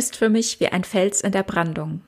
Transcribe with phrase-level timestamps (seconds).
[0.00, 2.00] Ist für mich wie ein Fels in der Brandung.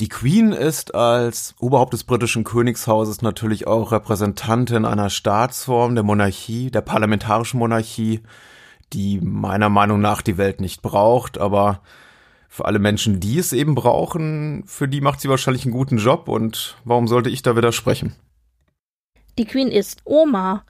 [0.00, 6.72] Die Queen ist als Oberhaupt des britischen Königshauses natürlich auch Repräsentantin einer Staatsform, der Monarchie,
[6.72, 8.22] der parlamentarischen Monarchie,
[8.92, 11.80] die meiner Meinung nach die Welt nicht braucht, aber
[12.48, 16.26] für alle Menschen, die es eben brauchen, für die macht sie wahrscheinlich einen guten Job
[16.28, 18.16] und warum sollte ich da widersprechen?
[19.38, 20.64] Die Queen ist Oma.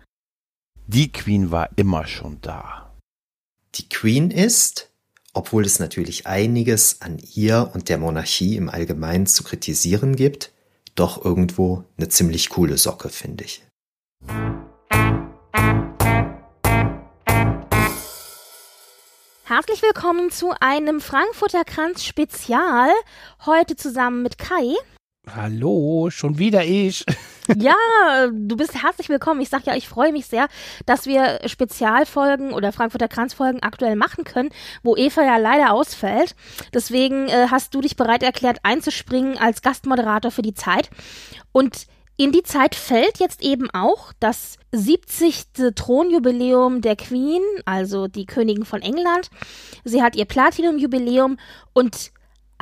[0.87, 2.93] Die Queen war immer schon da.
[3.77, 4.94] Die Queen ist
[5.35, 10.53] obwohl es natürlich einiges an ihr und der Monarchie im Allgemeinen zu kritisieren gibt,
[10.95, 13.63] doch irgendwo eine ziemlich coole Socke, finde ich.
[19.43, 22.91] Herzlich willkommen zu einem Frankfurter Kranz Spezial.
[23.45, 24.75] Heute zusammen mit Kai.
[25.29, 27.05] Hallo, schon wieder ich.
[27.57, 27.75] Ja,
[28.33, 29.41] du bist herzlich willkommen.
[29.41, 30.49] Ich sag ja, ich freue mich sehr,
[30.87, 34.51] dass wir Spezialfolgen oder Frankfurter Kranzfolgen aktuell machen können,
[34.83, 36.35] wo Eva ja leider ausfällt.
[36.73, 40.89] Deswegen äh, hast du dich bereit erklärt, einzuspringen als Gastmoderator für die Zeit.
[41.53, 45.75] Und in die Zeit fällt jetzt eben auch das 70.
[45.75, 49.31] Thronjubiläum der Queen, also die Königin von England.
[49.85, 51.39] Sie hat ihr Platinum-Jubiläum
[51.73, 52.13] und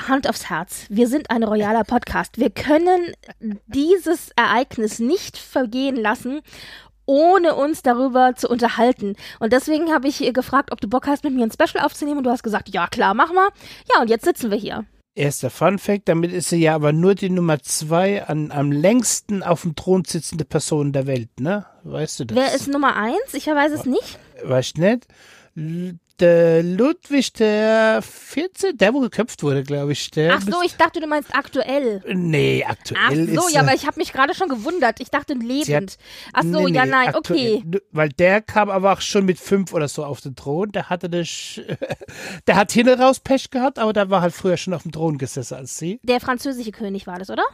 [0.00, 0.86] Hand aufs Herz.
[0.88, 2.38] Wir sind ein royaler Podcast.
[2.38, 3.12] Wir können
[3.66, 6.40] dieses Ereignis nicht vergehen lassen,
[7.04, 9.16] ohne uns darüber zu unterhalten.
[9.38, 12.18] Und deswegen habe ich gefragt, ob du Bock hast, mit mir ein Special aufzunehmen.
[12.18, 13.48] Und du hast gesagt, ja klar, mach mal.
[13.92, 14.84] Ja, und jetzt sitzen wir hier.
[15.14, 19.42] Erster Fun Fact, damit ist sie ja aber nur die Nummer zwei an, am längsten
[19.42, 21.66] auf dem Thron sitzende Person der Welt, ne?
[21.82, 22.36] Weißt du das?
[22.36, 23.34] Wer ist Nummer eins?
[23.34, 24.18] Ich weiß es nicht.
[24.42, 25.06] Weißt du nicht?
[26.22, 30.10] Der Ludwig der 14, der wo geköpft wurde, glaube ich.
[30.12, 32.02] Der Ach so, ich dachte, du meinst aktuell.
[32.14, 35.00] Nee, aktuell Ach so, ist, ja, aber ich habe mich gerade schon gewundert.
[35.00, 35.98] Ich dachte lebend.
[36.32, 37.64] Ach so, nee, ja, nein, okay.
[37.90, 40.70] Weil der kam aber auch schon mit fünf oder so auf den Thron.
[40.72, 41.60] Der hatte das,
[42.46, 45.18] der hat hinten raus Pech gehabt, aber der war halt früher schon auf dem Thron
[45.18, 46.00] gesessen als sie.
[46.04, 47.44] Der französische König war das, oder?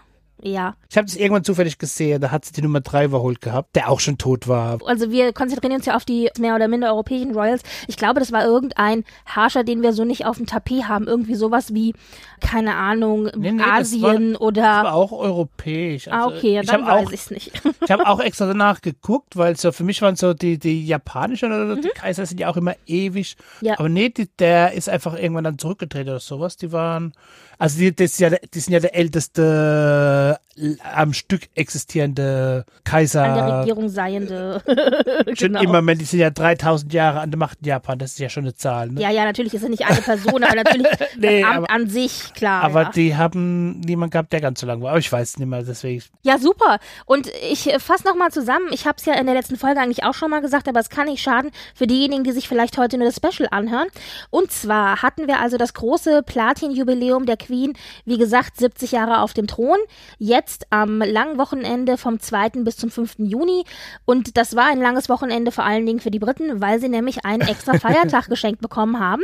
[0.43, 0.75] Ja.
[0.91, 3.91] Ich habe das irgendwann zufällig gesehen, da hat sie die Nummer 3 überholt gehabt, der
[3.91, 4.79] auch schon tot war.
[4.87, 7.63] Also wir konzentrieren uns ja auf die mehr oder minder europäischen Royals.
[7.89, 11.07] Ich glaube, das war irgendein Herrscher, den wir so nicht auf dem Tapet haben.
[11.07, 11.95] Irgendwie sowas wie,
[12.41, 14.63] keine Ahnung, nee, nee, Asien das war, oder.
[14.63, 16.09] Das war auch europäisch.
[16.09, 17.63] Also ah, okay, ja, dann weiß ich es nicht.
[17.83, 21.53] ich habe auch extra danach geguckt, weil so für mich waren so die, die japanischen
[21.53, 21.83] oder mhm.
[21.83, 23.37] die Kaiser sind ja auch immer ewig.
[23.61, 23.79] Ja.
[23.79, 26.57] Aber nee, die, der ist einfach irgendwann dann zurückgetreten oder sowas.
[26.57, 27.13] Die waren
[27.59, 30.48] also die, das ja, die sind ja der älteste äh,
[30.83, 33.25] am Stück existierende Kaiser.
[33.25, 34.63] An der Regierung seiende.
[35.39, 35.63] schon genau.
[35.63, 38.45] immer, die sind ja 3000 Jahre an der Macht in Japan, das ist ja schon
[38.45, 38.91] eine Zahl.
[38.91, 39.01] Ne?
[39.01, 40.87] Ja, ja, natürlich ist es nicht eine Person, aber natürlich
[41.19, 42.63] nee, das Amt aber, an sich, klar.
[42.63, 42.91] Aber ja.
[42.91, 44.91] die haben niemand gehabt, der ganz so lang war.
[44.91, 46.03] Aber ich weiß es nicht mehr, deswegen.
[46.23, 46.79] Ja, super.
[47.07, 48.67] Und ich fasse nochmal zusammen.
[48.71, 50.91] Ich habe es ja in der letzten Folge eigentlich auch schon mal gesagt, aber es
[50.91, 53.89] kann nicht schaden für diejenigen, die sich vielleicht heute nur das Special anhören.
[54.31, 59.35] Und zwar hatten wir also das große Platin-Jubiläum der Queen, wie gesagt, 70 Jahre auf
[59.35, 59.79] dem Thron.
[60.19, 62.51] Jetzt am langen Wochenende vom 2.
[62.65, 63.17] bis zum 5.
[63.19, 63.65] Juni.
[64.05, 67.25] Und das war ein langes Wochenende vor allen Dingen für die Briten, weil sie nämlich
[67.25, 69.23] einen extra Feiertag geschenkt bekommen haben.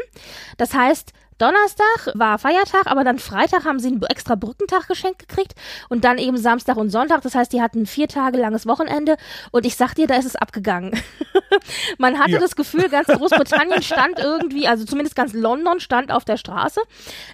[0.57, 5.55] Das heißt, Donnerstag war Feiertag, aber dann Freitag haben sie einen extra Brückentag geschenkt gekriegt
[5.89, 7.23] und dann eben Samstag und Sonntag.
[7.23, 9.17] Das heißt, die hatten vier Tage langes Wochenende
[9.51, 10.93] und ich sag dir, da ist es abgegangen.
[11.99, 12.39] Man hatte ja.
[12.39, 16.81] das Gefühl, ganz Großbritannien stand irgendwie, also zumindest ganz London stand auf der Straße.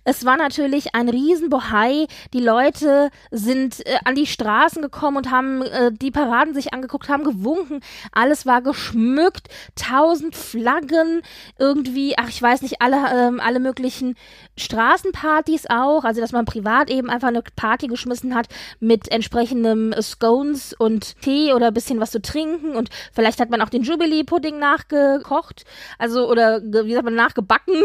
[0.05, 2.07] Es war natürlich ein Riesenbohai.
[2.33, 7.09] Die Leute sind äh, an die Straßen gekommen und haben äh, die Paraden sich angeguckt,
[7.09, 7.81] haben gewunken.
[8.13, 11.23] Alles war geschmückt, tausend Flaggen
[11.59, 14.15] irgendwie, ach ich weiß nicht, alle, ähm, alle möglichen möglichen
[14.57, 18.47] Straßenpartys auch, also dass man privat eben einfach eine Party geschmissen hat
[18.79, 23.61] mit entsprechendem Scones und Tee oder ein bisschen was zu trinken und vielleicht hat man
[23.63, 25.65] auch den Jubilee-Pudding nachgekocht,
[25.99, 27.75] also oder wie sagt man, nachgebacken.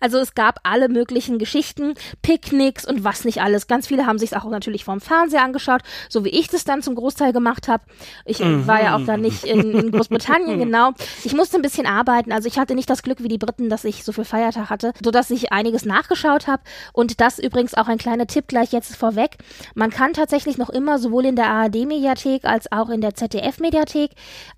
[0.00, 3.66] Also es gab alle möglichen Geschichten, Picknicks und was nicht alles.
[3.66, 6.94] Ganz viele haben sich auch natürlich vom Fernseher angeschaut, so wie ich das dann zum
[6.94, 7.84] Großteil gemacht habe.
[8.24, 8.66] Ich mhm.
[8.66, 10.92] war ja auch dann nicht in, in Großbritannien, genau.
[11.24, 13.84] Ich musste ein bisschen arbeiten, also ich hatte nicht das Glück wie die Briten, dass
[13.84, 16.62] ich so viel Feiertag hatte, sodass dass ich einiges nachgeschaut habe
[16.92, 19.38] und das übrigens auch ein kleiner Tipp gleich jetzt vorweg.
[19.74, 24.10] Man kann tatsächlich noch immer sowohl in der ARD-Mediathek als auch in der ZDF-Mediathek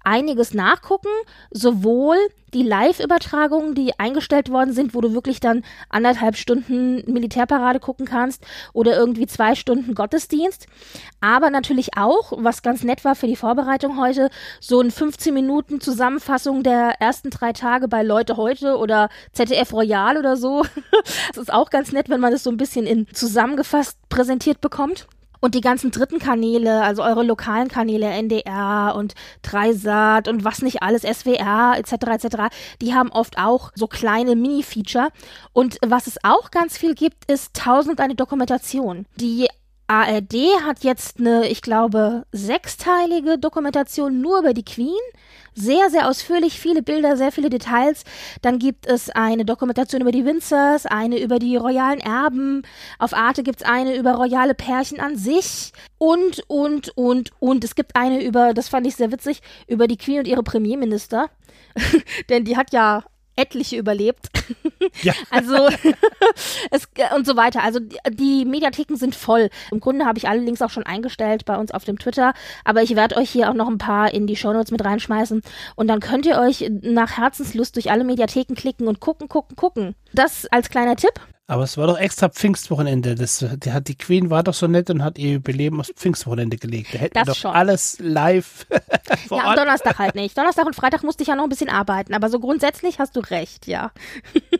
[0.02, 1.10] einiges nachgucken,
[1.52, 2.16] sowohl
[2.54, 8.44] die Live-Übertragungen, die eingestellt worden sind, wo du wirklich dann anderthalb Stunden Militärparade gucken kannst
[8.72, 10.66] oder irgendwie zwei Stunden Gottesdienst.
[11.20, 14.30] Aber natürlich auch, was ganz nett war für die Vorbereitung heute,
[14.60, 20.16] so ein 15 Minuten Zusammenfassung der ersten drei Tage bei Leute heute oder ZDF Royal
[20.16, 20.55] oder so.
[21.28, 25.06] das ist auch ganz nett, wenn man das so ein bisschen in zusammengefasst präsentiert bekommt.
[25.38, 30.82] Und die ganzen dritten Kanäle, also eure lokalen Kanäle, NDR und Dreisat und was nicht
[30.82, 31.92] alles, SWR etc.
[31.92, 32.36] etc.,
[32.80, 35.10] die haben oft auch so kleine Mini-Feature.
[35.52, 39.06] Und was es auch ganz viel gibt, ist tausend eine Dokumentation.
[39.16, 39.48] Die
[39.88, 40.34] ARD
[40.64, 44.94] hat jetzt eine, ich glaube, sechsteilige Dokumentation nur über die Queen.
[45.54, 48.04] Sehr, sehr ausführlich, viele Bilder, sehr viele Details.
[48.42, 52.62] Dann gibt es eine Dokumentation über die Windsors, eine über die royalen Erben.
[52.98, 55.72] Auf Arte gibt es eine über royale Pärchen an sich.
[55.98, 57.64] Und, und, und, und.
[57.64, 61.30] Es gibt eine über, das fand ich sehr witzig, über die Queen und ihre Premierminister.
[62.28, 63.04] Denn die hat ja
[63.36, 64.28] etliche überlebt.
[65.02, 65.12] Ja.
[65.30, 65.54] also
[66.70, 67.62] es, und so weiter.
[67.62, 69.50] Also die, die Mediatheken sind voll.
[69.70, 72.32] Im Grunde habe ich alle Links auch schon eingestellt bei uns auf dem Twitter,
[72.64, 75.42] aber ich werde euch hier auch noch ein paar in die Shownotes mit reinschmeißen
[75.74, 79.94] und dann könnt ihr euch nach Herzenslust durch alle Mediatheken klicken und gucken, gucken, gucken.
[80.14, 81.20] Das als kleiner Tipp.
[81.48, 83.14] Aber es war doch extra Pfingstwochenende.
[83.14, 86.56] Das, die, hat, die Queen war doch so nett und hat ihr Überleben aufs Pfingstwochenende
[86.56, 86.92] gelegt.
[86.92, 87.50] Da hätten das wir doch schon.
[87.52, 88.66] alles live.
[89.30, 90.36] ja, am Donnerstag halt nicht.
[90.36, 92.14] Donnerstag und Freitag musste ich ja noch ein bisschen arbeiten.
[92.14, 93.92] Aber so grundsätzlich hast du recht, ja.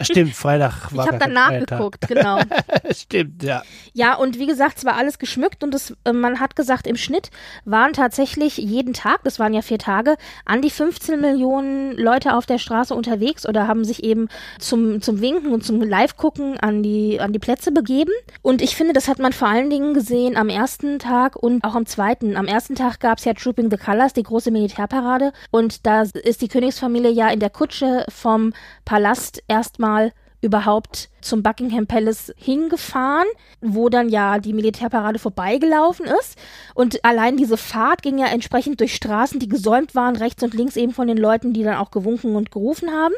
[0.01, 2.39] Stimmt, Freitag war Ich habe dann nachgeguckt, genau.
[2.93, 3.65] Stimmt, ja.
[3.93, 6.97] Ja, und wie gesagt, es war alles geschmückt und es, äh, man hat gesagt, im
[6.97, 7.31] Schnitt
[7.65, 12.47] waren tatsächlich jeden Tag, das waren ja vier Tage, an die 15 Millionen Leute auf
[12.47, 14.29] der Straße unterwegs oder haben sich eben
[14.61, 18.13] zum, zum Winken und zum Live-Gucken an an die, an die Plätze begeben.
[18.43, 21.75] Und ich finde, das hat man vor allen Dingen gesehen am ersten Tag und auch
[21.75, 22.37] am zweiten.
[22.37, 25.33] Am ersten Tag gab es ja Trooping the Colors, die große Militärparade.
[25.51, 28.53] Und da ist die Königsfamilie ja in der Kutsche vom
[28.85, 30.13] Palast erstmal
[30.43, 33.27] überhaupt zum Buckingham Palace hingefahren,
[33.61, 36.39] wo dann ja die Militärparade vorbeigelaufen ist.
[36.75, 40.77] Und allein diese Fahrt ging ja entsprechend durch Straßen, die gesäumt waren, rechts und links
[40.77, 43.15] eben von den Leuten, die dann auch gewunken und gerufen haben.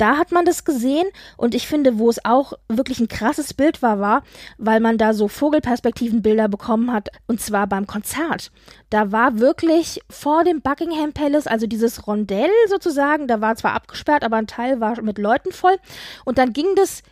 [0.00, 1.06] Da hat man das gesehen
[1.36, 4.22] und ich finde, wo es auch wirklich ein krasses Bild war, war,
[4.56, 8.50] weil man da so Vogelperspektivenbilder bekommen hat und zwar beim Konzert.
[8.88, 14.24] Da war wirklich vor dem Buckingham Palace, also dieses Rondell sozusagen, da war zwar abgesperrt,
[14.24, 15.76] aber ein Teil war mit Leuten voll
[16.24, 17.02] und dann ging das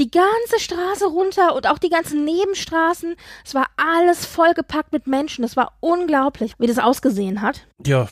[0.00, 3.14] die ganze Straße runter und auch die ganzen Nebenstraßen.
[3.44, 5.44] Es war alles vollgepackt mit Menschen.
[5.44, 7.68] Es war unglaublich, wie das ausgesehen hat.
[7.86, 8.08] Ja,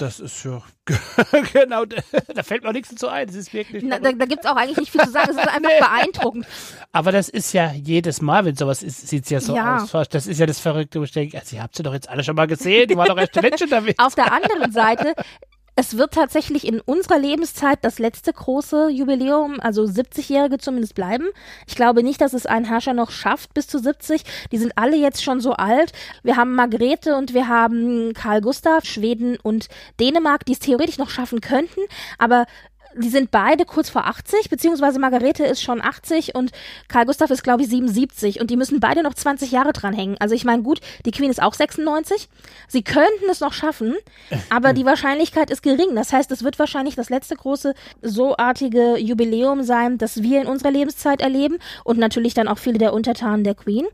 [0.00, 0.62] das ist ja
[1.52, 3.26] genau, da fällt mir nichts dazu ein.
[3.26, 3.84] Das ist wirklich.
[3.84, 5.30] Na, da da gibt es auch eigentlich nicht viel zu sagen.
[5.30, 5.78] Es ist einfach nee.
[5.78, 6.46] beeindruckend.
[6.92, 9.84] Aber das ist ja jedes Mal, wenn sowas ist, sieht es ja so ja.
[9.92, 10.08] aus.
[10.08, 12.24] Das ist ja das Verrückte, wo ich denke, also, ihr habt sie doch jetzt alle
[12.24, 12.88] schon mal gesehen.
[12.88, 13.98] Die waren doch erst letzte damit.
[13.98, 15.14] Auf der anderen Seite
[15.80, 21.24] es wird tatsächlich in unserer Lebenszeit das letzte große Jubiläum, also 70-Jährige zumindest bleiben.
[21.66, 24.22] Ich glaube nicht, dass es ein Herrscher noch schafft bis zu 70.
[24.52, 25.92] Die sind alle jetzt schon so alt.
[26.22, 29.68] Wir haben Margrethe und wir haben Karl Gustav, Schweden und
[29.98, 31.80] Dänemark, die es theoretisch noch schaffen könnten.
[32.18, 32.44] Aber
[32.96, 36.50] die sind beide kurz vor 80, beziehungsweise Margarete ist schon 80 und
[36.88, 40.16] Karl Gustav ist, glaube ich, 77 und die müssen beide noch 20 Jahre dranhängen.
[40.18, 42.28] Also ich meine, gut, die Queen ist auch 96.
[42.68, 43.94] Sie könnten es noch schaffen,
[44.50, 45.94] aber die Wahrscheinlichkeit ist gering.
[45.94, 50.70] Das heißt, es wird wahrscheinlich das letzte große soartige Jubiläum sein, das wir in unserer
[50.70, 53.86] Lebenszeit erleben und natürlich dann auch viele der Untertanen der Queen.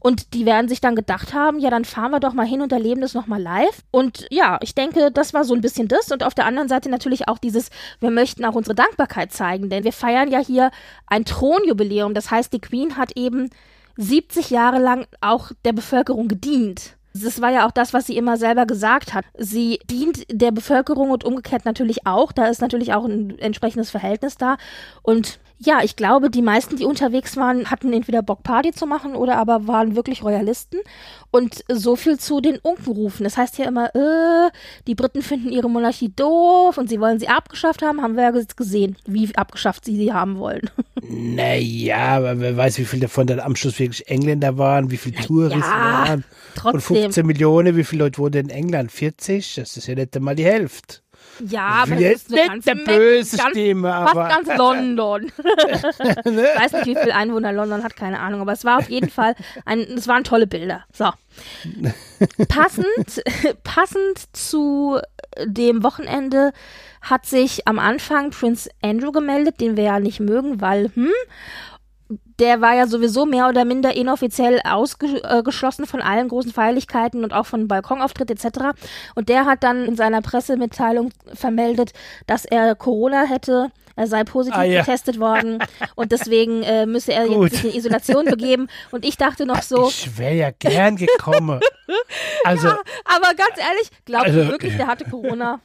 [0.00, 2.72] Und die werden sich dann gedacht haben, ja, dann fahren wir doch mal hin und
[2.72, 3.82] erleben das nochmal live.
[3.90, 6.10] Und ja, ich denke, das war so ein bisschen das.
[6.10, 7.68] Und auf der anderen Seite natürlich auch dieses,
[8.00, 10.70] wir möchten möchten auch unsere Dankbarkeit zeigen, denn wir feiern ja hier
[11.06, 12.14] ein Thronjubiläum.
[12.14, 13.50] Das heißt, die Queen hat eben
[13.96, 16.96] 70 Jahre lang auch der Bevölkerung gedient.
[17.12, 19.24] Das war ja auch das, was sie immer selber gesagt hat.
[19.36, 22.30] Sie dient der Bevölkerung und umgekehrt natürlich auch.
[22.32, 24.56] Da ist natürlich auch ein entsprechendes Verhältnis da.
[25.02, 29.14] Und ja, ich glaube, die meisten, die unterwegs waren, hatten entweder Bock Party zu machen
[29.14, 30.78] oder aber waren wirklich Royalisten.
[31.30, 33.24] Und so viel zu den Unkenrufen.
[33.24, 34.50] Das heißt ja immer, äh,
[34.86, 38.00] die Briten finden ihre Monarchie doof und sie wollen sie abgeschafft haben.
[38.00, 40.62] Haben wir ja gesehen, wie abgeschafft sie sie haben wollen.
[41.02, 45.16] Naja, aber wer weiß, wie viele davon dann am Schluss wirklich Engländer waren, wie viele
[45.16, 46.24] Touristen ja, waren.
[46.54, 46.74] Trotzdem.
[46.74, 48.92] Und 15 Millionen, wie viele Leute wurden in England?
[48.92, 49.56] 40?
[49.56, 50.99] Das ist ja nicht einmal die Hälfte.
[51.48, 54.48] Ja, aber Jetzt das ist eine nicht ganz der böse ganz, Stimme, fast aber- ganz
[54.56, 55.24] London.
[55.38, 55.82] ich
[56.62, 59.34] weiß nicht, wie viele Einwohner London hat, keine Ahnung, aber es war auf jeden Fall
[59.64, 60.84] ein, es waren tolle Bilder.
[60.92, 61.10] So.
[62.48, 63.22] Passend,
[63.62, 64.98] passend zu
[65.44, 66.52] dem Wochenende
[67.00, 71.08] hat sich am Anfang Prince Andrew gemeldet, den wir ja nicht mögen, weil, hm,
[72.40, 77.46] der war ja sowieso mehr oder minder inoffiziell ausgeschlossen von allen großen Feierlichkeiten und auch
[77.46, 78.58] von Balkonauftritt etc.
[79.14, 81.92] Und der hat dann in seiner Pressemitteilung vermeldet,
[82.26, 83.70] dass er Corona hätte.
[83.96, 84.80] Er sei positiv Ah, ja.
[84.80, 85.58] getestet worden
[85.94, 87.52] und deswegen äh, müsse er Gut.
[87.52, 88.68] jetzt sich in Isolation begeben.
[88.92, 91.60] Und ich dachte noch so, Ich wäre ja gern gekommen.
[92.44, 95.60] Also, aber ganz ehrlich, glaubt Also, ihr wirklich, der hatte Corona?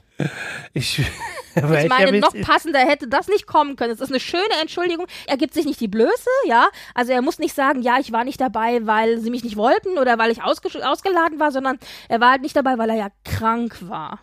[0.74, 1.02] Ich,
[1.56, 3.94] Ich meine, noch passender hätte das nicht kommen können.
[3.94, 5.08] Es ist eine schöne Entschuldigung.
[5.26, 6.68] Er gibt sich nicht die Blöße, ja.
[6.94, 9.98] Also er muss nicht sagen, ja, ich war nicht dabei, weil sie mich nicht wollten
[9.98, 11.80] oder weil ich ausgeladen war, sondern
[12.10, 14.20] er war halt nicht dabei, weil er ja krank war.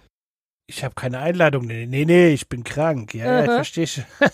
[0.66, 1.66] Ich habe keine Einladung.
[1.66, 3.14] Nee, nee, nee, ich bin krank.
[3.14, 4.04] Ja, ja, ich verstehe schon.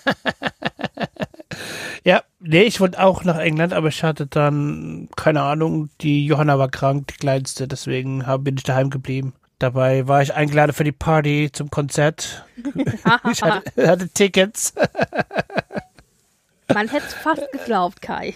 [2.04, 6.58] ja, nee, ich wollte auch nach England, aber ich hatte dann, keine Ahnung, die Johanna
[6.58, 9.34] war krank, die kleinste, deswegen hab, bin ich daheim geblieben.
[9.58, 12.44] Dabei war ich eingeladen für die Party zum Konzert.
[13.30, 14.72] ich hatte, hatte Tickets.
[16.72, 18.34] Man hätte es fast geglaubt, Kai.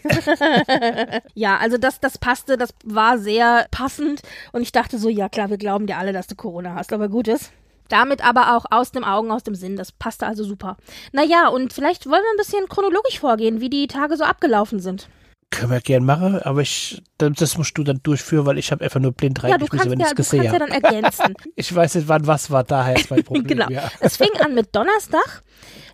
[1.34, 4.22] ja, also das, das passte, das war sehr passend.
[4.52, 7.08] Und ich dachte so, ja klar, wir glauben dir alle, dass du Corona hast, aber
[7.08, 7.52] gut ist.
[7.88, 9.76] Damit aber auch aus dem Augen, aus dem Sinn.
[9.76, 10.78] Das passte also super.
[11.12, 15.08] Naja, und vielleicht wollen wir ein bisschen chronologisch vorgehen, wie die Tage so abgelaufen sind.
[15.52, 18.99] Können wir gern machen, aber ich, das musst du dann durchführen, weil ich habe einfach
[19.00, 20.59] nur blind Ja, reingeschmissen, kannst wenn ja, ich es gesehen ja habe.
[20.61, 21.35] dann ergänzen.
[21.56, 23.47] Ich weiß nicht, wann was war, daher ist mein Problem.
[23.47, 23.68] genau.
[23.68, 23.90] Ja.
[24.00, 25.42] Es fing an mit Donnerstag.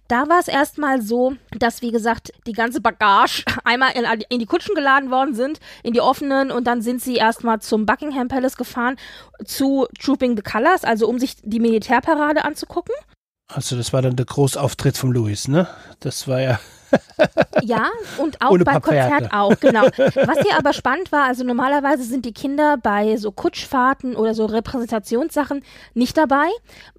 [0.07, 4.47] Da war es erstmal so, dass, wie gesagt, die ganze Bagage einmal in, in die
[4.47, 8.57] Kutschen geladen worden sind, in die offenen, und dann sind sie erstmal zum Buckingham Palace
[8.57, 8.97] gefahren,
[9.45, 12.95] zu Trooping the Colors, also um sich die Militärparade anzugucken.
[13.53, 15.69] Also das war dann der Großauftritt von Louis, ne?
[16.01, 16.59] Das war ja.
[17.63, 18.81] Ja, und auch Ohne beim.
[18.81, 19.83] Konzert auch, genau.
[19.83, 24.47] Was hier aber spannend war, also normalerweise sind die Kinder bei so Kutschfahrten oder so
[24.47, 25.63] Repräsentationssachen
[25.95, 26.47] nicht dabei.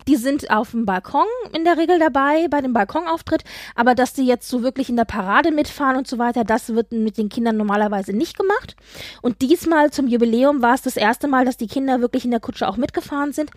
[0.07, 3.43] Die sind auf dem Balkon in der Regel dabei, bei dem Balkonauftritt,
[3.75, 6.91] aber dass die jetzt so wirklich in der Parade mitfahren und so weiter, das wird
[6.91, 8.75] mit den Kindern normalerweise nicht gemacht.
[9.21, 12.39] Und diesmal zum Jubiläum war es das erste Mal, dass die Kinder wirklich in der
[12.39, 13.51] Kutsche auch mitgefahren sind.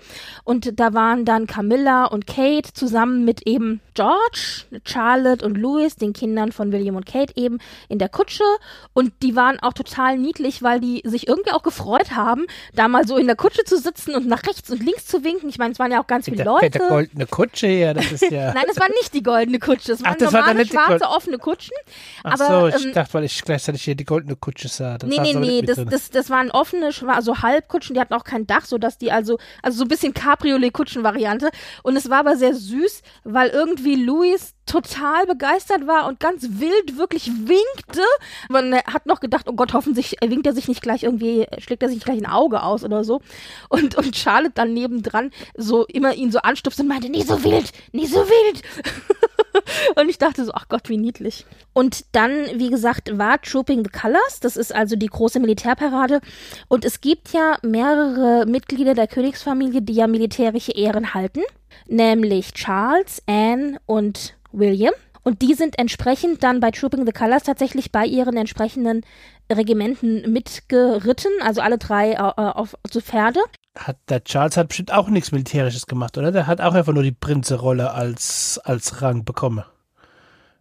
[0.45, 6.13] Und da waren dann Camilla und Kate zusammen mit eben George, Charlotte und Louis, den
[6.13, 6.22] Kindern
[6.53, 8.45] von William und Kate eben in der Kutsche.
[8.93, 13.07] Und die waren auch total niedlich, weil die sich irgendwie auch gefreut haben, da mal
[13.07, 15.49] so in der Kutsche zu sitzen und nach rechts und links zu winken.
[15.49, 16.67] Ich meine, es waren ja auch ganz viele Leute.
[16.67, 18.53] fette goldene Kutsche hier, das ist ja.
[18.55, 19.93] Nein, es war nicht die goldene Kutsche.
[19.93, 21.77] Es waren Ach, das war normale, dann nicht die schwarze, offene Kutschen.
[22.25, 24.99] Ach aber, so, ich ähm, dachte, weil ich gleichzeitig hier die goldene Kutsche sah.
[24.99, 28.25] Das Nee, war nee, nee, das, das, das waren offene, also Halbkutschen, die hatten auch
[28.25, 31.51] kein Dach, sodass die also, also so ein bisschen Cabriolet-Kutschen-Variante.
[31.83, 36.97] Und es war aber sehr süß, weil irgendwie Louis total begeistert war und ganz wild
[36.97, 38.03] wirklich winkte.
[38.49, 41.89] Man hat noch gedacht, oh Gott, hoffentlich winkt er sich nicht gleich irgendwie, schlägt er
[41.89, 43.21] sich gleich ein Auge aus oder so.
[43.69, 47.73] Und, und Charlotte dann nebendran so immer ihn so anstupst und meinte, nie so wild,
[47.93, 48.63] nie so wild.
[49.97, 51.45] Und ich dachte so, ach Gott, wie niedlich.
[51.73, 54.41] Und dann, wie gesagt, war Trooping the Colors.
[54.41, 56.21] Das ist also die große Militärparade.
[56.69, 61.43] Und es gibt ja mehrere Mitglieder der Königsfamilie, die ja militärische Ehren halten.
[61.87, 64.93] Nämlich Charles, Anne und William.
[65.25, 69.03] Und die sind entsprechend dann bei Trooping the Colors tatsächlich bei ihren entsprechenden
[69.51, 71.31] Regimenten mitgeritten.
[71.43, 73.41] Also alle drei äh, auf, zu Pferde.
[73.79, 76.33] Hat der Charles hat bestimmt auch nichts Militärisches gemacht, oder?
[76.33, 79.65] Der hat auch einfach nur die Prinzerolle als, als Rang bekommen.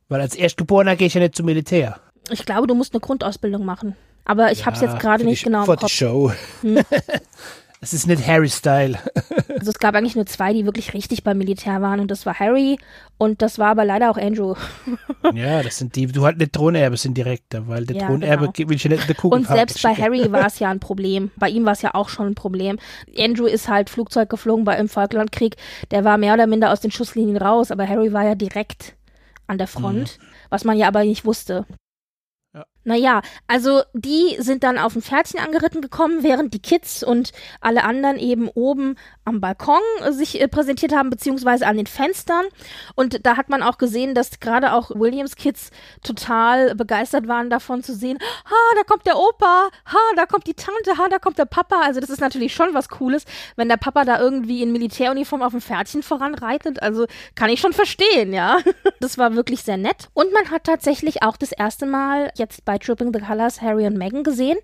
[0.10, 2.00] Weil als Erstgeborener gehe ich ja nicht zum Militär.
[2.30, 3.96] Ich glaube, du musst eine Grundausbildung machen.
[4.26, 5.90] Aber ich habe es Ja, jetzt gerade nicht genau im die.
[5.90, 6.32] Show.
[6.62, 6.80] Hm.
[7.84, 8.98] Es ist nicht Harry-Style.
[9.62, 12.40] Also es gab eigentlich nur zwei, die wirklich richtig beim Militär waren und das war
[12.40, 12.80] Harry
[13.20, 14.56] und das war aber leider auch Andrew.
[15.36, 18.70] ja, das sind die, du halt nicht Thronerbe sind direkter, weil der Ja, Thronerbe genau.
[18.70, 20.80] will ich ja nicht in der Kugel Und selbst bei Harry war es ja ein
[20.80, 21.30] Problem.
[21.36, 22.80] Bei ihm war es ja auch schon ein Problem.
[23.16, 25.58] Andrew ist halt Flugzeug geflogen bei im Falklandkrieg.
[25.92, 28.96] Der war mehr oder minder aus den Schusslinien raus, aber Harry war ja direkt
[29.46, 30.18] an der Front,
[30.50, 31.68] was man ja aber nicht wusste.
[32.84, 33.02] Ja.
[33.02, 37.84] Naja, also die sind dann auf ein Pferdchen angeritten gekommen, während die Kids und alle
[37.84, 38.96] anderen eben oben
[39.26, 42.46] am Balkon sich äh, präsentiert haben, beziehungsweise an den Fenstern.
[42.96, 45.72] Und da hat man auch gesehen, dass gerade auch Williams Kids
[46.04, 50.54] total begeistert waren davon zu sehen, ha, da kommt der Opa, ha, da kommt die
[50.54, 51.82] Tante, ha, da kommt der Papa.
[51.84, 55.52] Also das ist natürlich schon was Cooles, wenn der Papa da irgendwie in Militäruniform auf
[55.52, 56.82] dem Pferdchen voranreitet.
[56.82, 58.60] Also kann ich schon verstehen, ja.
[59.00, 60.10] Das war wirklich sehr nett.
[60.14, 63.98] Und man hat tatsächlich auch das erste Mal jetzt bei Tripping the Colors Harry und
[63.98, 64.58] Meghan gesehen.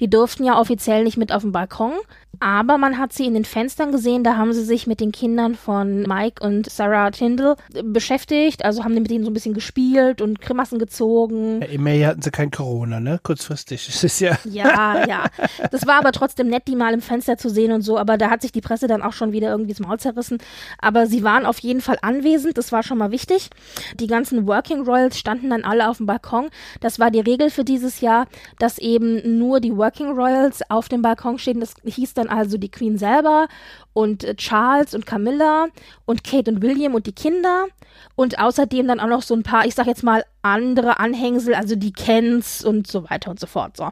[0.00, 1.92] Die durften ja offiziell nicht mit auf den Balkon,
[2.40, 5.54] aber man hat sie in den Fenstern gesehen, da haben sie sich mit den Kindern
[5.54, 10.20] von Mike und Sarah Tyndall beschäftigt, also haben die mit ihnen so ein bisschen gespielt
[10.20, 11.60] und Grimassen gezogen.
[11.62, 13.20] Ja, immerhin hatten sie kein Corona, ne?
[13.22, 13.86] Kurzfristig.
[13.86, 14.38] Das ist ja.
[14.44, 15.24] Ja, ja.
[15.70, 18.30] Das war aber trotzdem nett, die mal im Fenster zu sehen und so, aber da
[18.30, 20.38] hat sich die Presse dann auch schon wieder irgendwie das Maul zerrissen.
[20.78, 23.50] Aber sie waren auf jeden Fall anwesend, das war schon mal wichtig.
[23.98, 26.48] Die ganzen Working Royals standen dann alle auf dem Balkon.
[26.80, 28.26] Das war die Regel für dieses Jahr,
[28.58, 31.60] dass eben nur die Working Royals auf dem Balkon stehen.
[31.60, 33.48] Das hieß dann also die Queen selber
[33.92, 35.68] und äh, Charles und Camilla
[36.04, 37.66] und Kate und William und die Kinder
[38.14, 41.76] und außerdem dann auch noch so ein paar, ich sag jetzt mal, andere Anhängsel, also
[41.76, 43.76] die Kens und so weiter und so fort.
[43.76, 43.90] So.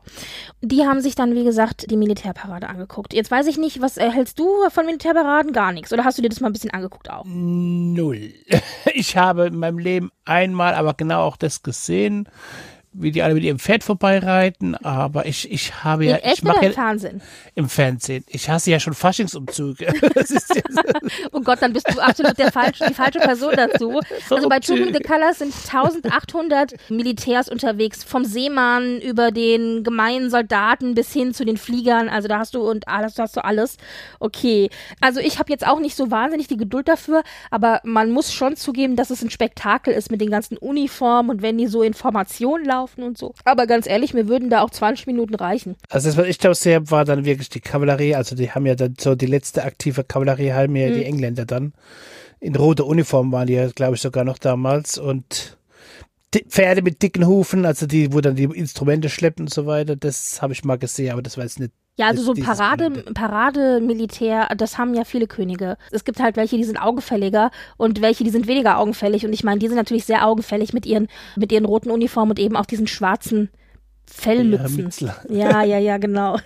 [0.60, 3.12] Die haben sich dann, wie gesagt, die Militärparade angeguckt.
[3.12, 5.52] Jetzt weiß ich nicht, was erhältst du von Militärparaden?
[5.52, 5.92] Gar nichts.
[5.92, 7.24] Oder hast du dir das mal ein bisschen angeguckt auch?
[7.26, 8.32] Null.
[8.96, 12.28] Ich habe in meinem Leben einmal, aber genau auch das gesehen
[12.94, 16.16] wie die alle mit ihrem Pferd vorbeireiten, aber ich, ich habe ja.
[16.16, 17.22] Echt ich mache im ja, Fernsehen?
[17.54, 18.24] Im Fernsehen.
[18.28, 19.92] Ich hasse ja schon Faschingsumzüge.
[21.32, 24.00] Oh Gott, dann bist du absolut der falsche, die falsche Person dazu.
[24.30, 30.94] Also bei Trooping the Colors sind 1800 Militärs unterwegs, vom Seemann über den gemeinen Soldaten
[30.94, 32.08] bis hin zu den Fliegern.
[32.08, 33.76] Also da hast du und alles, da hast du alles.
[34.20, 34.70] Okay.
[35.00, 38.56] Also ich habe jetzt auch nicht so wahnsinnig die Geduld dafür, aber man muss schon
[38.56, 41.94] zugeben, dass es ein Spektakel ist mit den ganzen Uniformen und wenn die so in
[41.94, 43.34] Formation laufen und so.
[43.44, 45.76] Aber ganz ehrlich, mir würden da auch 20 Minuten reichen.
[45.88, 48.74] Also das, was ich da sehr war dann wirklich die Kavallerie, also die haben ja
[48.74, 50.94] dann so die letzte aktive Kavallerie haben ja Mhm.
[50.94, 51.72] die Engländer dann.
[52.40, 55.56] In roter Uniform waren die ja, glaube ich, sogar noch damals und
[56.48, 60.42] Pferde mit dicken Hufen, also die, wo dann die Instrumente schleppen und so weiter, das
[60.42, 62.90] habe ich mal gesehen, aber das war jetzt nicht Ja, also so Parade.
[63.14, 65.76] Parademilitär, das haben ja viele Könige.
[65.92, 69.24] Es gibt halt welche, die sind augenfälliger und welche, die sind weniger augenfällig.
[69.24, 72.38] Und ich meine, die sind natürlich sehr augenfällig mit ihren, mit ihren roten Uniformen und
[72.40, 73.48] eben auch diesen schwarzen
[74.06, 75.10] Fellmützen.
[75.28, 76.38] Ja, ja, ja, genau.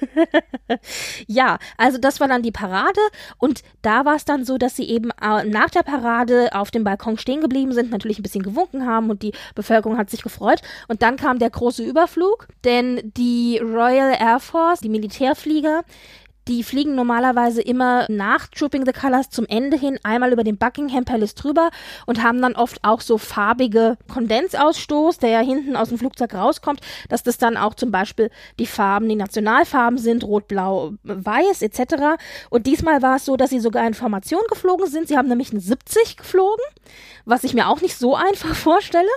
[1.26, 3.00] ja, also das war dann die Parade
[3.38, 6.84] und da war es dann so, dass sie eben äh, nach der Parade auf dem
[6.84, 10.62] Balkon stehen geblieben sind, natürlich ein bisschen gewunken haben und die Bevölkerung hat sich gefreut.
[10.88, 15.82] Und dann kam der große Überflug, denn die Royal Air Force, die Militärflieger,
[16.48, 21.04] die fliegen normalerweise immer nach Trooping the Colors zum Ende hin einmal über den Buckingham
[21.04, 21.70] Palace drüber
[22.06, 26.80] und haben dann oft auch so farbige Kondensausstoß, der ja hinten aus dem Flugzeug rauskommt,
[27.08, 32.18] dass das dann auch zum Beispiel die Farben, die Nationalfarben sind, rot, blau, weiß etc.
[32.50, 35.08] Und diesmal war es so, dass sie sogar in Formation geflogen sind.
[35.08, 36.64] Sie haben nämlich einen 70 geflogen,
[37.28, 39.08] was ich mir auch nicht so einfach vorstelle.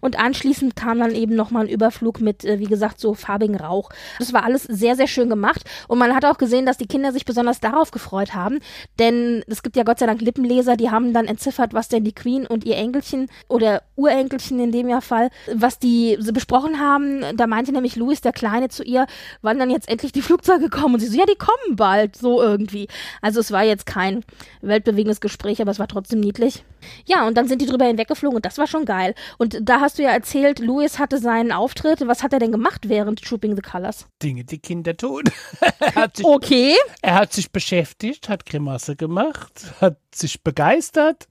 [0.00, 3.90] Und anschließend kam dann eben nochmal ein Überflug mit, äh, wie gesagt, so farbigen Rauch.
[4.18, 5.62] Das war alles sehr, sehr schön gemacht.
[5.88, 8.60] Und man hat auch gesehen, dass die Kinder sich besonders darauf gefreut haben.
[8.98, 12.14] Denn es gibt ja Gott sei Dank Lippenleser, die haben dann entziffert, was denn die
[12.14, 17.24] Queen und ihr Enkelchen oder Urenkelchen in dem ja Fall, was die besprochen haben.
[17.36, 19.06] Da meinte nämlich Louis, der Kleine, zu ihr,
[19.42, 20.94] wann dann jetzt endlich die Flugzeuge kommen.
[20.94, 22.88] Und sie so, ja, die kommen bald, so irgendwie.
[23.22, 24.24] Also es war jetzt kein
[24.62, 26.64] weltbewegendes Gespräch, aber es war trotzdem niedlich.
[27.04, 29.14] Ja, und dann sind die drüber hinweggeflogen und das war schon geil.
[29.38, 32.06] Und da hast du ja erzählt, Louis hatte seinen Auftritt.
[32.06, 34.06] Was hat er denn gemacht während Trooping the Colors?
[34.22, 35.24] Dinge, die Kinder tun.
[35.80, 36.74] er, hat sich, Okay.
[37.02, 41.28] er hat sich beschäftigt, hat Grimasse gemacht, hat sich begeistert.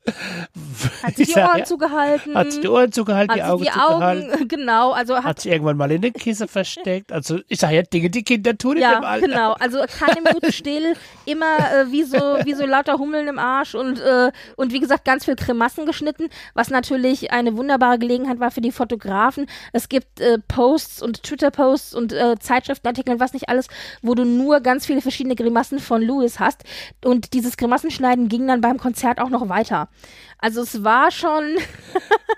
[1.04, 2.36] Hat sich die Ohren ja, zugehalten.
[2.36, 4.32] Hat sich die Ohren zugehalten, hat die Augen die zugehalten.
[4.34, 7.12] Augen, genau, also hat Hat sich irgendwann mal in den Kissen versteckt.
[7.12, 9.28] Also ich sage ja Dinge, die Kinder tun in dem Ja, Alter.
[9.28, 9.54] genau.
[9.54, 10.94] Also keine Minute still,
[11.26, 15.06] immer äh, wie so wie so lauter Hummeln im Arsch und äh, und wie gesagt
[15.06, 19.48] ganz viel Kremassen geschnitten, was natürlich eine wunderbare Gelegenheit war für die Fotografen.
[19.74, 23.68] Es gibt äh, Posts und Twitter-Posts und äh, Zeitschriftenartikel und was nicht alles,
[24.02, 26.64] wo du nur ganz viele verschiedene Grimassen von Louis hast
[27.04, 29.90] und dieses Grimassenschneiden ging dann beim Konzert auch noch weiter.
[30.46, 31.58] Also es war schon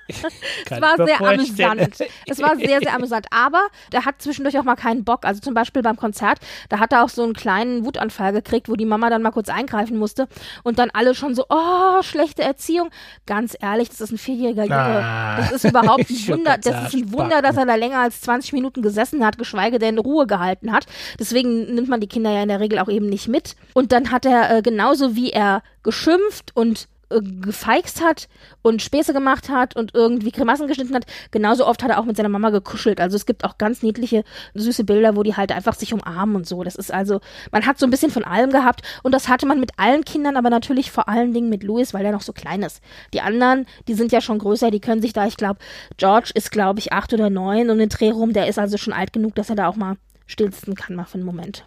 [0.07, 1.71] es war sehr vorstellen.
[1.71, 2.09] amüsant.
[2.25, 3.25] Es war sehr, sehr amüsant.
[3.31, 5.25] Aber der hat zwischendurch auch mal keinen Bock.
[5.25, 6.39] Also zum Beispiel beim Konzert,
[6.69, 9.49] da hat er auch so einen kleinen Wutanfall gekriegt, wo die Mama dann mal kurz
[9.49, 10.29] eingreifen musste.
[10.63, 12.91] Und dann alle schon so, oh, schlechte Erziehung.
[13.25, 14.77] Ganz ehrlich, das ist ein vierjähriger Junge.
[14.77, 15.35] Ah.
[15.41, 16.57] Das ist überhaupt ein Wunder.
[16.57, 17.11] Das ist ein.
[17.11, 20.85] Wunder, dass er da länger als 20 Minuten gesessen hat, geschweige denn Ruhe gehalten hat.
[21.19, 23.57] Deswegen nimmt man die Kinder ja in der Regel auch eben nicht mit.
[23.73, 28.27] Und dann hat er äh, genauso wie er geschimpft und äh, gefeixt hat
[28.61, 32.17] und Späße gemacht hat und irgendwie Grimassen geschnitten hat, genauso oft hat er auch mit
[32.17, 32.99] seiner Mama gekuschelt.
[32.99, 36.47] Also es gibt auch ganz niedliche, süße Bilder, wo die halt einfach sich umarmen und
[36.47, 36.63] so.
[36.63, 39.59] Das ist also, man hat so ein bisschen von allem gehabt und das hatte man
[39.59, 42.63] mit allen Kindern, aber natürlich vor allen Dingen mit Louis, weil er noch so klein
[42.63, 42.81] ist.
[43.13, 45.59] Die anderen, die sind ja schon größer, die können sich da, ich glaube,
[45.97, 48.93] George ist, glaube ich, acht oder neun und den Dreh rum, der ist also schon
[48.93, 51.65] alt genug, dass er da auch mal stillsten kann, mal für einen Moment.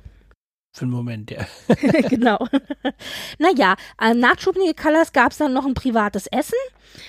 [0.73, 1.47] Für einen Moment, ja.
[2.09, 2.47] genau.
[3.39, 6.59] naja, äh, nach Trooping Colors gab es dann noch ein privates Essen,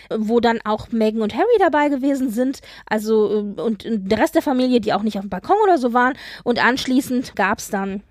[0.10, 2.62] wo dann auch Megan und Harry dabei gewesen sind.
[2.88, 5.78] Also, äh, und, und der Rest der Familie, die auch nicht auf dem Balkon oder
[5.78, 6.14] so waren.
[6.44, 8.02] Und anschließend gab es dann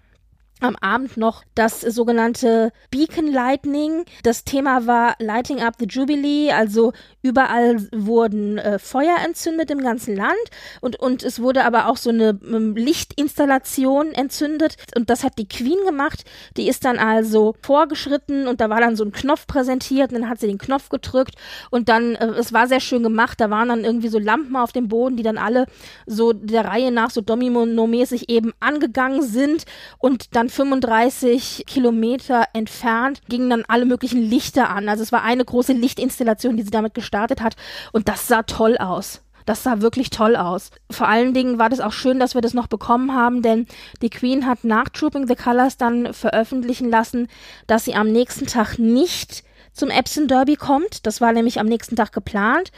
[0.61, 4.05] am Abend noch das sogenannte Beacon Lightning.
[4.23, 6.92] Das Thema war Lighting Up the Jubilee, also
[7.23, 10.35] überall wurden äh, Feuer entzündet im ganzen Land
[10.81, 15.49] und, und es wurde aber auch so eine ähm, Lichtinstallation entzündet und das hat die
[15.49, 16.25] Queen gemacht.
[16.57, 20.29] Die ist dann also vorgeschritten und da war dann so ein Knopf präsentiert und dann
[20.29, 21.35] hat sie den Knopf gedrückt
[21.70, 24.73] und dann, äh, es war sehr schön gemacht, da waren dann irgendwie so Lampen auf
[24.73, 25.66] dem Boden, die dann alle
[26.07, 29.64] so der Reihe nach so domino-mäßig eben angegangen sind
[29.99, 34.89] und dann 35 Kilometer entfernt gingen dann alle möglichen Lichter an.
[34.89, 37.57] Also es war eine große Lichtinstallation, die sie damit gestartet hat.
[37.93, 39.23] Und das sah toll aus.
[39.47, 40.71] Das sah wirklich toll aus.
[40.91, 43.67] Vor allen Dingen war das auch schön, dass wir das noch bekommen haben, denn
[44.03, 47.29] die Queen hat nach Trooping the Colors dann veröffentlichen lassen,
[47.67, 49.43] dass sie am nächsten Tag nicht
[49.81, 51.07] zum Epsom Derby kommt.
[51.07, 52.71] Das war nämlich am nächsten Tag geplant.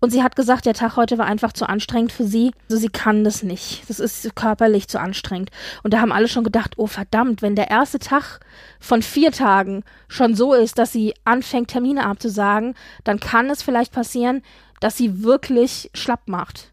[0.00, 2.52] Und sie hat gesagt, der Tag heute war einfach zu anstrengend für sie.
[2.68, 3.88] Also sie kann das nicht.
[3.88, 5.50] Das ist körperlich zu anstrengend.
[5.82, 8.40] Und da haben alle schon gedacht, oh verdammt, wenn der erste Tag
[8.78, 13.92] von vier Tagen schon so ist, dass sie anfängt, Termine abzusagen, dann kann es vielleicht
[13.92, 14.42] passieren,
[14.80, 16.71] dass sie wirklich schlapp macht.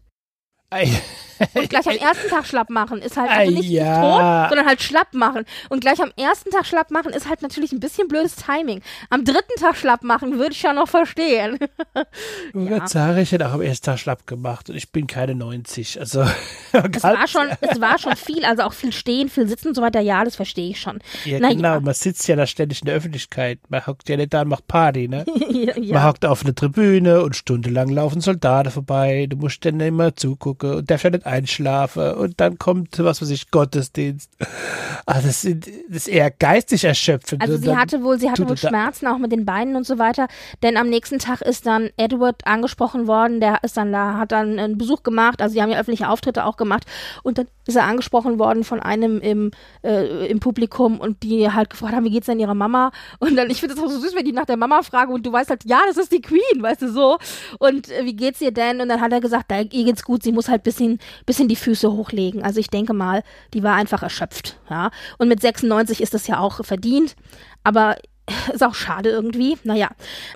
[1.54, 4.00] Und gleich am ersten Tag schlapp machen ist halt also nicht ja.
[4.00, 5.44] tot, sondern halt schlapp machen.
[5.70, 8.82] Und gleich am ersten Tag schlapp machen ist halt natürlich ein bisschen blödes Timing.
[9.08, 11.58] Am dritten Tag schlapp machen würde ich ja noch verstehen.
[12.54, 12.86] ja.
[12.86, 15.98] Sage ich hätte auch am ersten Tag schlapp gemacht und ich bin keine 90.
[15.98, 16.22] Also
[16.72, 19.82] es war schon, es war schon viel, also auch viel stehen, viel sitzen und so
[19.82, 20.00] weiter.
[20.00, 20.98] Ja, das verstehe ich schon.
[21.24, 21.74] Ja, Na, genau.
[21.74, 21.80] Ja.
[21.80, 23.60] Man sitzt ja da ständig in der Öffentlichkeit.
[23.68, 25.24] Man hockt ja nicht da und macht Party, ne?
[25.48, 29.26] ja, Man hockt auf einer Tribüne und stundenlang laufen Soldaten vorbei.
[29.28, 33.30] Du musst dann immer zugucken und darfst ja nicht einschlafe und dann kommt, was weiß
[33.30, 34.30] ich, Gottesdienst.
[35.06, 35.46] Ah, das, das
[35.88, 37.42] ist eher geistig erschöpfend.
[37.42, 40.28] Also sie hatte wohl, sie hatte wohl Schmerzen auch mit den Beinen und so weiter,
[40.62, 44.58] denn am nächsten Tag ist dann Edward angesprochen worden, der ist dann da, hat dann
[44.58, 46.84] einen Besuch gemacht, also die haben ja öffentliche Auftritte auch gemacht
[47.22, 51.70] und dann ist er angesprochen worden von einem im, äh, im Publikum und die halt
[51.70, 52.90] gefragt haben, wie geht's denn ihrer Mama?
[53.18, 55.24] Und dann, ich finde es auch so süß, wenn die nach der Mama fragen und
[55.24, 57.18] du weißt halt, ja, das ist die Queen, weißt du so.
[57.58, 58.80] Und äh, wie geht's ihr denn?
[58.80, 61.56] Und dann hat er gesagt, da, ihr geht's gut, sie muss halt bisschen, bisschen die
[61.56, 62.42] Füße hochlegen.
[62.42, 63.22] Also ich denke mal,
[63.54, 64.90] die war einfach erschöpft, ja.
[65.18, 67.16] Und mit 96 ist das ja auch verdient.
[67.64, 67.96] Aber
[68.52, 69.58] ist auch schade irgendwie.
[69.64, 69.88] Naja,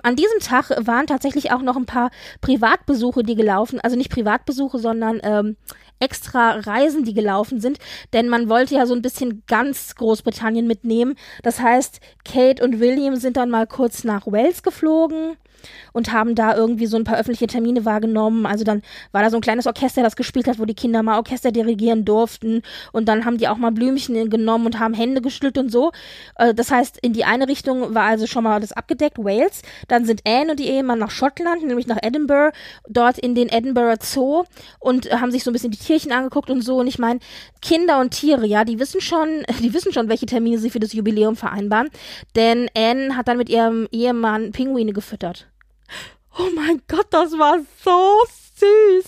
[0.03, 4.79] an diesem Tag waren tatsächlich auch noch ein paar Privatbesuche, die gelaufen, also nicht Privatbesuche,
[4.79, 5.57] sondern ähm,
[5.99, 7.77] extra Reisen, die gelaufen sind,
[8.13, 11.15] denn man wollte ja so ein bisschen ganz Großbritannien mitnehmen.
[11.41, 15.37] Das heißt, Kate und William sind dann mal kurz nach Wales geflogen
[15.93, 18.45] und haben da irgendwie so ein paar öffentliche Termine wahrgenommen.
[18.45, 21.17] Also dann war da so ein kleines Orchester, das gespielt hat, wo die Kinder mal
[21.17, 25.57] Orchester dirigieren durften und dann haben die auch mal Blümchen genommen und haben Hände geschüttelt
[25.57, 25.91] und so.
[26.37, 29.61] Äh, das heißt, in die eine Richtung war also schon mal das abgedeckt, Wales.
[29.87, 32.55] Dann sind Anne und die Ehemann nach Schottland, nämlich nach Edinburgh,
[32.87, 34.43] dort in den Edinburgh Zoo
[34.79, 36.77] und haben sich so ein bisschen die Tierchen angeguckt und so.
[36.77, 37.19] Und ich meine,
[37.61, 40.93] Kinder und Tiere, ja, die wissen schon, die wissen schon, welche Termine sie für das
[40.93, 41.89] Jubiläum vereinbaren.
[42.35, 45.47] Denn Anne hat dann mit ihrem Ehemann Pinguine gefüttert.
[46.37, 48.25] Oh mein Gott, das war so
[48.57, 49.05] süß.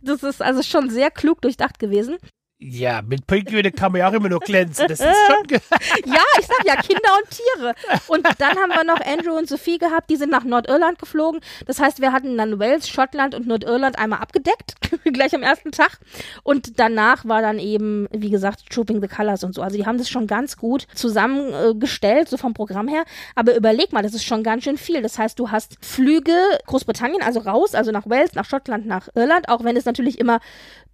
[0.00, 2.18] Das ist also schon sehr klug durchdacht gewesen.
[2.64, 4.86] Ja, mit Pinguine kann man ja auch immer nur glänzen.
[4.86, 5.48] Das ist schon.
[6.06, 7.74] ja, ich sag ja, Kinder und Tiere.
[8.06, 11.40] Und dann haben wir noch Andrew und Sophie gehabt, die sind nach Nordirland geflogen.
[11.66, 14.76] Das heißt, wir hatten dann Wales, Schottland und Nordirland einmal abgedeckt,
[15.12, 15.98] gleich am ersten Tag.
[16.44, 19.62] Und danach war dann eben, wie gesagt, Trooping the Colors und so.
[19.62, 23.02] Also die haben das schon ganz gut zusammengestellt, so vom Programm her.
[23.34, 25.02] Aber überleg mal, das ist schon ganz schön viel.
[25.02, 29.48] Das heißt, du hast Flüge Großbritannien, also raus, also nach Wales, nach Schottland, nach Irland,
[29.48, 30.38] auch wenn es natürlich immer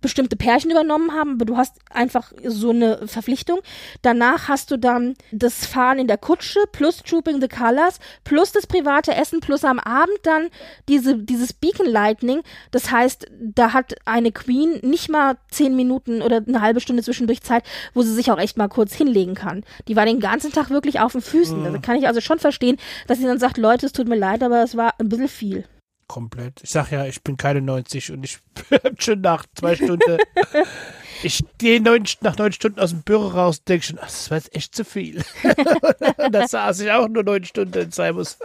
[0.00, 3.60] bestimmte Pärchen übernommen haben, aber du hast einfach so eine Verpflichtung.
[4.02, 8.66] Danach hast du dann das Fahren in der Kutsche plus Trooping the Colors plus das
[8.66, 10.48] private Essen plus am Abend dann
[10.88, 12.42] diese, dieses Beacon Lightning.
[12.70, 17.42] Das heißt, da hat eine Queen nicht mal zehn Minuten oder eine halbe Stunde zwischendurch
[17.42, 19.64] Zeit, wo sie sich auch echt mal kurz hinlegen kann.
[19.88, 21.60] Die war den ganzen Tag wirklich auf den Füßen.
[21.60, 21.72] Mhm.
[21.72, 24.42] Da kann ich also schon verstehen, dass sie dann sagt, Leute, es tut mir leid,
[24.42, 25.64] aber es war ein bisschen viel
[26.08, 26.62] komplett.
[26.62, 28.38] Ich sag ja, ich bin keine 90 und ich
[28.70, 30.18] bin schon nach zwei Stunden.
[31.22, 34.30] ich gehe neun, nach neun Stunden aus dem Büro raus und denke schon, ach, das
[34.30, 35.22] war jetzt echt zu viel.
[36.32, 38.38] da saß ich auch nur neun Stunden in Cymus.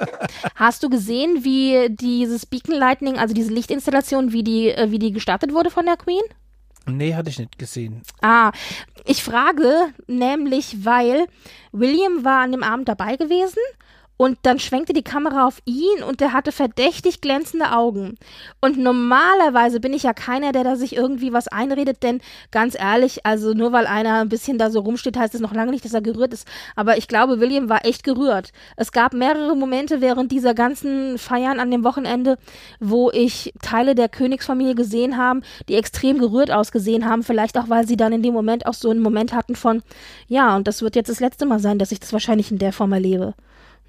[0.56, 5.12] Hast du gesehen, wie dieses Beacon Lightning, also diese Lichtinstallation, wie die, äh, wie die
[5.12, 6.24] gestartet wurde von der Queen?
[6.86, 8.02] Nee, hatte ich nicht gesehen.
[8.22, 8.52] Ah,
[9.06, 11.28] ich frage nämlich, weil
[11.72, 13.60] William war an dem Abend dabei gewesen
[14.24, 18.16] und dann schwenkte die Kamera auf ihn und der hatte verdächtig glänzende Augen.
[18.62, 23.26] Und normalerweise bin ich ja keiner, der da sich irgendwie was einredet, denn ganz ehrlich,
[23.26, 25.94] also nur weil einer ein bisschen da so rumsteht, heißt es noch lange nicht, dass
[25.94, 26.48] er gerührt ist.
[26.78, 28.54] Aber ich glaube, William war echt gerührt.
[28.78, 32.38] Es gab mehrere Momente während dieser ganzen Feiern an dem Wochenende,
[32.80, 37.86] wo ich Teile der Königsfamilie gesehen habe, die extrem gerührt ausgesehen haben, vielleicht auch, weil
[37.86, 39.84] sie dann in dem Moment auch so einen Moment hatten von,
[40.30, 42.72] ja, und das wird jetzt das letzte Mal sein, dass ich das wahrscheinlich in der
[42.72, 43.34] Form erlebe.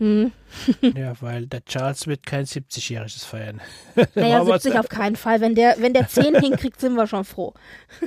[0.01, 0.33] Hm.
[0.81, 3.61] ja, weil der Charles wird kein 70-jähriges feiern.
[4.15, 5.41] Naja, 70 auf keinen Fall.
[5.41, 7.55] Wenn der, wenn der 10 hinkriegt, sind wir schon froh.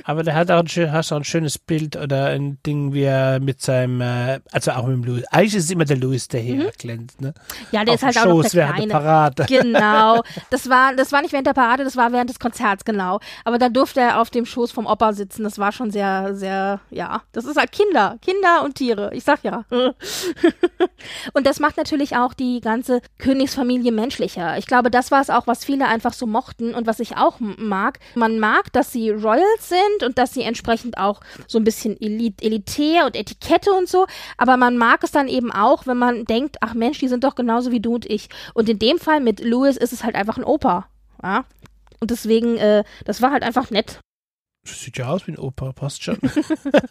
[0.04, 3.40] Aber der hat auch ein, hast auch ein schönes Bild oder ein Ding, wie er
[3.40, 5.24] mit seinem, äh, also auch mit dem Louis.
[5.30, 6.70] Eigentlich ist es immer der Louis, der hier mhm.
[6.78, 7.34] glänzt, ne?
[7.72, 8.92] Ja, der auf ist halt auch noch der während Kleine.
[8.92, 9.46] Der Parade.
[9.48, 10.22] Genau.
[10.50, 13.20] Das war, das war nicht während der Parade, das war während des Konzerts, genau.
[13.44, 15.44] Aber da durfte er auf dem Schoß vom Opa sitzen.
[15.44, 17.22] Das war schon sehr, sehr, ja.
[17.32, 18.16] Das ist halt Kinder.
[18.22, 19.10] Kinder und Tiere.
[19.14, 19.64] Ich sag ja.
[21.32, 24.58] und das macht natürlich auch die ganze Königsfamilie menschlicher.
[24.58, 27.38] Ich glaube, das war es auch, was viele einfach so mochten und was ich auch
[27.40, 27.98] mag.
[28.14, 32.42] Man mag, dass sie Royals sind und dass sie entsprechend auch so ein bisschen elit
[32.42, 36.56] elitär und Etikette und so, aber man mag es dann eben auch, wenn man denkt,
[36.60, 38.28] ach Mensch, die sind doch genauso wie du und ich.
[38.54, 40.86] Und in dem Fall mit Louis ist es halt einfach ein Opa.
[41.22, 41.44] Ja?
[42.00, 44.00] Und deswegen, äh, das war halt einfach nett.
[44.74, 46.18] Sieht ja aus wie ein Opa, passt schon.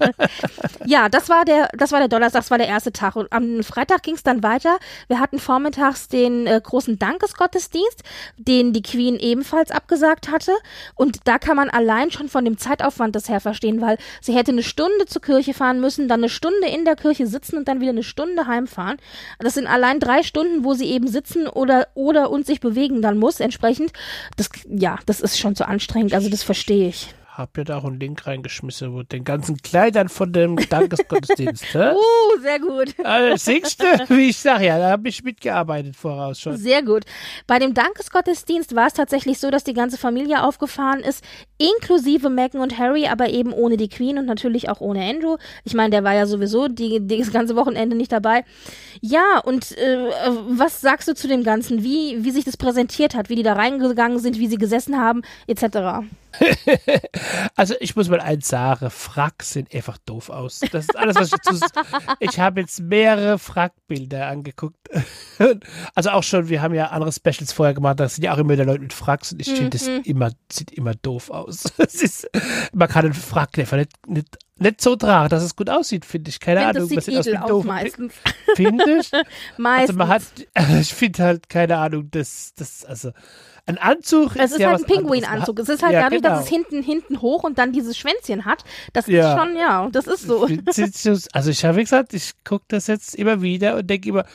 [0.86, 3.16] ja, das war der, das war der Donnerstag, das war der erste Tag.
[3.16, 4.78] Und am Freitag ging es dann weiter.
[5.08, 8.04] Wir hatten vormittags den äh, großen Dankesgottesdienst,
[8.38, 10.52] den die Queen ebenfalls abgesagt hatte.
[10.96, 14.52] Und da kann man allein schon von dem Zeitaufwand das her verstehen, weil sie hätte
[14.52, 17.80] eine Stunde zur Kirche fahren müssen, dann eine Stunde in der Kirche sitzen und dann
[17.80, 18.98] wieder eine Stunde heimfahren.
[19.40, 23.18] Das sind allein drei Stunden, wo sie eben sitzen oder, oder und sich bewegen dann
[23.18, 23.92] muss, entsprechend.
[24.36, 27.86] Das, ja, das ist schon zu anstrengend, also das verstehe ich habe ja da auch
[27.86, 31.66] einen Link reingeschmissen, wo den ganzen Kleidern von dem Dankesgottesdienst.
[31.76, 32.96] uh, sehr gut.
[33.04, 36.58] Also, siehst du, wie ich sage, ja, da habe ich mitgearbeitet voraus schon.
[36.58, 37.04] Sehr gut.
[37.46, 41.24] Bei dem Dankesgottesdienst war es tatsächlich so, dass die ganze Familie aufgefahren ist,
[41.60, 45.38] inklusive Meghan und Harry, aber eben ohne die Queen und natürlich auch ohne Andrew.
[45.64, 48.46] Ich meine, der war ja sowieso die, die das ganze Wochenende nicht dabei.
[49.02, 50.10] Ja, und äh,
[50.50, 51.84] was sagst du zu dem Ganzen?
[51.84, 55.22] Wie, wie sich das präsentiert hat, wie die da reingegangen sind, wie sie gesessen haben,
[55.46, 56.08] etc.?
[57.56, 60.60] also ich muss mal eins sagen, Fracks sehen einfach doof aus.
[60.72, 61.66] Das ist alles, was ich dazu
[62.20, 64.90] Ich habe jetzt mehrere Frackbilder angeguckt.
[65.96, 68.54] also auch schon, wir haben ja andere Specials vorher gemacht, da sind ja auch immer
[68.54, 70.02] wieder Leute mit Fracks und ich finde, das mhm.
[70.04, 71.66] immer, sieht immer doof aus.
[71.78, 72.30] Ist,
[72.74, 76.30] man kann einen Frack einfach nicht, nicht nicht so tragen, dass es gut aussieht, finde
[76.30, 76.40] ich.
[76.40, 76.90] Keine Ahnung.
[76.90, 78.14] Das sieht edel aus, aus meistens.
[78.56, 79.12] Finde ich.
[79.58, 79.88] meistens.
[79.88, 80.24] Also man hat,
[80.82, 83.12] ich finde halt, keine Ahnung, das, das, also,
[83.68, 85.60] ein Anzug es ist, ist ja halt ein Pinguinanzug.
[85.60, 86.36] Es ist halt ja, dadurch, genau.
[86.36, 88.64] dass es hinten, hinten hoch und dann dieses Schwänzchen hat.
[88.94, 89.34] Das ja.
[89.34, 90.48] ist schon, ja, das ist so.
[91.34, 94.26] Also ich habe gesagt, ich gucke das jetzt immer wieder und denke immer,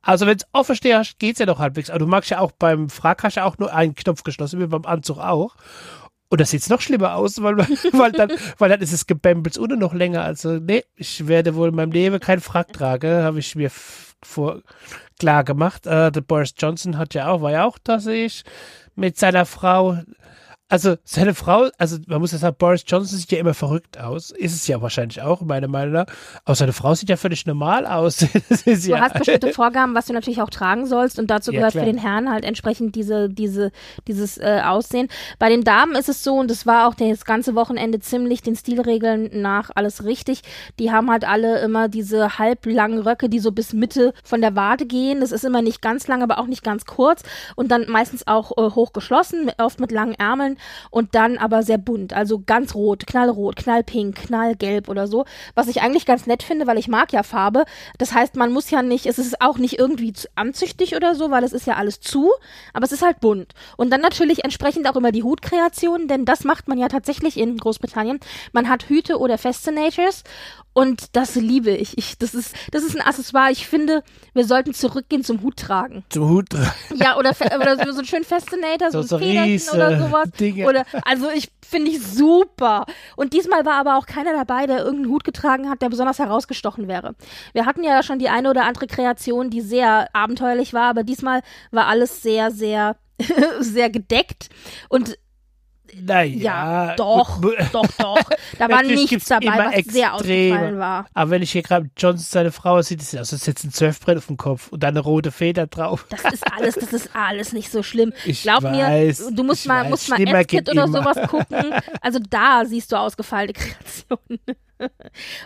[0.00, 1.90] also wenn es offen steht, geht es ja doch halbwegs.
[1.90, 4.66] Aber du magst ja auch beim Frack hast ja auch nur einen Knopf geschlossen, wie
[4.66, 5.56] beim Anzug auch.
[6.30, 7.56] Und das sieht noch schlimmer aus, weil,
[7.92, 10.22] weil, dann, weil dann ist es gebämbelt ohne noch länger.
[10.22, 13.70] Also, nee, ich werde wohl in meinem Leben keinen Frack tragen, habe ich mir
[14.22, 14.62] vor
[15.18, 15.86] klar gemacht.
[15.86, 18.44] Äh, der Boris Johnson hat ja auch, war ja auch da, sehe ich,
[18.94, 19.98] mit seiner Frau
[20.70, 24.32] also seine Frau, also man muss ja sagen, Boris Johnson sieht ja immer verrückt aus.
[24.32, 26.06] Ist es ja wahrscheinlich auch, meiner Meinung nach.
[26.44, 28.18] Aber seine Frau sieht ja völlig normal aus.
[28.64, 31.80] du ja hast bestimmte Vorgaben, was du natürlich auch tragen sollst und dazu gehört ja,
[31.80, 33.72] für den Herrn halt entsprechend diese, diese,
[34.06, 35.08] dieses äh, Aussehen.
[35.38, 38.54] Bei den Damen ist es so, und das war auch das ganze Wochenende ziemlich den
[38.54, 40.42] Stilregeln nach alles richtig.
[40.78, 44.84] Die haben halt alle immer diese halblangen Röcke, die so bis Mitte von der Wade
[44.84, 45.22] gehen.
[45.22, 47.22] Das ist immer nicht ganz lang, aber auch nicht ganz kurz
[47.56, 50.57] und dann meistens auch äh, hoch geschlossen, oft mit langen Ärmeln
[50.90, 55.82] und dann aber sehr bunt, also ganz rot, knallrot, knallpink, knallgelb oder so, was ich
[55.82, 57.64] eigentlich ganz nett finde, weil ich mag ja Farbe.
[57.98, 61.44] Das heißt, man muss ja nicht, es ist auch nicht irgendwie anzüchtig oder so, weil
[61.44, 62.30] es ist ja alles zu,
[62.72, 63.54] aber es ist halt bunt.
[63.76, 67.56] Und dann natürlich entsprechend auch immer die Hutkreation, denn das macht man ja tatsächlich in
[67.56, 68.20] Großbritannien.
[68.52, 70.24] Man hat Hüte oder Fascinators
[70.78, 71.98] und das liebe ich.
[71.98, 72.18] ich.
[72.18, 73.50] Das ist, das ist ein Accessoire.
[73.50, 76.04] Ich finde, wir sollten zurückgehen zum Hut tragen.
[76.08, 76.70] Zum Hut tragen.
[76.94, 80.30] Ja, oder, oder so, ein schön Fascinator, so, so ein Federchen oder sowas.
[80.38, 80.68] Dinge.
[80.68, 82.86] Oder, also ich finde ich super.
[83.16, 86.86] Und diesmal war aber auch keiner dabei, der irgendeinen Hut getragen hat, der besonders herausgestochen
[86.86, 87.16] wäre.
[87.54, 91.40] Wir hatten ja schon die eine oder andere Kreation, die sehr abenteuerlich war, aber diesmal
[91.72, 92.94] war alles sehr, sehr
[93.58, 94.48] sehr gedeckt
[94.88, 95.18] und
[95.94, 96.36] naja.
[96.88, 97.40] Ja, doch,
[97.72, 98.18] doch, doch.
[98.58, 99.92] Da war nichts dabei, was extreme.
[99.92, 101.06] sehr ausgefallen war.
[101.14, 104.18] Aber wenn ich hier gerade Johnson seine Frau sieht, sieht aus, als jetzt ein Surfbrett
[104.18, 106.06] auf dem Kopf und dann eine rote Feder drauf.
[106.10, 108.12] Das ist alles, das ist alles nicht so schlimm.
[108.24, 110.86] Ich Glaub weiß, mir, du musst mal, weiß, musst mal oder immer.
[110.88, 111.72] sowas gucken.
[112.00, 114.40] Also da siehst du ausgefallene Kreationen.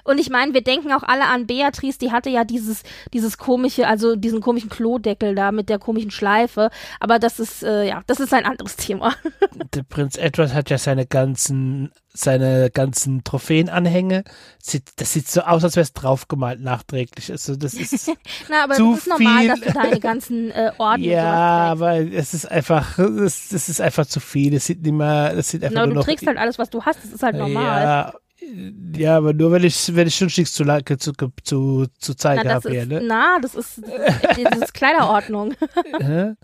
[0.04, 3.86] Und ich meine, wir denken auch alle an Beatrice, die hatte ja dieses, dieses komische,
[3.86, 6.70] also diesen komischen Klodeckel da mit der komischen Schleife.
[7.00, 9.14] Aber das ist, äh, ja, das ist ein anderes Thema.
[9.74, 14.24] der Prinz Edward hat ja seine ganzen seine ganzen Trophäenanhänge.
[14.96, 17.30] Das sieht so aus, als wäre es draufgemalt nachträglich.
[17.30, 18.10] Also das ist
[18.50, 22.34] Na, aber zu das ist normal, dass du deine ganzen äh, Orden Ja, aber es
[22.34, 24.54] ist einfach, es, es ist einfach zu viel.
[24.54, 26.70] Es sieht nicht mehr, es sieht einfach Na, nur du noch, trägst halt alles, was
[26.70, 27.02] du hast.
[27.02, 27.82] Das ist halt normal.
[27.82, 28.14] Ja,
[28.96, 32.70] ja, aber nur wenn ich, wenn ich schon nichts zu, zu, zu, zu zeigen habe
[32.70, 33.02] hier, ne?
[33.04, 33.80] Na, das ist,
[34.42, 35.54] das ist Kleiderordnung.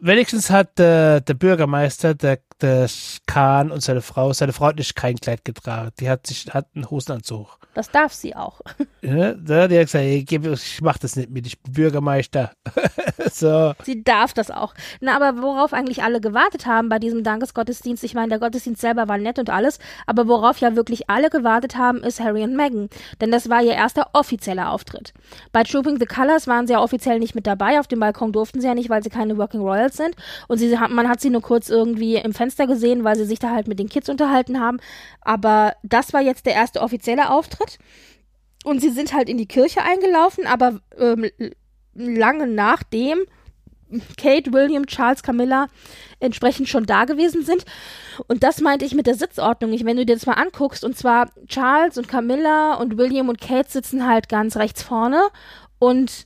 [0.00, 2.88] Wenigstens hat äh, der Bürgermeister, der, der
[3.26, 5.90] Kahn und seine Frau, seine Frau hat nicht kein Kleid getragen.
[6.00, 7.58] Die hat sich, hat einen Hosenanzug.
[7.74, 8.60] Das darf sie auch.
[9.04, 12.52] Ja, die hat gesagt, ich mach das nicht mit, ich bin Bürgermeister.
[13.32, 13.72] so.
[13.82, 14.74] Sie darf das auch.
[15.00, 19.08] Na, aber worauf eigentlich alle gewartet haben bei diesem Dankesgottesdienst, ich meine, der Gottesdienst selber
[19.08, 22.90] war nett und alles, aber worauf ja wirklich alle gewartet haben, ist Harry und Meghan.
[23.20, 25.12] Denn das war ihr erster offizieller Auftritt.
[25.50, 28.60] Bei Trooping the Colors waren sie ja offiziell nicht mit dabei, auf dem Balkon durften
[28.60, 30.14] sie ja nicht, weil sie keine Working Royals sind.
[30.46, 33.50] Und sie, man hat sie nur kurz irgendwie im Fenster gesehen, weil sie sich da
[33.50, 34.78] halt mit den Kids unterhalten haben.
[35.20, 37.78] Aber das war jetzt der erste offizielle Auftritt.
[38.64, 41.28] Und sie sind halt in die Kirche eingelaufen, aber ähm,
[41.94, 43.18] lange nachdem
[44.16, 45.68] Kate, William, Charles, Camilla
[46.20, 47.64] entsprechend schon da gewesen sind.
[48.26, 49.72] Und das meinte ich mit der Sitzordnung.
[49.72, 53.40] Ich, wenn du dir das mal anguckst, und zwar Charles und Camilla und William und
[53.40, 55.20] Kate sitzen halt ganz rechts vorne
[55.78, 56.24] und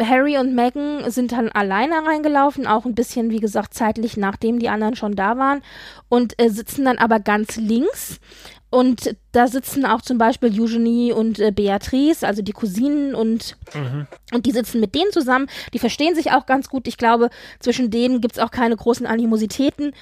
[0.00, 4.68] Harry und Meghan sind dann alleine reingelaufen, auch ein bisschen, wie gesagt, zeitlich nachdem die
[4.68, 5.62] anderen schon da waren
[6.08, 8.20] und äh, sitzen dann aber ganz links.
[8.70, 14.06] Und da sitzen auch zum Beispiel Eugenie und äh, Beatrice, also die Cousinen und, mhm.
[14.32, 15.46] und die sitzen mit denen zusammen.
[15.74, 16.88] Die verstehen sich auch ganz gut.
[16.88, 17.28] Ich glaube,
[17.60, 19.92] zwischen denen gibt es auch keine großen Animositäten.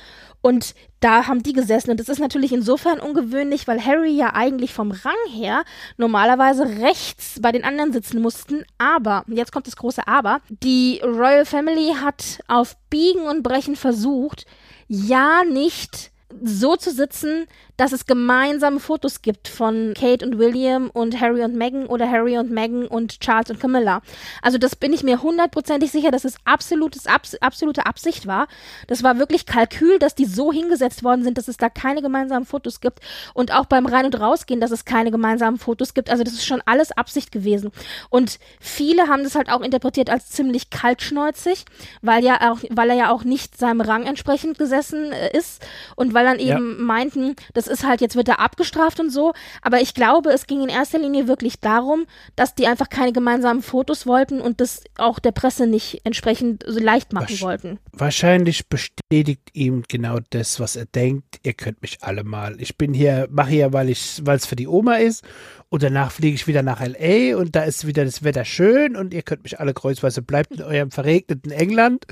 [0.42, 1.90] Und da haben die gesessen.
[1.90, 5.64] Und das ist natürlich insofern ungewöhnlich, weil Harry ja eigentlich vom Rang her
[5.96, 8.64] normalerweise rechts bei den anderen sitzen mussten.
[8.78, 14.46] Aber, jetzt kommt das große Aber, die Royal Family hat auf Biegen und Brechen versucht,
[14.88, 16.10] ja nicht
[16.42, 17.46] so zu sitzen,
[17.80, 22.36] dass es gemeinsame Fotos gibt von Kate und William und Harry und Meghan oder Harry
[22.36, 24.02] und Meghan und Charles und Camilla.
[24.42, 28.48] Also das bin ich mir hundertprozentig sicher, dass es absolutes, abs absolute Absicht war.
[28.86, 32.44] Das war wirklich Kalkül, dass die so hingesetzt worden sind, dass es da keine gemeinsamen
[32.44, 33.00] Fotos gibt
[33.32, 36.10] und auch beim Rein- und Rausgehen, dass es keine gemeinsamen Fotos gibt.
[36.10, 37.70] Also das ist schon alles Absicht gewesen.
[38.10, 41.64] Und viele haben das halt auch interpretiert als ziemlich kaltschnäuzig,
[42.02, 45.64] weil ja auch, weil er ja auch nicht seinem Rang entsprechend gesessen äh, ist
[45.96, 46.84] und weil dann eben ja.
[46.84, 49.32] meinten, das ist halt, jetzt wird er abgestraft und so.
[49.62, 52.06] Aber ich glaube, es ging in erster Linie wirklich darum,
[52.36, 56.80] dass die einfach keine gemeinsamen Fotos wollten und das auch der Presse nicht entsprechend so
[56.80, 57.78] leicht machen Wasch wollten.
[57.92, 61.40] Wahrscheinlich bestätigt ihm genau das, was er denkt.
[61.42, 62.60] Ihr könnt mich alle mal.
[62.60, 65.24] Ich bin hier, mache hier, weil ich, weil es für die Oma ist
[65.70, 69.14] und danach fliege ich wieder nach LA und da ist wieder das Wetter schön und
[69.14, 72.06] ihr könnt mich alle kreuzweise bleibt in eurem verregneten England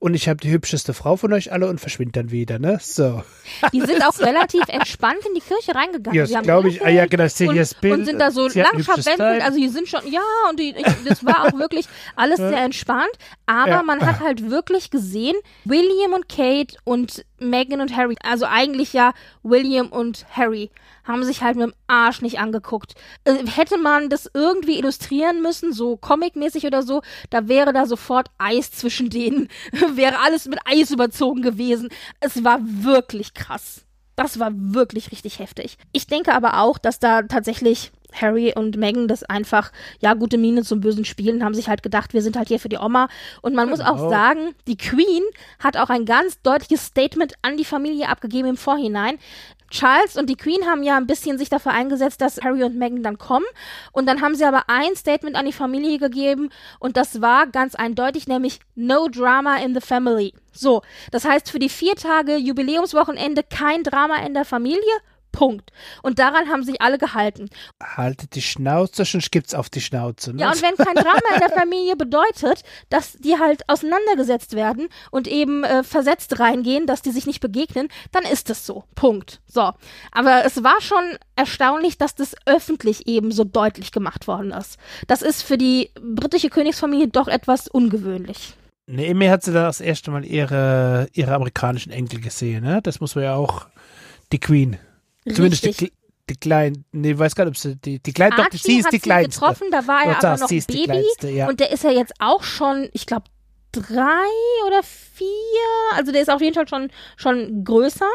[0.00, 2.78] und ich habe die hübscheste Frau von euch alle und verschwinde dann wieder, ne?
[2.82, 3.22] So.
[3.72, 6.26] Die sind auch relativ entspannt in die Kirche reingegangen.
[6.26, 6.84] Ja, glaube ich.
[6.84, 7.94] Ah, ja, genau, ich das Bild.
[7.94, 9.42] Und sind da so lang verwendet.
[9.42, 10.74] Also die sind schon, ja, und die,
[11.08, 13.12] das war auch wirklich alles sehr entspannt.
[13.46, 13.82] Aber ja.
[13.84, 19.12] man hat halt wirklich gesehen, William und Kate und Meghan und Harry, also eigentlich ja
[19.42, 20.70] William und Harry,
[21.04, 22.94] haben sich halt mit dem Arsch nicht angeguckt.
[23.24, 28.28] Äh, hätte man das irgendwie illustrieren müssen, so comicmäßig oder so, da wäre da sofort
[28.38, 29.48] Eis zwischen denen,
[29.94, 31.88] wäre alles mit Eis überzogen gewesen.
[32.20, 33.82] Es war wirklich krass.
[34.16, 35.76] Das war wirklich richtig heftig.
[35.92, 40.62] Ich denke aber auch, dass da tatsächlich Harry und Meghan das einfach, ja, gute Miene
[40.62, 43.08] zum bösen Spielen, haben sich halt gedacht, wir sind halt hier für die Oma.
[43.42, 43.76] Und man genau.
[43.76, 44.10] muss auch genau.
[44.10, 45.22] sagen, die Queen
[45.58, 49.18] hat auch ein ganz deutliches Statement an die Familie abgegeben im Vorhinein.
[49.70, 53.02] Charles und die Queen haben ja ein bisschen sich dafür eingesetzt, dass Harry und Meghan
[53.02, 53.46] dann kommen.
[53.92, 57.74] Und dann haben sie aber ein Statement an die Familie gegeben und das war ganz
[57.74, 60.34] eindeutig, nämlich No Drama in the Family.
[60.52, 64.80] So, das heißt für die vier Tage Jubiläumswochenende kein Drama in der Familie
[65.36, 65.70] Punkt.
[66.02, 67.50] Und daran haben sich alle gehalten.
[67.82, 70.32] Haltet die Schnauze, sonst gibt's auf die Schnauze.
[70.32, 70.40] Ne?
[70.40, 75.28] Ja, und wenn kein Drama in der Familie bedeutet, dass die halt auseinandergesetzt werden und
[75.28, 78.84] eben äh, versetzt reingehen, dass die sich nicht begegnen, dann ist es so.
[78.94, 79.42] Punkt.
[79.46, 79.72] So.
[80.10, 81.04] Aber es war schon
[81.36, 84.78] erstaunlich, dass das öffentlich eben so deutlich gemacht worden ist.
[85.06, 88.54] Das ist für die britische Königsfamilie doch etwas ungewöhnlich.
[88.86, 92.80] Nee, mir hat sie da das erste Mal ihre, ihre amerikanischen Enkel gesehen, ne?
[92.82, 93.66] Das muss man ja auch,
[94.32, 94.78] die Queen.
[95.34, 95.92] Zumindest die,
[96.28, 98.98] die kleinen, nee, weiß gar nicht, ob sie die, die kleine, doch, sie ist die
[98.98, 99.40] kleinste.
[99.40, 101.04] getroffen, da war er aber noch Baby.
[101.22, 101.48] Ja.
[101.48, 103.24] Und der ist ja jetzt auch schon, ich glaube,
[103.80, 104.26] drei
[104.66, 105.26] oder vier.
[105.94, 108.08] Also der ist auf jeden Fall schon, schon größer.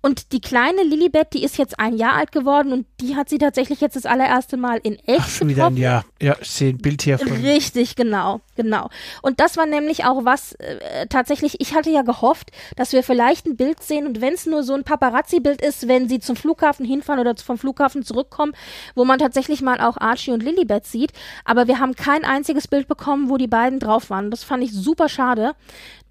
[0.00, 3.38] Und die kleine Lilibet, die ist jetzt ein Jahr alt geworden und die hat sie
[3.38, 6.04] tatsächlich jetzt das allererste Mal in echt Ach, schon wieder ein Jahr.
[6.22, 7.32] Ja, ich sehe ein Bild hier von.
[7.32, 8.88] Richtig, genau, genau.
[9.22, 13.46] Und das war nämlich auch was, äh, tatsächlich, ich hatte ja gehofft, dass wir vielleicht
[13.46, 16.86] ein Bild sehen und wenn es nur so ein Paparazzi-Bild ist, wenn sie zum Flughafen
[16.86, 18.52] hinfahren oder vom Flughafen zurückkommen,
[18.94, 21.12] wo man tatsächlich mal auch Archie und Lilibet sieht.
[21.44, 24.30] Aber wir haben kein einziges Bild bekommen, wo die beiden drauf waren.
[24.30, 25.54] Das fand ich super schade.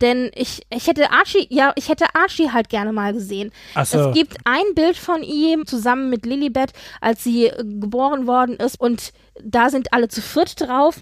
[0.02, 3.52] Denn ich, ich hätte Archie, ja, ich hätte Archie halt gerne mal gesehen.
[3.76, 4.10] Ach so.
[4.10, 9.14] Es gibt ein Bild von ihm zusammen mit Lilibet, als sie geboren worden ist und
[9.44, 11.02] da sind alle zu viert drauf,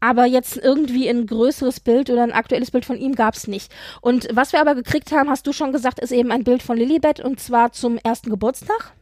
[0.00, 3.70] aber jetzt irgendwie ein größeres Bild oder ein aktuelles Bild von ihm gab es nicht.
[4.00, 6.76] Und was wir aber gekriegt haben, hast du schon gesagt, ist eben ein Bild von
[6.76, 8.94] Lilibet und zwar zum ersten Geburtstag.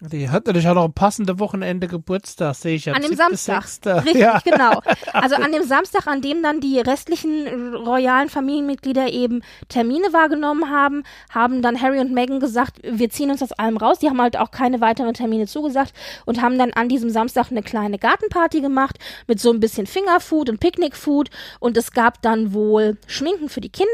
[0.00, 2.94] Die hat natürlich auch noch ein passende Wochenende Geburtstag, sehe ich ja.
[2.94, 3.66] An dem Samstag.
[3.66, 4.06] 6.
[4.06, 4.40] Richtig, ja.
[4.42, 4.80] genau.
[5.12, 11.04] Also an dem Samstag, an dem dann die restlichen royalen Familienmitglieder eben Termine wahrgenommen haben,
[11.28, 13.98] haben dann Harry und Meghan gesagt, wir ziehen uns aus allem raus.
[13.98, 15.92] Die haben halt auch keine weiteren Termine zugesagt
[16.24, 20.48] und haben dann an diesem Samstag eine kleine Gartenparty gemacht mit so ein bisschen Fingerfood
[20.48, 21.28] und Picknickfood
[21.58, 23.90] und es gab dann wohl Schminken für die Kinder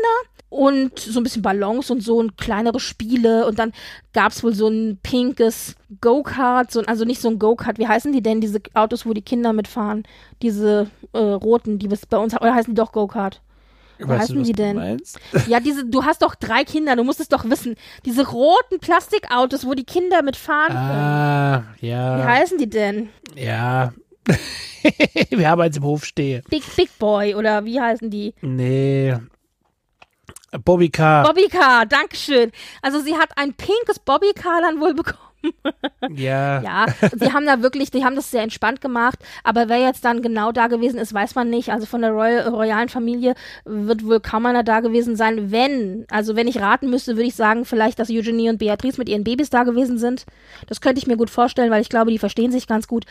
[0.48, 3.72] und so ein bisschen Ballons und so und kleinere Spiele und dann
[4.12, 8.12] gab es wohl so ein pinkes Go-Kart, so, also nicht so ein Go-Kart, wie heißen
[8.12, 10.04] die denn, diese Autos, wo die Kinder mitfahren,
[10.42, 13.40] diese äh, roten, die bei uns, oder heißen die doch Go-Kart?
[13.98, 15.00] Wie weißt heißen du, die denn?
[15.46, 17.76] Ja, diese, du hast doch drei Kinder, du musst es doch wissen.
[18.04, 22.18] Diese roten Plastikautos, wo die Kinder mitfahren ah, ja.
[22.18, 23.08] Wie heißen die denn?
[23.34, 23.94] Ja.
[25.30, 26.42] Wir haben eins im Hof stehen.
[26.50, 28.34] Big Big Boy oder wie heißen die?
[28.40, 29.16] Nee,
[30.58, 31.24] Bobbycar.
[31.24, 32.52] Bobbycar, Dankeschön.
[32.82, 35.25] Also sie hat ein pinkes Bobbycar dann wohl bekommen.
[36.10, 36.62] Ja.
[36.66, 40.22] Ja, sie haben da wirklich, die haben das sehr entspannt gemacht, aber wer jetzt dann
[40.22, 41.70] genau da gewesen ist, weiß man nicht.
[41.70, 43.34] Also von der Royal, royalen Familie
[43.64, 45.50] wird wohl kaum einer da gewesen sein.
[45.50, 49.08] Wenn, also wenn ich raten müsste, würde ich sagen, vielleicht, dass Eugenie und Beatrice mit
[49.08, 50.24] ihren Babys da gewesen sind.
[50.66, 53.04] Das könnte ich mir gut vorstellen, weil ich glaube, die verstehen sich ganz gut.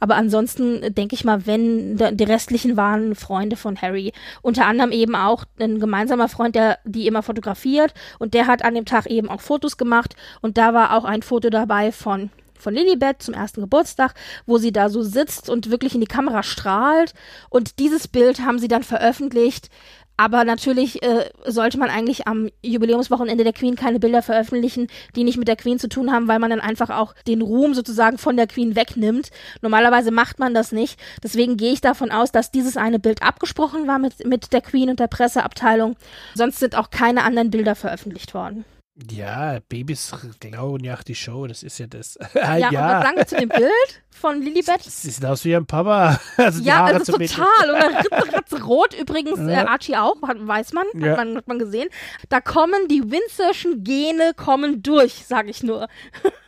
[0.00, 4.12] Aber ansonsten denke ich mal, wenn, die restlichen waren Freunde von Harry.
[4.42, 8.74] Unter anderem eben auch ein gemeinsamer Freund, der die immer fotografiert und der hat an
[8.74, 12.30] dem Tag eben auch Fotos gemacht und da war auch ein Foto dabei, dabei von
[12.54, 14.14] von Lilibet zum ersten Geburtstag,
[14.46, 17.12] wo sie da so sitzt und wirklich in die Kamera strahlt.
[17.50, 19.68] Und dieses Bild haben sie dann veröffentlicht.
[20.16, 25.38] Aber natürlich äh, sollte man eigentlich am Jubiläumswochenende der Queen keine Bilder veröffentlichen, die nicht
[25.38, 28.36] mit der Queen zu tun haben, weil man dann einfach auch den Ruhm sozusagen von
[28.36, 29.30] der Queen wegnimmt.
[29.60, 31.00] Normalerweise macht man das nicht.
[31.20, 34.88] Deswegen gehe ich davon aus, dass dieses eine Bild abgesprochen war mit, mit der Queen
[34.88, 35.96] und der Presseabteilung.
[36.36, 38.64] Sonst sind auch keine anderen Bilder veröffentlicht worden.
[39.10, 42.18] Ja, Babys klauen ja die Show, das ist ja das.
[42.34, 42.68] ja, ja.
[42.68, 44.84] und sagen wir zu dem Bild von Lilibet?
[44.84, 46.20] Das sieht aus wie ein Papa.
[46.36, 47.70] Also ja, ist total.
[47.70, 51.10] Oder rot übrigens, äh, Archie auch, weiß man, ja.
[51.10, 51.88] hat, man, hat man gesehen.
[52.28, 55.88] Da kommen die Windsorschen Gene kommen durch, sage ich nur.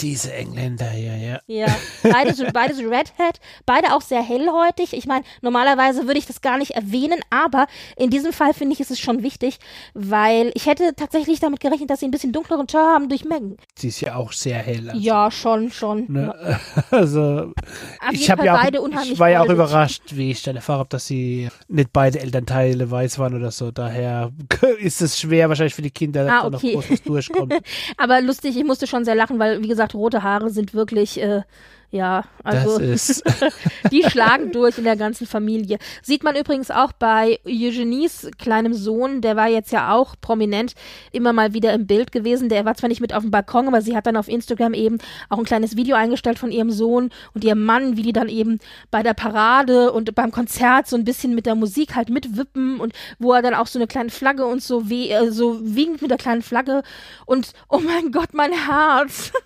[0.00, 1.40] Diese Engländer hier, ja.
[1.46, 4.92] Ja, beide, beide so Redhead, beide auch sehr hellhäutig.
[4.92, 7.66] Ich meine, normalerweise würde ich das gar nicht erwähnen, aber
[7.96, 9.58] in diesem Fall finde ich, ist es schon wichtig,
[9.94, 13.56] weil ich hätte tatsächlich damit gerechnet, dass sie ein bisschen dunkleren Teint haben durch Megan.
[13.76, 14.90] Sie ist ja auch sehr hell.
[14.90, 15.00] Also.
[15.00, 16.06] Ja, schon, schon.
[16.08, 16.34] Ne?
[16.90, 17.52] Also,
[18.00, 20.88] Auf ich habe ja auch, ich war ja auch überrascht, wie ich dann erfahren habe,
[20.88, 23.70] dass sie nicht beide Elternteile weiß waren oder so.
[23.70, 24.32] Daher
[24.80, 26.72] ist es schwer wahrscheinlich für die Kinder, dass ah, okay.
[26.72, 27.54] da noch groß durchkommt.
[27.96, 31.42] aber lustig, ich musste schon sehr lachen, weil, wie gesagt, rote Haare sind wirklich äh,
[31.90, 32.78] ja, also
[33.90, 35.78] die schlagen durch in der ganzen Familie.
[36.02, 40.74] Sieht man übrigens auch bei Eugenies kleinem Sohn, der war jetzt ja auch prominent
[41.10, 42.48] immer mal wieder im Bild gewesen.
[42.48, 44.98] Der war zwar nicht mit auf dem Balkon, aber sie hat dann auf Instagram eben
[45.28, 48.60] auch ein kleines Video eingestellt von ihrem Sohn und ihrem Mann, wie die dann eben
[48.92, 52.92] bei der Parade und beim Konzert so ein bisschen mit der Musik halt mitwippen und
[53.18, 56.10] wo er dann auch so eine kleine Flagge und so, weh, äh, so winkt mit
[56.12, 56.84] der kleinen Flagge
[57.26, 59.32] und oh mein Gott, mein Herz.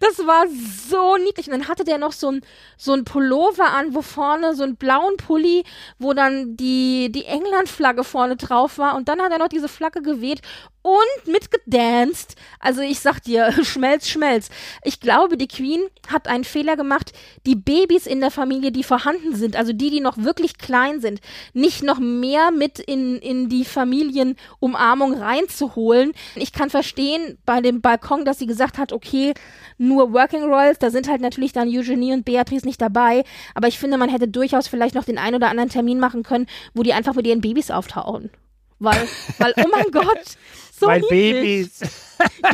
[0.00, 0.46] Das war
[0.88, 1.46] so niedlich.
[1.46, 2.40] Und dann hatte der noch so ein,
[2.76, 5.64] so ein Pullover an, wo vorne so einen blauen Pulli,
[5.98, 8.94] wo dann die, die England-Flagge vorne drauf war.
[8.94, 10.40] Und dann hat er noch diese Flagge geweht
[10.84, 12.36] und mitgedanced.
[12.60, 14.50] Also ich sag dir, schmelz, schmelz.
[14.84, 17.12] Ich glaube, die Queen hat einen Fehler gemacht,
[17.46, 21.20] die Babys in der Familie, die vorhanden sind, also die, die noch wirklich klein sind,
[21.54, 26.12] nicht noch mehr mit in, in die Familienumarmung reinzuholen.
[26.34, 29.32] Ich kann verstehen bei dem Balkon, dass sie gesagt hat, okay,
[29.78, 33.24] nur Working Royals, da sind halt natürlich dann Eugenie und Beatrice nicht dabei,
[33.54, 36.46] aber ich finde, man hätte durchaus vielleicht noch den einen oder anderen Termin machen können,
[36.74, 38.30] wo die einfach mit ihren Babys auftauchen.
[38.78, 39.08] Weil,
[39.38, 40.36] weil, oh mein Gott,
[40.78, 41.70] so Weil niedlich.
[41.78, 41.80] Babys.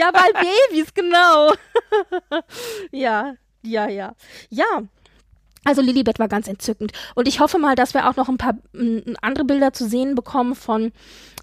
[0.01, 1.53] Ja, weil Babys, genau.
[2.93, 4.15] ja, ja, ja.
[4.49, 4.83] Ja.
[5.65, 6.93] Also Lilibet war ganz entzückend.
[7.15, 10.15] Und ich hoffe mal, dass wir auch noch ein paar m, andere Bilder zu sehen
[10.15, 10.91] bekommen von,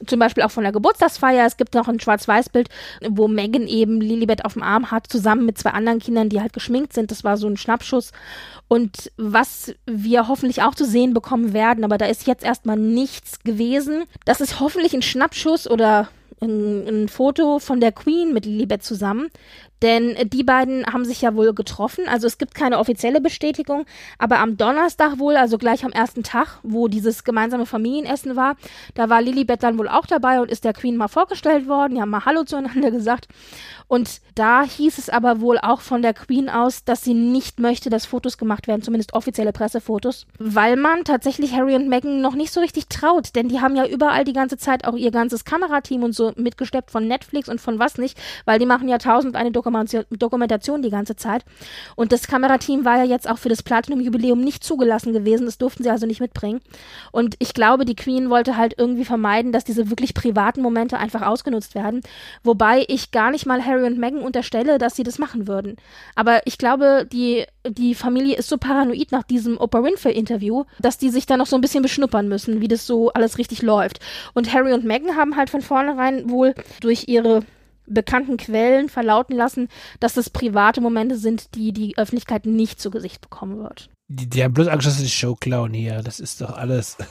[0.07, 1.45] zum Beispiel auch von der Geburtstagsfeier.
[1.45, 2.69] Es gibt noch ein Schwarz-Weiß-Bild,
[3.07, 6.53] wo Megan eben Lilibet auf dem Arm hat, zusammen mit zwei anderen Kindern, die halt
[6.53, 7.11] geschminkt sind.
[7.11, 8.11] Das war so ein Schnappschuss.
[8.67, 13.39] Und was wir hoffentlich auch zu sehen bekommen werden, aber da ist jetzt erstmal nichts
[13.43, 14.05] gewesen.
[14.25, 16.09] Das ist hoffentlich ein Schnappschuss oder
[16.41, 19.29] ein, ein Foto von der Queen mit Lilibet zusammen.
[19.81, 22.05] Denn die beiden haben sich ja wohl getroffen.
[22.07, 23.85] Also es gibt keine offizielle Bestätigung,
[24.17, 28.55] aber am Donnerstag wohl, also gleich am ersten Tag, wo dieses gemeinsame Familienessen war,
[28.95, 31.95] da war Lilibet dann wohl auch dabei und ist der Queen mal vorgestellt worden.
[31.95, 33.27] Die haben mal Hallo zueinander gesagt.
[33.87, 37.89] Und da hieß es aber wohl auch von der Queen aus, dass sie nicht möchte,
[37.89, 42.51] dass Fotos gemacht werden, zumindest offizielle Pressefotos, weil man tatsächlich Harry und Meghan noch nicht
[42.51, 46.03] so richtig traut, denn die haben ja überall die ganze Zeit auch ihr ganzes Kamerateam
[46.03, 49.51] und so mitgesteppt von Netflix und von was nicht, weil die machen ja tausend eine
[49.51, 49.66] Dokumentation,
[50.09, 51.45] Dokumentation die ganze Zeit.
[51.95, 55.83] Und das Kamerateam war ja jetzt auch für das Platinum-Jubiläum nicht zugelassen gewesen, das durften
[55.83, 56.61] sie also nicht mitbringen.
[57.11, 61.21] Und ich glaube, die Queen wollte halt irgendwie vermeiden, dass diese wirklich privaten Momente einfach
[61.21, 62.01] ausgenutzt werden,
[62.43, 65.77] wobei ich gar nicht mal Harry und Meghan unterstelle, dass sie das machen würden.
[66.15, 71.09] Aber ich glaube, die, die Familie ist so paranoid nach diesem Oprah Winfrey-Interview, dass die
[71.09, 73.99] sich da noch so ein bisschen beschnuppern müssen, wie das so alles richtig läuft.
[74.33, 77.43] Und Harry und Meghan haben halt von vornherein wohl durch ihre
[77.87, 79.69] bekannten Quellen verlauten lassen,
[79.99, 83.89] dass das private Momente sind, die die Öffentlichkeit nicht zu Gesicht bekommen wird.
[84.09, 86.01] Die, die haben bloß Angst, dass sie die Show klauen hier.
[86.01, 86.97] Das ist doch alles.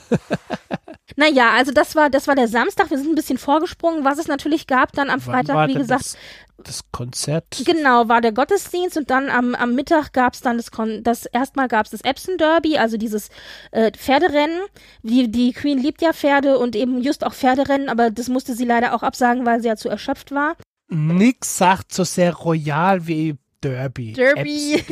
[1.19, 2.91] Naja, also das war, das war der Samstag.
[2.91, 4.05] Wir sind ein bisschen vorgesprungen.
[4.05, 6.01] Was es natürlich gab dann am Freitag, wie gesagt.
[6.01, 6.17] Das,
[6.57, 7.45] das, Konzert.
[7.65, 11.25] Genau, war der Gottesdienst und dann am, am Mittag gab es dann das, Kon das
[11.25, 13.29] erstmal gab es das Epson Derby, also dieses
[13.71, 14.61] äh, Pferderennen.
[15.03, 18.65] Die, die Queen liebt ja Pferde und eben just auch Pferderennen, aber das musste sie
[18.65, 20.55] leider auch absagen, weil sie ja zu erschöpft war.
[20.89, 24.13] Nix sagt so sehr royal wie Derby.
[24.13, 24.83] Derby.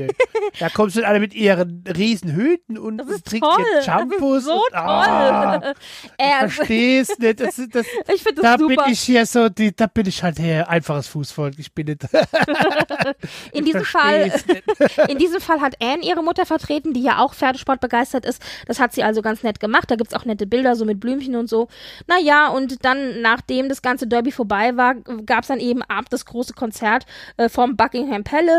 [0.60, 3.66] Da kommst du alle mit ihren riesen Hüten und das ist trinkst toll.
[3.76, 4.46] ihr Shampoos.
[4.46, 5.74] so und, ah, toll.
[6.18, 7.40] ich versteh's nicht.
[7.40, 8.84] Das, das, ich finde das da super.
[8.84, 11.56] bin ich hier so, die, da bin ich halt hier einfaches Fußvolk.
[11.58, 12.02] Ich bin nicht.
[13.52, 14.32] in diesem Fall,
[15.08, 18.42] in diesem Fall hat Anne ihre Mutter vertreten, die ja auch Pferdesport begeistert ist.
[18.68, 19.92] Das hat sie also ganz nett gemacht.
[19.92, 21.68] Da gibt's auch nette Bilder, so mit Blümchen und so.
[22.08, 24.96] Naja, und dann, nachdem das ganze Derby vorbei war,
[25.26, 27.06] gab's dann eben ab das große Konzert
[27.38, 28.55] äh, vom Buckingham Palace.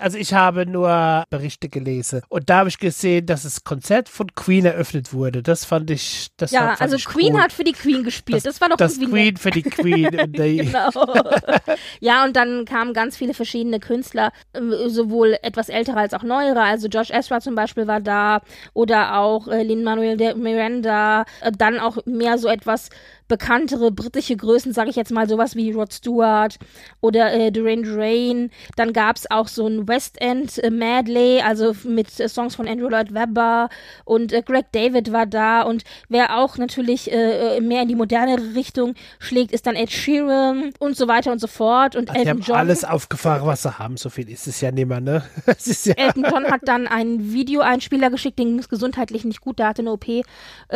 [0.00, 4.34] Also ich habe nur Berichte gelesen und da habe ich gesehen, dass das Konzert von
[4.34, 5.42] Queen eröffnet wurde.
[5.42, 7.40] Das fand ich, das ja, fand also ich Queen cool.
[7.42, 8.36] hat für die Queen gespielt.
[8.38, 9.38] Das, Das- war doch das Queen nett.
[9.38, 10.10] für die Queen.
[10.32, 10.90] genau.
[12.00, 16.62] ja, und dann kamen ganz viele verschiedene Künstler, äh, sowohl etwas ältere als auch neuere.
[16.62, 18.40] Also Josh Ezra zum Beispiel war da
[18.72, 21.24] oder auch äh, Lin-Manuel de Miranda.
[21.40, 22.88] Äh, dann auch mehr so etwas
[23.30, 26.58] bekanntere britische Größen, sage ich jetzt mal, sowas wie Rod Stewart
[27.00, 28.50] oder äh, Duran Duran.
[28.76, 32.68] Dann gab es auch so ein West End äh, Medley, also mit äh, Songs von
[32.68, 33.70] Andrew Lloyd Webber
[34.04, 37.94] und äh, Greg David war da und wer auch natürlich äh, äh, mehr in die
[37.94, 42.16] modernere Richtung schlägt, ist dann Ed Sheeran und so weiter und so fort und die
[42.16, 42.56] Elton John.
[42.56, 43.96] alles aufgefahren, was sie haben.
[43.96, 45.22] So viel ist es ja nicht mehr, ne?
[45.84, 49.68] Ja, Elton John hat dann einen Videoeinspieler geschickt, den ging es gesundheitlich nicht gut, der
[49.68, 50.06] hatte eine OP.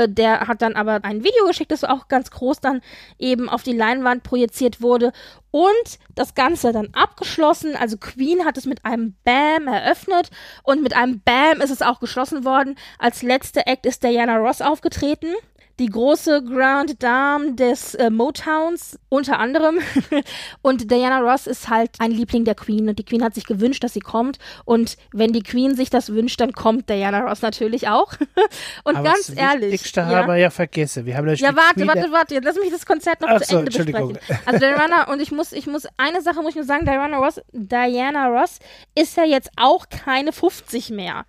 [0.07, 2.81] Der hat dann aber ein Video geschickt, das auch ganz groß dann
[3.19, 5.13] eben auf die Leinwand projiziert wurde.
[5.51, 7.77] Und das Ganze dann abgeschlossen.
[7.77, 10.31] Also Queen hat es mit einem Bam eröffnet
[10.65, 12.77] und mit einem Bam ist es auch geschlossen worden.
[12.99, 15.33] Als letzter Act ist Diana Ross aufgetreten.
[15.79, 19.81] Die große Grand Dame des äh, Motowns, unter anderem.
[20.63, 22.89] und Diana Ross ist halt ein Liebling der Queen.
[22.89, 24.39] Und die Queen hat sich gewünscht, dass sie kommt.
[24.65, 28.13] Und wenn die Queen sich das wünscht, dann kommt Diana Ross natürlich auch.
[28.85, 29.73] und aber ganz das ehrlich.
[29.73, 31.07] Wichtigste ja, haben wir ja vergessen.
[31.07, 32.35] Wir haben ja, warte, Queen warte, warte.
[32.35, 34.13] Jetzt lass mich das Konzert noch Ach zu so, Ende Entschuldigung.
[34.13, 34.43] besprechen.
[34.47, 37.41] Also Diana, und ich muss, ich muss, eine Sache muss ich nur sagen, Diana Ross,
[37.53, 38.59] Diana Ross
[38.95, 41.25] ist ja jetzt auch keine 50 mehr.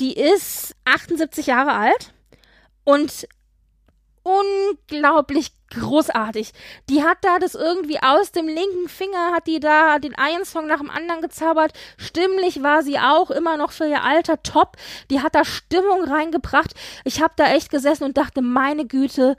[0.00, 2.12] Die ist 78 Jahre alt
[2.84, 3.26] und
[4.26, 6.52] unglaublich großartig.
[6.90, 10.66] Die hat da das irgendwie aus dem linken Finger, hat die da den einen Song
[10.66, 11.72] nach dem anderen gezaubert.
[11.96, 14.76] Stimmlich war sie auch immer noch für ihr Alter top.
[15.10, 16.74] Die hat da Stimmung reingebracht.
[17.04, 19.36] Ich habe da echt gesessen und dachte, meine Güte,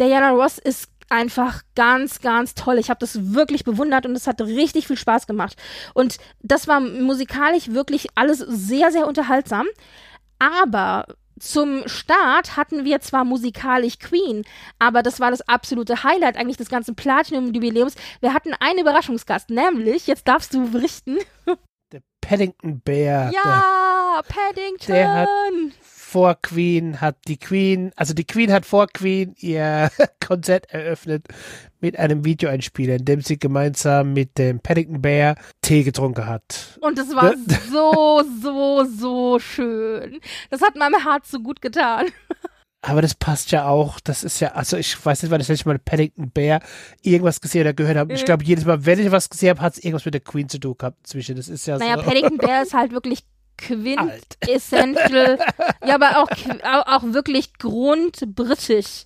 [0.00, 2.78] Diana Ross ist einfach ganz, ganz toll.
[2.78, 5.56] Ich habe das wirklich bewundert und es hat richtig viel Spaß gemacht.
[5.94, 9.66] Und das war musikalisch wirklich alles sehr, sehr unterhaltsam.
[10.38, 11.06] Aber
[11.40, 14.44] zum Start hatten wir zwar musikalisch Queen,
[14.78, 17.94] aber das war das absolute Highlight eigentlich des ganzen Platinum-Jubiläums.
[18.20, 21.18] Wir hatten einen Überraschungsgast, nämlich, jetzt darfst du berichten.
[21.92, 23.32] Der Paddington Bear.
[23.32, 24.94] Ja, Paddington.
[24.94, 25.28] der hat
[26.08, 29.90] vor Queen hat die Queen, also die Queen hat vor Queen ihr
[30.26, 31.26] Konzert eröffnet
[31.80, 36.78] mit einem Videoeinspieler, in dem sie gemeinsam mit dem Paddington Bear Tee getrunken hat.
[36.80, 37.34] Und es war
[37.70, 40.18] so, so, so schön.
[40.48, 42.06] Das hat meinem Herz so gut getan.
[42.80, 44.00] Aber das passt ja auch.
[44.00, 46.60] Das ist ja, also ich weiß nicht, wann ich letzte Mal Paddington Bear
[47.02, 48.14] irgendwas gesehen oder gehört habe.
[48.14, 50.48] Ich glaube, jedes Mal, wenn ich was gesehen habe, hat es irgendwas mit der Queen
[50.48, 51.36] zu tun gehabt zwischen.
[51.36, 52.04] Das ist ja naja, so.
[52.04, 53.24] Paddington Bear ist halt wirklich
[53.58, 55.38] quintessential.
[55.86, 56.28] ja, aber auch,
[56.86, 59.04] auch wirklich grundbritisch.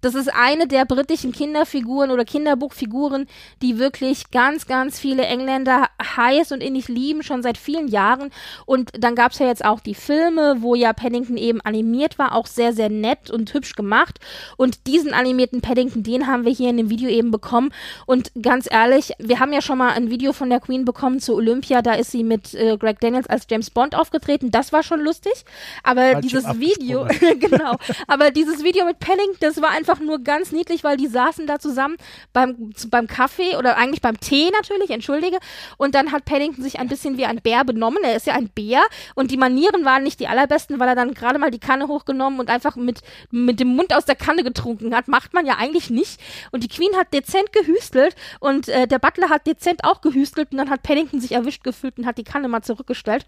[0.00, 3.26] Das ist eine der britischen Kinderfiguren oder Kinderbuchfiguren,
[3.62, 8.30] die wirklich ganz, ganz viele Engländer heiß und innig lieben, schon seit vielen Jahren.
[8.66, 12.34] Und dann gab es ja jetzt auch die Filme, wo ja Paddington eben animiert war,
[12.34, 14.20] auch sehr, sehr nett und hübsch gemacht.
[14.56, 17.72] Und diesen animierten Paddington, den haben wir hier in dem Video eben bekommen.
[18.06, 21.34] Und ganz ehrlich, wir haben ja schon mal ein Video von der Queen bekommen zu
[21.34, 24.50] Olympia, da ist sie mit äh, Greg Daniels als James Bond aufgetreten.
[24.50, 25.44] Das war schon lustig.
[25.82, 27.06] Aber Falsch dieses Video,
[27.40, 27.76] genau,
[28.06, 31.46] aber dieses Video mit Paddington, das war einfach einfach nur ganz niedlich, weil die saßen
[31.46, 31.96] da zusammen
[32.32, 35.38] beim, beim Kaffee oder eigentlich beim Tee natürlich, entschuldige.
[35.76, 37.98] Und dann hat Paddington sich ein bisschen wie ein Bär benommen.
[38.02, 38.82] Er ist ja ein Bär
[39.14, 42.40] und die Manieren waren nicht die allerbesten, weil er dann gerade mal die Kanne hochgenommen
[42.40, 45.08] und einfach mit, mit dem Mund aus der Kanne getrunken hat.
[45.08, 46.20] Macht man ja eigentlich nicht.
[46.52, 50.58] Und die Queen hat dezent gehüstelt und äh, der Butler hat dezent auch gehüstelt und
[50.58, 53.26] dann hat Paddington sich erwischt gefühlt und hat die Kanne mal zurückgestellt.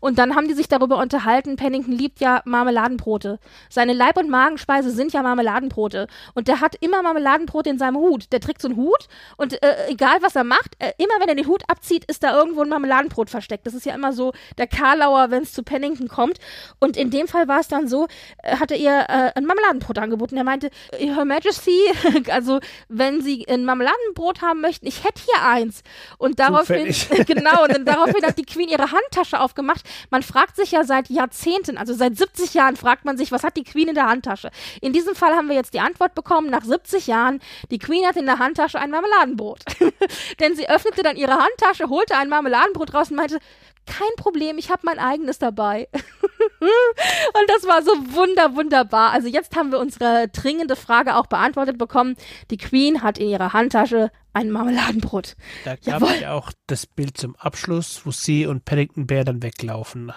[0.00, 3.38] Und dann haben die sich darüber unterhalten, Paddington liebt ja Marmeladenbrote.
[3.68, 5.99] Seine Leib- und Magenspeise sind ja Marmeladenbrote.
[6.34, 8.32] Und der hat immer Marmeladenbrot in seinem Hut.
[8.32, 11.34] Der trägt so einen Hut und äh, egal was er macht, äh, immer wenn er
[11.34, 13.66] den Hut abzieht, ist da irgendwo ein Marmeladenbrot versteckt.
[13.66, 16.38] Das ist ja immer so der Karlauer, wenn es zu Pennington kommt.
[16.78, 18.08] Und in dem Fall war es dann so,
[18.42, 20.36] äh, hatte ihr äh, ein Marmeladenbrot angeboten.
[20.36, 21.78] Er meinte, Her Majesty,
[22.30, 25.82] also wenn Sie ein Marmeladenbrot haben möchten, ich hätte hier eins.
[26.18, 26.94] Und daraufhin,
[27.26, 29.82] genau, und daraufhin hat die Queen ihre Handtasche aufgemacht.
[30.10, 33.56] Man fragt sich ja seit Jahrzehnten, also seit 70 Jahren fragt man sich, was hat
[33.56, 34.50] die Queen in der Handtasche?
[34.80, 38.16] In diesem Fall haben wir jetzt die Antwort bekommen nach 70 Jahren, die Queen hat
[38.16, 39.60] in der Handtasche ein Marmeladenbrot.
[40.40, 43.38] Denn sie öffnete dann ihre Handtasche, holte ein Marmeladenbrot raus und meinte,
[43.86, 45.88] kein Problem, ich habe mein eigenes dabei.
[45.92, 49.10] und das war so wunder, wunderbar.
[49.10, 52.16] Also jetzt haben wir unsere dringende Frage auch beantwortet bekommen.
[52.50, 55.36] Die Queen hat in ihrer Handtasche ein Marmeladenbrot.
[55.64, 59.42] Da gab es ja auch das Bild zum Abschluss, wo sie und Paddington Bear dann
[59.42, 60.12] weglaufen.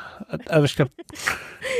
[0.50, 0.92] Aber ich glaube,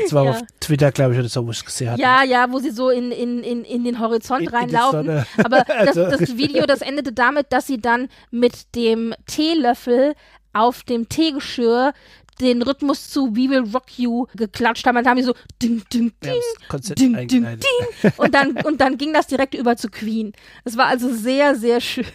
[0.02, 0.30] das war ja.
[0.30, 2.00] auf Twitter, glaube ich, oder so, wo ich es gesehen habe.
[2.00, 5.08] Ja, ja, wo sie so in, in, in, in den Horizont in, reinlaufen.
[5.08, 10.14] In Aber das, also, das Video, das endete damit, dass sie dann mit dem Teelöffel
[10.52, 11.92] auf dem Teegeschirr
[12.40, 14.96] den Rhythmus zu We Will Rock You geklatscht haben.
[14.96, 18.12] Dann haben die so ding, ding, ding, ja, ding, ding, ding.
[18.16, 20.32] Und dann, und dann ging das direkt über zu Queen.
[20.64, 22.06] Es war also sehr, sehr schön.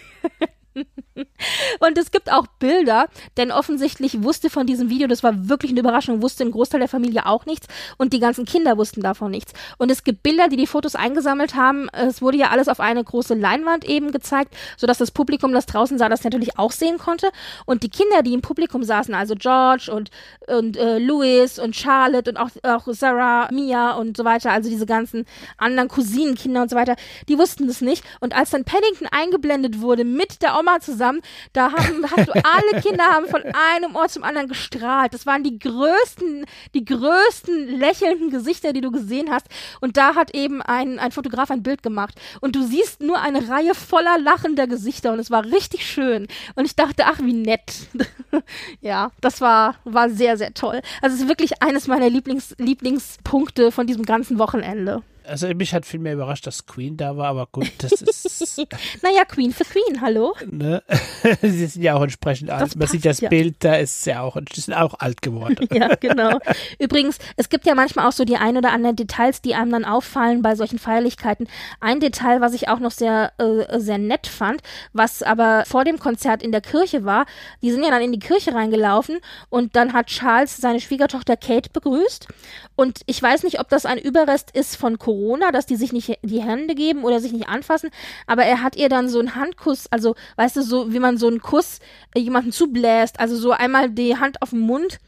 [1.79, 3.07] Und es gibt auch Bilder,
[3.37, 6.89] denn offensichtlich wusste von diesem Video, das war wirklich eine Überraschung, wusste ein Großteil der
[6.89, 7.67] Familie auch nichts
[7.97, 9.53] und die ganzen Kinder wussten davon nichts.
[9.77, 11.89] Und es gibt Bilder, die die Fotos eingesammelt haben.
[11.89, 15.97] Es wurde ja alles auf eine große Leinwand eben gezeigt, sodass das Publikum, das draußen
[15.97, 17.29] sah, das natürlich auch sehen konnte.
[17.65, 20.11] Und die Kinder, die im Publikum saßen, also George und,
[20.47, 24.85] und äh, Louis und Charlotte und auch, auch Sarah, Mia und so weiter, also diese
[24.85, 25.25] ganzen
[25.57, 26.95] anderen Cousinenkinder und so weiter,
[27.27, 28.03] die wussten das nicht.
[28.19, 31.21] Und als dann Paddington eingeblendet wurde mit der Oma zusammen,
[31.53, 35.13] da haben, hast du alle Kinder haben von einem Ort zum anderen gestrahlt.
[35.13, 39.47] Das waren die größten, die größten lächelnden Gesichter, die du gesehen hast.
[39.81, 42.15] Und da hat eben ein, ein Fotograf ein Bild gemacht.
[42.41, 46.27] Und du siehst nur eine Reihe voller lachender Gesichter und es war richtig schön.
[46.55, 47.87] Und ich dachte, ach, wie nett.
[48.81, 50.81] ja, das war, war sehr, sehr toll.
[51.01, 55.85] Also es ist wirklich eines meiner Lieblings, Lieblingspunkte von diesem ganzen Wochenende also mich hat
[55.85, 58.57] viel mehr überrascht, dass Queen da war, aber gut, das ist.
[59.01, 60.35] naja, Queen für Queen, hallo?
[60.49, 60.83] Ne?
[61.41, 62.75] Sie sind ja auch entsprechend alt.
[62.75, 63.29] Man sieht das ja.
[63.29, 65.67] Bild, da ist ja auch, die sind auch alt geworden.
[65.71, 66.39] ja, genau.
[66.79, 69.85] Übrigens, es gibt ja manchmal auch so die ein oder anderen Details, die einem dann
[69.85, 71.47] auffallen bei solchen Feierlichkeiten.
[71.79, 74.61] Ein Detail, was ich auch noch sehr, äh, sehr nett fand,
[74.93, 77.25] was aber vor dem Konzert in der Kirche war,
[77.61, 79.19] die sind ja dann in die Kirche reingelaufen
[79.49, 82.27] und dann hat Charles seine Schwiegertochter Kate begrüßt.
[82.75, 85.91] Und ich weiß nicht, ob das ein Überrest ist von Corona Corona, dass die sich
[85.91, 87.89] nicht die Hände geben oder sich nicht anfassen,
[88.25, 91.27] aber er hat ihr dann so einen Handkuss, also weißt du, so wie man so
[91.27, 91.79] einen Kuss
[92.15, 94.99] äh, jemanden zubläst, also so einmal die Hand auf den Mund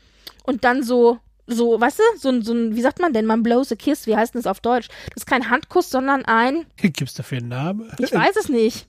[0.44, 3.72] und dann so so, weißt du, so, so ein, wie sagt man denn, man blows
[3.72, 4.88] a kiss, wie heißt denn das auf Deutsch?
[5.08, 6.66] Das ist kein Handkuss, sondern ein.
[6.78, 7.92] Gibt's dafür einen Namen?
[7.98, 8.88] Ich weiß es nicht.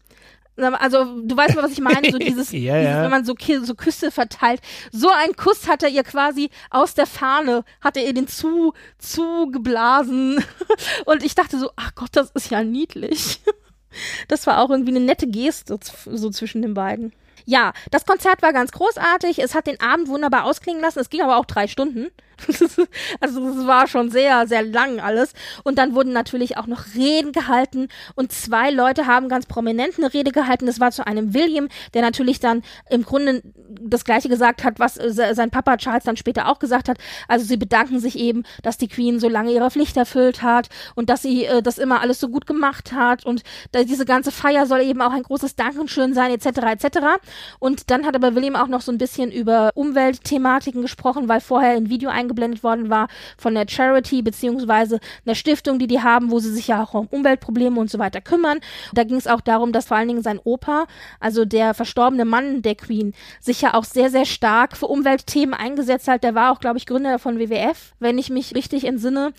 [0.57, 2.81] Also, du weißt mal, was ich meine, so dieses, ja, ja.
[2.81, 4.61] dieses wenn man so, so Küsse verteilt.
[4.91, 8.75] So einen Kuss hat er ihr quasi aus der Fahne, hat er ihr den zu,
[8.99, 10.45] zugeblasen.
[11.07, 13.41] Und ich dachte so, ach Gott, das ist ja niedlich.
[14.27, 17.13] Das war auch irgendwie eine nette Geste so zwischen den beiden.
[17.45, 19.39] Ja, das Konzert war ganz großartig.
[19.39, 21.01] Es hat den Abend wunderbar ausklingen lassen.
[21.01, 22.09] Es ging aber auch drei Stunden.
[23.21, 25.33] also es war schon sehr, sehr lang alles.
[25.65, 27.89] Und dann wurden natürlich auch noch Reden gehalten.
[28.15, 30.67] Und zwei Leute haben ganz prominent eine Rede gehalten.
[30.67, 33.43] Das war zu einem William, der natürlich dann im Grunde
[33.81, 36.99] das Gleiche gesagt hat, was sein Papa Charles dann später auch gesagt hat.
[37.29, 41.11] Also sie bedanken sich eben, dass die Queen so lange ihre Pflicht erfüllt hat und
[41.11, 43.25] dass sie äh, das immer alles so gut gemacht hat.
[43.25, 43.43] Und
[43.75, 46.99] diese ganze Feier soll eben auch ein großes Dankeschön sein, etc., etc.
[47.59, 51.77] Und dann hat aber William auch noch so ein bisschen über Umweltthematiken gesprochen, weil vorher
[51.77, 56.39] ein Video eingeblendet worden war von der Charity beziehungsweise einer Stiftung, die die haben, wo
[56.39, 58.61] sie sich ja auch um Umweltprobleme und so weiter kümmern.
[58.95, 60.87] Da ging es auch darum, dass vor allen Dingen sein Opa,
[61.21, 66.09] also der verstorbene Mann der Queen, sich ja auch sehr, sehr stark für Umweltthemen eingesetzt
[66.09, 66.25] hat.
[66.25, 69.33] Der war auch, glaube ich, Gründer von WWF, wenn ich mich richtig entsinne.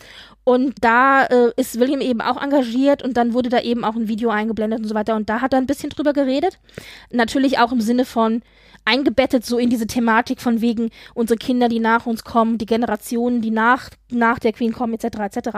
[0.46, 4.10] Und da äh, ist William eben auch engagiert und dann wurde da eben auch ein
[4.10, 5.16] Video eingeblendet und so weiter.
[5.16, 6.60] Und da hat er ein bisschen drüber geredet.
[7.12, 8.42] Natürlich auch im Sinne von
[8.86, 13.42] eingebettet so in diese Thematik von wegen unsere Kinder, die nach uns kommen, die Generationen,
[13.42, 15.20] die nach, nach der Queen kommen, etc.
[15.20, 15.50] etc.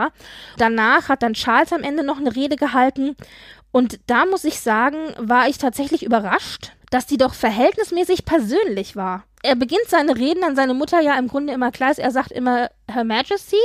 [0.58, 3.16] Danach hat dann Charles am Ende noch eine Rede gehalten.
[3.72, 9.24] Und da muss ich sagen, war ich tatsächlich überrascht, dass die doch verhältnismäßig persönlich war
[9.46, 11.96] er beginnt seine Reden an seine Mutter ja im Grunde immer klar.
[11.96, 13.60] Er sagt immer Her Majesty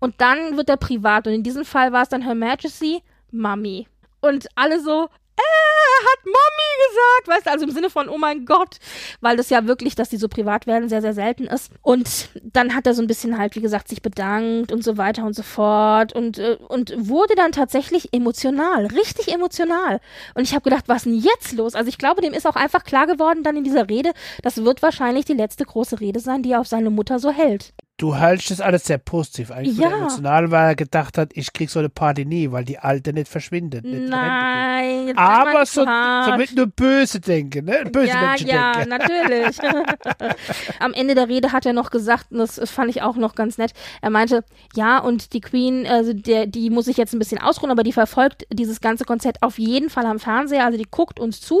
[0.00, 1.26] und dann wird er privat.
[1.26, 3.86] Und in diesem Fall war es dann Her Majesty, Mummy.
[4.20, 5.08] Und alle so,
[5.40, 8.76] er hat Mommy gesagt, weißt du, also im Sinne von, oh mein Gott,
[9.20, 11.70] weil das ja wirklich, dass die so privat werden, sehr, sehr selten ist.
[11.82, 15.24] Und dann hat er so ein bisschen halt, wie gesagt, sich bedankt und so weiter
[15.24, 20.00] und so fort und, äh, und wurde dann tatsächlich emotional, richtig emotional.
[20.34, 21.74] Und ich habe gedacht, was denn jetzt los?
[21.74, 24.12] Also ich glaube, dem ist auch einfach klar geworden dann in dieser Rede,
[24.42, 27.72] das wird wahrscheinlich die letzte große Rede sein, die er auf seine Mutter so hält
[28.00, 29.50] du hältst das alles sehr positiv.
[29.50, 29.88] Eigentlich ja.
[29.88, 33.28] emotional, weil er gedacht hat, ich krieg so eine Party nie, weil die alte nicht
[33.28, 33.84] verschwindet.
[33.84, 35.16] Nicht Nein.
[35.16, 37.84] Aber so, so mit nur böse denken, ne?
[37.90, 38.90] Böse ja, Menschen ja, denken.
[38.90, 39.58] Ja, natürlich.
[40.80, 43.58] Am Ende der Rede hat er noch gesagt, und das fand ich auch noch ganz
[43.58, 44.44] nett, er meinte,
[44.74, 47.92] ja, und die Queen, also der, die muss sich jetzt ein bisschen ausruhen, aber die
[47.92, 51.60] verfolgt dieses ganze Konzert auf jeden Fall am Fernseher, also die guckt uns zu.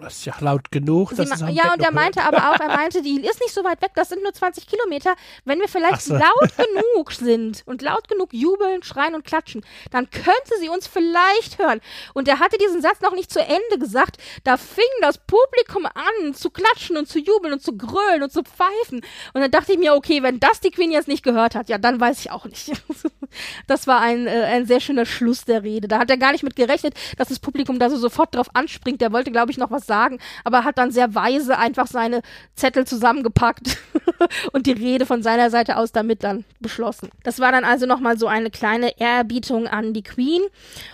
[0.00, 1.12] Das ist ja laut genug.
[1.16, 4.10] ja, und er meinte aber auch, er meinte, die ist nicht so weit weg, das
[4.10, 5.14] sind nur 20 Kilometer.
[5.44, 6.14] Wenn wir vielleicht so.
[6.14, 11.58] laut genug sind und laut genug jubeln, schreien und klatschen, dann könnte sie uns vielleicht
[11.58, 11.80] hören.
[12.14, 14.18] Und er hatte diesen Satz noch nicht zu Ende gesagt.
[14.44, 18.42] Da fing das Publikum an zu klatschen und zu jubeln und zu grölen und zu
[18.42, 19.04] pfeifen.
[19.32, 21.78] Und dann dachte ich mir, okay, wenn das die Queen jetzt nicht gehört hat, ja,
[21.78, 22.72] dann weiß ich auch nicht.
[23.66, 25.88] das war ein, äh, ein sehr schöner Schluss der Rede.
[25.88, 29.00] Da hat er gar nicht mit gerechnet, dass das Publikum da so sofort drauf anspringt.
[29.00, 32.22] Der wollte, glaube ich, noch was sagen, aber hat dann sehr weise einfach seine
[32.54, 33.76] Zettel zusammengepackt
[34.52, 37.10] und die Rede von seiner Seite aus damit dann beschlossen.
[37.22, 40.42] Das war dann also nochmal so eine kleine Ehrerbietung an die Queen.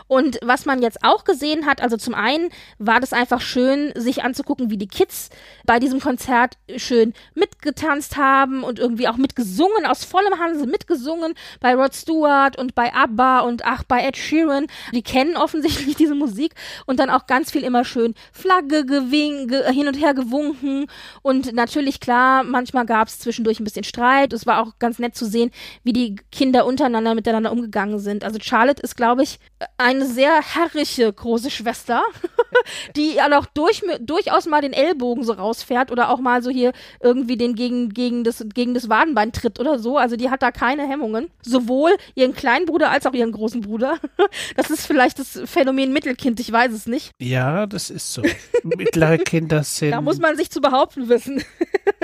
[0.06, 4.22] Und was man jetzt auch gesehen hat, also zum einen war das einfach schön, sich
[4.22, 5.30] anzugucken, wie die Kids
[5.64, 11.74] bei diesem Konzert schön mitgetanzt haben und irgendwie auch mitgesungen, aus vollem Hanse mitgesungen bei
[11.74, 12.27] Rod Stewart
[12.58, 14.66] und bei ABBA und ach, bei Ed Sheeran.
[14.92, 16.54] Die kennen offensichtlich diese Musik
[16.86, 20.86] und dann auch ganz viel immer schön Flagge gewink, hin und her gewunken
[21.22, 24.32] und natürlich klar, manchmal gab es zwischendurch ein bisschen Streit.
[24.32, 25.50] Es war auch ganz nett zu sehen,
[25.84, 28.24] wie die Kinder untereinander miteinander umgegangen sind.
[28.24, 29.38] Also Charlotte ist, glaube ich,
[29.76, 32.02] eine sehr herrische große Schwester,
[32.96, 36.72] die ja noch durch, durchaus mal den Ellbogen so rausfährt oder auch mal so hier
[37.00, 39.98] irgendwie den gegen, gegen, das, gegen das Wadenbein tritt oder so.
[39.98, 41.30] Also die hat da keine Hemmungen.
[41.42, 43.98] Sowohl ihren kleinen Bruder als auch ihren großen Bruder.
[44.56, 47.12] Das ist vielleicht das Phänomen Mittelkind, ich weiß es nicht.
[47.18, 48.22] Ja, das ist so.
[48.62, 49.92] Mittlere Kinder sind.
[49.92, 51.42] Da muss man sich zu behaupten wissen.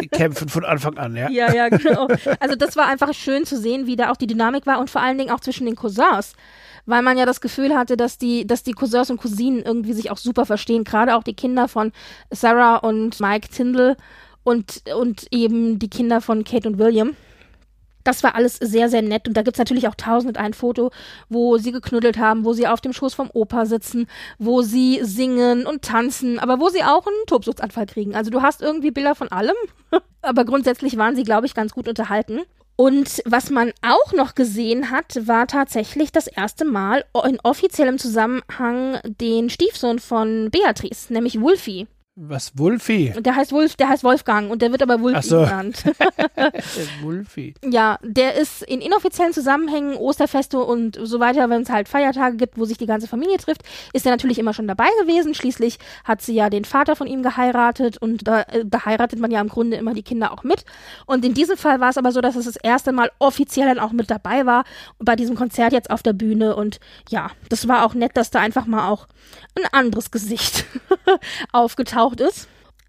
[0.01, 1.28] Die kämpfen von Anfang an, ja.
[1.30, 2.09] Ja, ja, genau.
[2.40, 5.03] Also das war einfach schön zu sehen, wie da auch die Dynamik war und vor
[5.03, 6.34] allen Dingen auch zwischen den Cousins.
[6.87, 10.11] Weil man ja das Gefühl hatte, dass die, dass die Cousins und Cousinen irgendwie sich
[10.11, 10.85] auch super verstehen.
[10.85, 11.93] Gerade auch die Kinder von
[12.30, 13.97] Sarah und Mike Tyndall
[14.43, 17.16] und, und eben die Kinder von Kate und William.
[18.05, 19.26] Das war alles sehr, sehr nett.
[19.26, 20.91] Und da gibt es natürlich auch tausend ein Foto,
[21.30, 24.07] wo sie geknuddelt haben, wo sie auf dem Schoß vom Opa sitzen,
[24.39, 28.14] wo sie singen und tanzen, aber wo sie auch einen Tobsuchtsanfall kriegen.
[28.14, 29.57] Also du hast irgendwie Bilder von allem.
[30.22, 32.43] aber grundsätzlich waren sie, glaube ich, ganz gut unterhalten.
[32.77, 38.99] Und was man auch noch gesehen hat, war tatsächlich das erste Mal in offiziellem Zusammenhang
[39.05, 41.87] den Stiefsohn von Beatrice, nämlich Wolfie.
[42.16, 43.12] Was, Wulfi?
[43.18, 45.40] Der heißt Wolf, der heißt Wolfgang und der wird aber Wulfi so.
[45.40, 45.82] genannt.
[47.02, 47.54] Wulfi.
[47.68, 52.56] Ja, der ist in inoffiziellen Zusammenhängen, Osterfeste und so weiter, wenn es halt Feiertage gibt,
[52.56, 53.62] wo sich die ganze Familie trifft,
[53.92, 55.34] ist er natürlich immer schon dabei gewesen.
[55.34, 59.32] Schließlich hat sie ja den Vater von ihm geheiratet und da, äh, da heiratet man
[59.32, 60.64] ja im Grunde immer die Kinder auch mit.
[61.06, 63.80] Und in diesem Fall war es aber so, dass es das erste Mal offiziell dann
[63.80, 64.62] auch mit dabei war
[65.00, 68.38] bei diesem Konzert jetzt auf der Bühne und ja, das war auch nett, dass da
[68.38, 69.08] einfach mal auch
[69.56, 70.64] ein anderes Gesicht
[71.52, 72.48] aufgetaucht ist.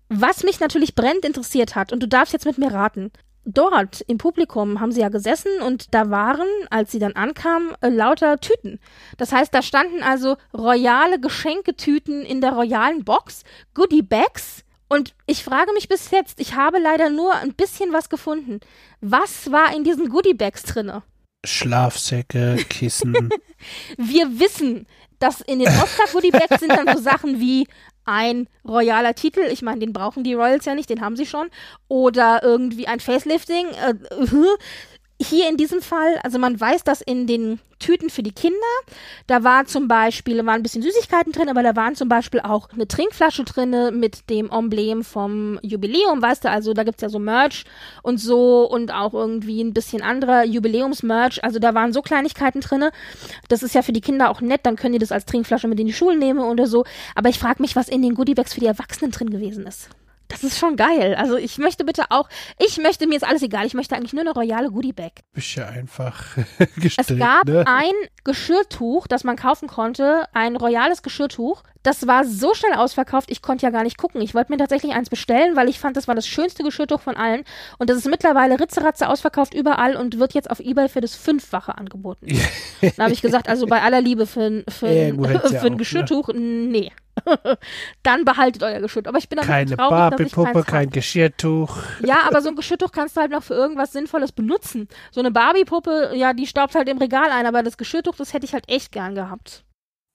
[0.10, 3.12] Was mich natürlich brennend interessiert hat, und du darfst jetzt mit mir raten,
[3.46, 7.90] dort im Publikum haben sie ja gesessen und da waren, als sie dann ankamen, äh,
[7.90, 8.80] lauter Tüten.
[9.18, 13.44] Das heißt, da standen also royale Geschenketüten in der royalen Box,
[13.74, 14.64] Goodie Bags.
[14.88, 18.60] Und ich frage mich bis jetzt, ich habe leider nur ein bisschen was gefunden.
[19.02, 21.04] Was war in diesen Goodie Bags drinne?
[21.46, 23.30] Schlafsäcke, Kissen.
[23.98, 24.88] Wir wissen,
[25.20, 27.68] dass in den Oscar Goodie Bags sind dann so Sachen wie
[28.06, 31.48] ein royaler Titel, ich meine, den brauchen die Royals ja nicht, den haben sie schon,
[31.88, 33.68] oder irgendwie ein Facelifting.
[33.68, 34.58] Äh, äh,
[35.22, 38.58] hier in diesem Fall, also man weiß, dass in den Tüten für die Kinder,
[39.28, 42.42] da war zum Beispiel, da waren ein bisschen Süßigkeiten drin, aber da waren zum Beispiel
[42.42, 47.10] auch eine Trinkflasche drin mit dem Emblem vom Jubiläum, weißt du, also da gibt's ja
[47.10, 47.66] so Merch
[48.02, 52.90] und so und auch irgendwie ein bisschen anderer Jubiläumsmerch, also da waren so Kleinigkeiten drin.
[53.48, 55.80] Das ist ja für die Kinder auch nett, dann können die das als Trinkflasche mit
[55.80, 58.60] in die Schulen nehmen oder so, aber ich frage mich, was in den Goodiebags für
[58.60, 59.90] die Erwachsenen drin gewesen ist.
[60.28, 61.16] Das ist schon geil.
[61.16, 64.22] Also ich möchte bitte auch, ich möchte, mir ist alles egal, ich möchte eigentlich nur
[64.22, 65.12] eine royale Goodiebag.
[65.34, 66.36] Bist ja einfach
[66.78, 67.64] gestrickt, Es gab ne?
[67.68, 71.64] ein Geschirrtuch, das man kaufen konnte, ein royales Geschirrtuch.
[71.84, 74.20] Das war so schnell ausverkauft, ich konnte ja gar nicht gucken.
[74.22, 77.16] Ich wollte mir tatsächlich eins bestellen, weil ich fand, das war das schönste Geschirrtuch von
[77.16, 77.44] allen.
[77.78, 81.78] Und das ist mittlerweile ritzeratze ausverkauft überall und wird jetzt auf Ebay für das Fünffache
[81.78, 82.28] angeboten.
[82.98, 85.78] da habe ich gesagt, also bei aller Liebe für, für, ja, für ein ne?
[85.78, 86.40] Geschirrtuch, ne?
[86.40, 86.92] nee.
[88.04, 89.04] Dann behaltet euer Geschirr.
[89.06, 91.78] Aber ich bin damit Keine traurig, Barbie-Puppe, kein Geschirrtuch.
[92.02, 94.88] Ja, aber so ein Geschirrtuch kannst du halt noch für irgendwas Sinnvolles benutzen.
[95.12, 98.46] So eine Barbie-Puppe, ja, die staubt halt im Regal ein, aber das Geschirrtuch, das hätte
[98.46, 99.64] ich halt echt gern gehabt.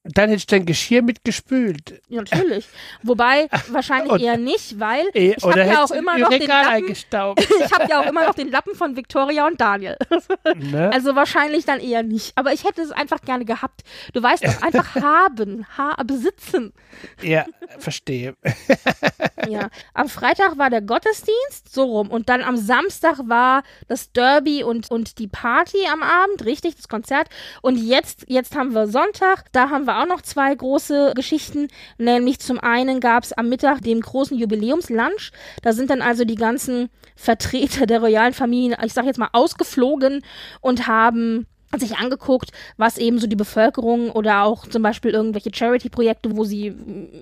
[0.05, 2.01] Dann hättest du dein Geschirr mitgespült.
[2.09, 2.67] Ja, natürlich.
[3.03, 7.87] Wobei wahrscheinlich eher nicht, weil ich habe ja auch immer noch den Lappen, ich habe
[7.91, 9.97] ja auch immer noch den Lappen von Victoria und Daniel.
[10.57, 10.91] Ne?
[10.93, 12.33] Also wahrscheinlich dann eher nicht.
[12.37, 13.83] Aber ich hätte es einfach gerne gehabt.
[14.13, 16.73] Du weißt doch, einfach haben, ha besitzen.
[17.23, 17.47] Ja,
[17.79, 18.35] verstehe.
[19.49, 19.69] ja.
[19.95, 22.11] Am Freitag war der Gottesdienst, so rum.
[22.11, 26.89] Und dann am Samstag war das Derby und, und die Party am Abend, richtig, das
[26.89, 27.29] Konzert.
[27.63, 31.69] Und jetzt, jetzt haben wir Sonntag, da haben wir wir auch noch zwei große Geschichten.
[31.99, 35.33] Nämlich zum einen gab es am Mittag den großen Jubiläumslunch.
[35.63, 40.23] Da sind dann also die ganzen Vertreter der royalen Familien, ich sag jetzt mal, ausgeflogen
[40.61, 41.47] und haben
[41.79, 46.75] sich angeguckt, was eben so die Bevölkerung oder auch zum Beispiel irgendwelche Charity-Projekte, wo sie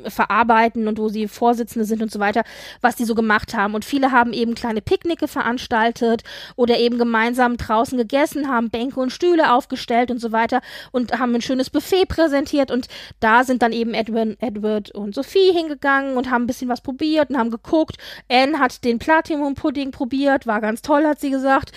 [0.07, 2.45] verarbeiten und wo sie Vorsitzende sind und so weiter,
[2.81, 3.75] was die so gemacht haben.
[3.75, 6.23] Und viele haben eben kleine Picknicke veranstaltet
[6.57, 11.35] oder eben gemeinsam draußen gegessen, haben Bänke und Stühle aufgestellt und so weiter und haben
[11.35, 12.71] ein schönes Buffet präsentiert.
[12.71, 12.89] Und
[13.21, 17.29] da sind dann eben Edwin, Edward und Sophie hingegangen und haben ein bisschen was probiert
[17.29, 17.97] und haben geguckt.
[18.31, 21.73] Anne hat den Platinum-Pudding probiert, war ganz toll, hat sie gesagt.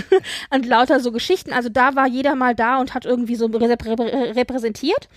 [0.50, 1.52] und lauter so Geschichten.
[1.52, 5.08] Also da war jeder mal da und hat irgendwie so repräsentiert.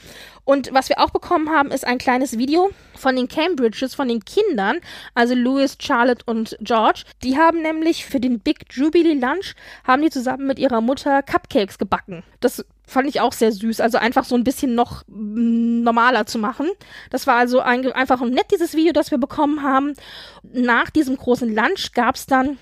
[0.43, 4.25] Und was wir auch bekommen haben, ist ein kleines Video von den Cambridges, von den
[4.25, 4.77] Kindern,
[5.13, 7.03] also Louis, Charlotte und George.
[7.23, 11.77] Die haben nämlich für den Big Jubilee Lunch, haben die zusammen mit ihrer Mutter Cupcakes
[11.77, 12.23] gebacken.
[12.39, 13.79] Das fand ich auch sehr süß.
[13.79, 16.67] Also einfach so ein bisschen noch mm, normaler zu machen.
[17.11, 19.93] Das war also ein, einfach nett, dieses Video, das wir bekommen haben.
[20.43, 22.57] Nach diesem großen Lunch gab es dann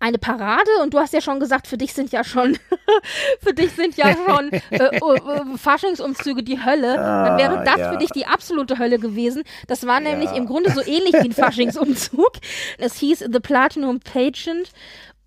[0.00, 2.58] eine Parade und du hast ja schon gesagt, für dich sind ja schon,
[3.40, 6.96] für dich sind ja schon äh, äh, Faschingsumzüge die Hölle.
[6.96, 7.92] Dann wäre ah, das ja.
[7.92, 9.44] für dich die absolute Hölle gewesen.
[9.68, 10.36] Das war nämlich ja.
[10.36, 12.32] im Grunde so ähnlich wie ein Faschingsumzug.
[12.78, 14.70] Es hieß The Platinum Pageant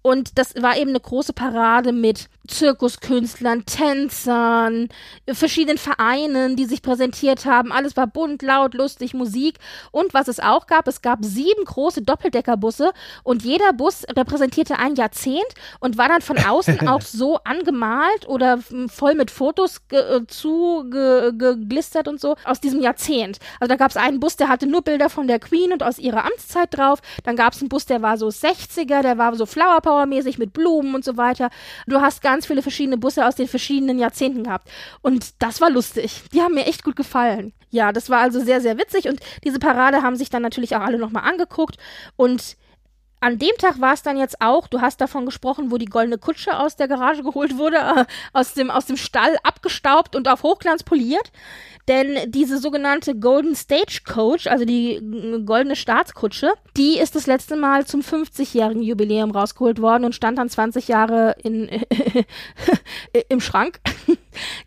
[0.02, 4.90] und das war eben eine große Parade mit Zirkuskünstlern, Tänzern,
[5.32, 7.72] verschiedenen Vereinen, die sich präsentiert haben.
[7.72, 9.60] Alles war bunt, laut, lustig, Musik.
[9.92, 12.92] Und was es auch gab, es gab sieben große Doppeldeckerbusse
[13.24, 15.48] und jeder Bus repräsentierte ein Jahrzehnt
[15.80, 22.10] und war dann von außen auch so angemalt oder voll mit Fotos ge äh, zugeglistert
[22.10, 23.40] und so aus diesem Jahrzehnt.
[23.62, 25.98] Also da gab es einen Bus, der hatte nur Bilder von der Queen und aus
[25.98, 27.00] ihrer Amtszeit drauf.
[27.24, 30.38] Dann gab es einen Bus, der war so 60er, der war so Flower Power mäßig
[30.38, 31.50] mit Blumen und so weiter.
[31.88, 34.68] Du hast ganz ganz viele verschiedene Busse aus den verschiedenen Jahrzehnten gehabt.
[35.04, 36.24] Und das war lustig.
[36.34, 37.54] Die haben mir echt gut gefallen.
[37.70, 39.08] Ja, das war also sehr, sehr witzig.
[39.08, 41.78] Und diese Parade haben sich dann natürlich auch alle nochmal angeguckt.
[42.16, 42.58] Und
[43.24, 46.18] an dem Tag war es dann jetzt auch, du hast davon gesprochen, wo die goldene
[46.18, 50.44] Kutsche aus der Garage geholt wurde, äh, aus, dem, aus dem Stall abgestaubt und auf
[50.44, 51.32] Hochglanz poliert.
[51.88, 55.02] Denn diese sogenannte Golden Stagecoach, also die
[55.46, 60.50] goldene Staatskutsche, die ist das letzte Mal zum 50-jährigen Jubiläum rausgeholt worden und stand dann
[60.50, 61.70] 20 Jahre in,
[63.30, 63.80] im Schrank.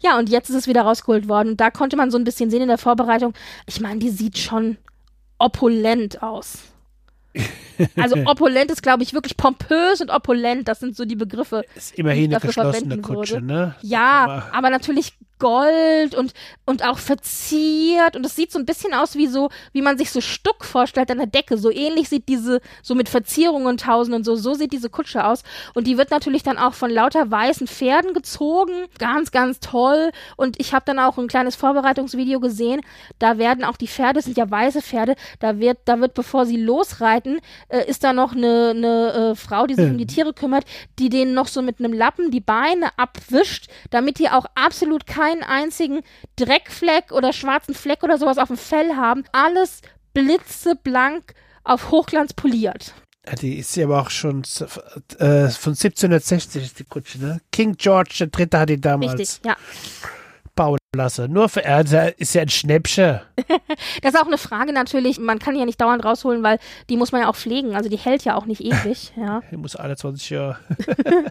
[0.00, 1.50] ja, und jetzt ist es wieder rausgeholt worden.
[1.50, 3.34] Und da konnte man so ein bisschen sehen in der Vorbereitung.
[3.66, 4.78] Ich meine, die sieht schon
[5.38, 6.58] opulent aus.
[7.96, 10.68] Also opulent ist, glaube ich, wirklich pompös und opulent.
[10.68, 11.64] Das sind so die Begriffe.
[11.74, 13.74] Ist immerhin eine geschlossene Kutsche, ne?
[13.82, 16.32] Ja, aber natürlich Gold und,
[16.64, 20.10] und auch verziert und es sieht so ein bisschen aus wie so, wie man sich
[20.10, 21.58] so Stuck vorstellt an der Decke.
[21.58, 25.24] So ähnlich sieht diese, so mit Verzierungen und Tausend und so, so sieht diese Kutsche
[25.24, 25.42] aus.
[25.74, 28.86] Und die wird natürlich dann auch von lauter weißen Pferden gezogen.
[28.98, 30.10] Ganz, ganz toll.
[30.36, 32.80] Und ich habe dann auch ein kleines Vorbereitungsvideo gesehen.
[33.18, 36.56] Da werden auch die Pferde, sind ja weiße Pferde, da wird, da wird, bevor sie
[36.56, 40.64] losreiten, äh, ist da noch eine, eine äh, Frau, die sich um die Tiere kümmert,
[40.98, 45.25] die denen noch so mit einem Lappen die Beine abwischt, damit die auch absolut kein
[45.26, 46.02] keinen einzigen
[46.36, 49.24] Dreckfleck oder schwarzen Fleck oder sowas auf dem Fell haben.
[49.32, 49.80] Alles
[50.14, 52.94] blitzeblank auf Hochglanz poliert.
[53.40, 54.42] Die ist ja aber auch schon
[55.18, 57.40] äh, von 1760 ist die Kutsche, ne?
[57.50, 58.48] King George III.
[58.52, 59.18] hat die damals.
[59.18, 59.56] Richtig, ja
[60.56, 61.28] bauen lasse.
[61.28, 61.82] Nur für er
[62.18, 63.20] ist ja ein Schnäppchen.
[64.02, 65.20] das ist auch eine Frage natürlich.
[65.20, 67.76] Man kann die ja nicht dauernd rausholen, weil die muss man ja auch pflegen.
[67.76, 68.96] Also die hält ja auch nicht ewig.
[69.16, 69.42] Ja.
[69.50, 70.58] Die muss alle 20 Jahre.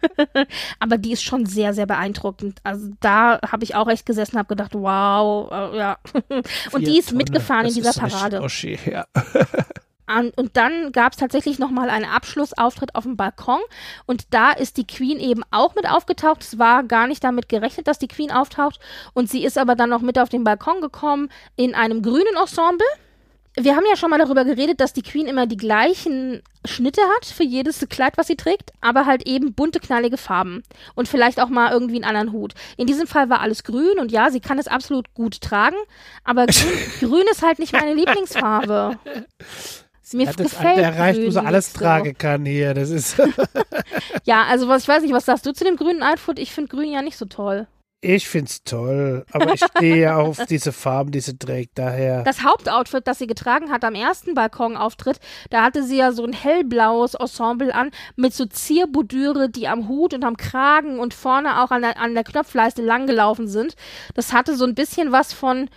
[0.80, 2.60] Aber die ist schon sehr, sehr beeindruckend.
[2.64, 5.98] Also da habe ich auch echt gesessen und habe gedacht, wow, äh, ja.
[6.72, 7.18] Und die ist Tonne.
[7.18, 8.42] mitgefahren das in dieser Parade.
[8.42, 9.06] Oschi, ja.
[10.08, 13.60] Und dann gab es tatsächlich nochmal einen Abschlussauftritt auf dem Balkon.
[14.06, 16.44] Und da ist die Queen eben auch mit aufgetaucht.
[16.44, 18.80] Es war gar nicht damit gerechnet, dass die Queen auftaucht.
[19.14, 22.86] Und sie ist aber dann noch mit auf den Balkon gekommen in einem grünen Ensemble.
[23.58, 27.26] Wir haben ja schon mal darüber geredet, dass die Queen immer die gleichen Schnitte hat
[27.26, 30.64] für jedes Kleid, was sie trägt, aber halt eben bunte, knallige Farben.
[30.94, 32.54] Und vielleicht auch mal irgendwie einen anderen Hut.
[32.76, 35.78] In diesem Fall war alles grün und ja, sie kann es absolut gut tragen,
[36.26, 39.00] aber grün, grün ist halt nicht meine Lieblingsfarbe.
[40.14, 41.80] Mir Hat gefällt das erreicht, wo sie alles so.
[41.80, 42.74] tragen kann hier.
[42.74, 43.18] Das ist.
[44.24, 46.40] ja, also was ich weiß nicht, was sagst du zu dem grünen Outfit?
[46.40, 47.68] Ich finde grün ja nicht so toll.
[48.02, 52.24] Ich finde es toll, aber ich stehe ja auf diese Farben, die sie trägt, daher.
[52.24, 56.34] Das Hauptoutfit, das sie getragen hat am ersten Balkonauftritt, da hatte sie ja so ein
[56.34, 61.72] hellblaues Ensemble an mit so Zierbordüre, die am Hut und am Kragen und vorne auch
[61.72, 63.74] an der, an der Knopfleiste langgelaufen sind.
[64.14, 65.68] Das hatte so ein bisschen was von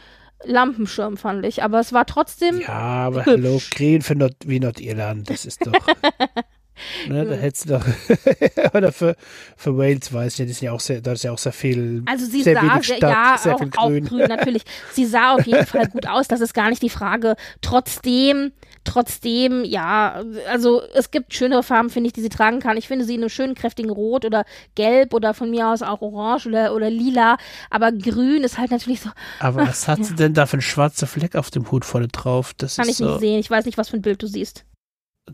[0.45, 1.62] Lampenschirm, fand ich.
[1.62, 2.61] Aber es war trotzdem.
[2.61, 3.43] Ja, aber hübsch.
[3.45, 5.72] hallo, Green für Nord wie Nordirland, das ist doch.
[7.09, 7.84] ne, da hättest du doch.
[8.74, 9.16] oder für,
[9.57, 12.03] für Wales weiß ich, das ist ja auch sehr, da ist ja auch sehr viel.
[12.07, 14.05] Also sie sehr sah, sehr, Stadt, ja, sehr auch, viel Grün.
[14.05, 14.62] auch grün, natürlich.
[14.93, 17.36] Sie sah auf jeden Fall gut aus, das ist gar nicht die Frage.
[17.61, 18.53] Trotzdem
[18.89, 22.76] trotzdem, ja, also es gibt schönere Farben, finde ich, die sie tragen kann.
[22.76, 26.01] Ich finde sie in einem schönen, kräftigen Rot oder Gelb oder von mir aus auch
[26.01, 27.36] Orange oder, oder Lila.
[27.70, 29.11] Aber Grün ist halt natürlich so.
[29.41, 30.05] Aber ach, was hat ja.
[30.05, 32.55] sie denn da für einen schwarzen Fleck auf dem Hut vorne drauf?
[32.57, 33.39] Das kann ich so nicht sehen.
[33.39, 34.64] Ich weiß nicht, was für ein Bild du siehst.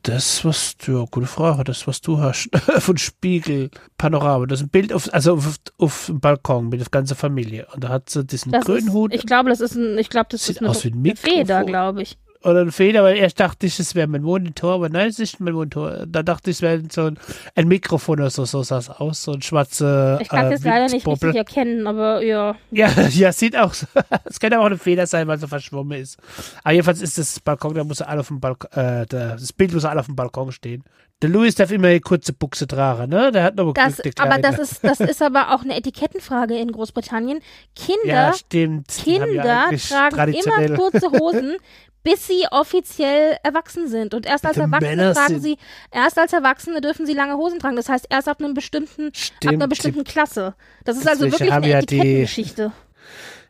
[0.02, 2.48] Das, was, ja, gute Frage, das, was du hast,
[2.78, 6.88] von Spiegel, Panorama, das ist ein Bild auf, also auf, auf dem Balkon mit der
[6.90, 7.68] ganzen Familie.
[7.72, 9.14] Und da hat sie diesen das grünen ist, Hut.
[9.14, 11.62] Ich glaube, das ist ein, ich glaube, das Sieht ist eine, aus wie ein Feder,
[11.62, 15.08] glaube ich oder ein Fehler, weil erst dachte ich, es wäre mein Monitor, aber nein,
[15.08, 16.04] es ist nicht mein Monitor.
[16.06, 17.18] Da dachte ich, es wäre so ein,
[17.54, 20.20] ein, Mikrofon oder so, so sah es aus, so ein schwarzer.
[20.20, 22.56] Ich kann es äh, leider nicht richtig erkennen, aber ja.
[22.70, 23.86] Ja, ja, sieht auch so.
[24.24, 26.18] Es könnte auch ein Fehler sein, weil es so verschwommen ist.
[26.62, 29.84] Aber jedenfalls ist das Balkon, da muss alle auf dem Balkon, äh, das Bild muss
[29.84, 30.84] alle auf dem Balkon stehen.
[31.22, 33.32] Der Louis darf immer eine kurze Buchse tragen, ne?
[33.32, 37.40] Der hat noch das, Aber das ist, das ist aber auch eine Etikettenfrage in Großbritannien.
[37.74, 38.04] Kinder,
[38.52, 38.82] ja.
[38.86, 41.56] Kinder ja tragen immer kurze Hosen,
[42.04, 44.14] bis sie offiziell erwachsen sind.
[44.14, 45.56] Und erst als Erwachsene tragen sie,
[45.90, 47.76] erst als Erwachsene dürfen sie lange Hosen tragen.
[47.76, 50.54] Das heißt, erst ab einem bestimmten, Stimmt, ab einer bestimmten Klasse.
[50.84, 52.72] Das ist also wirklich eine Etikettengeschichte.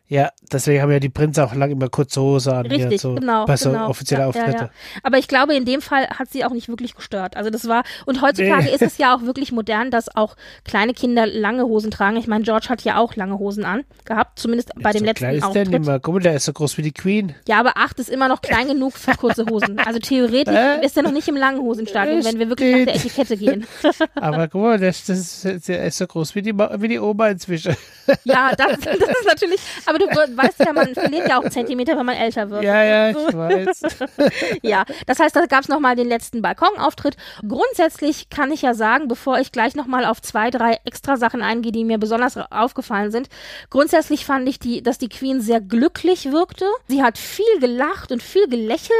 [0.07, 2.67] Ja, deswegen haben ja die Prinz auch lange immer kurze Hose an.
[2.67, 3.45] Richtig, so, genau.
[3.45, 3.89] Bei so genau.
[3.89, 4.51] offizielle ja, Auftritte.
[4.51, 4.69] Ja, ja.
[5.01, 7.35] Aber ich glaube, in dem Fall hat sie auch nicht wirklich gestört.
[7.35, 8.75] Also das war, und heutzutage nee.
[8.75, 12.17] ist es ja auch wirklich modern, dass auch kleine Kinder lange Hosen tragen.
[12.17, 15.25] Ich meine, George hat ja auch lange Hosen an gehabt, zumindest bei dem so letzten
[15.25, 15.67] klein ist Auftritt.
[15.67, 15.99] Der nicht mehr.
[15.99, 17.33] Guck mal, der ist so groß wie die Queen.
[17.47, 19.79] Ja, aber acht ist immer noch klein genug für kurze Hosen.
[19.79, 20.85] Also theoretisch äh?
[20.85, 23.65] ist er noch nicht im langen Hosenstadium, wenn wir wirklich nach der Etikette gehen.
[24.15, 27.75] aber guck mal, der, das, der ist so groß wie die, wie die Oma inzwischen.
[28.23, 29.59] Ja, das, das ist natürlich,
[29.95, 32.63] aber du weißt ja, man verliert ja auch Zentimeter, wenn man älter wird.
[32.63, 33.81] Ja, ja, ich weiß.
[34.61, 37.15] ja, das heißt, da gab es nochmal den letzten Balkonauftritt.
[37.47, 41.71] Grundsätzlich kann ich ja sagen, bevor ich gleich nochmal auf zwei, drei extra Sachen eingehe,
[41.71, 43.29] die mir besonders aufgefallen sind.
[43.69, 46.65] Grundsätzlich fand ich, die, dass die Queen sehr glücklich wirkte.
[46.87, 48.95] Sie hat viel gelacht und viel gelächelt.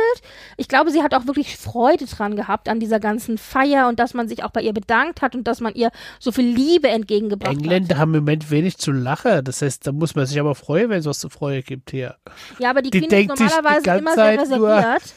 [0.57, 4.13] Ich glaube, sie hat auch wirklich Freude dran gehabt an dieser ganzen Feier und dass
[4.13, 7.51] man sich auch bei ihr bedankt hat und dass man ihr so viel Liebe entgegengebracht
[7.51, 7.75] Engländer hat.
[7.75, 9.43] Engländer haben im Moment wenig zu lachen.
[9.43, 12.15] Das heißt, da muss man sich aber freuen, wenn es was zu Freude gibt hier.
[12.59, 15.13] Ja, aber die, die Queen ist normalerweise immer sehr reserviert.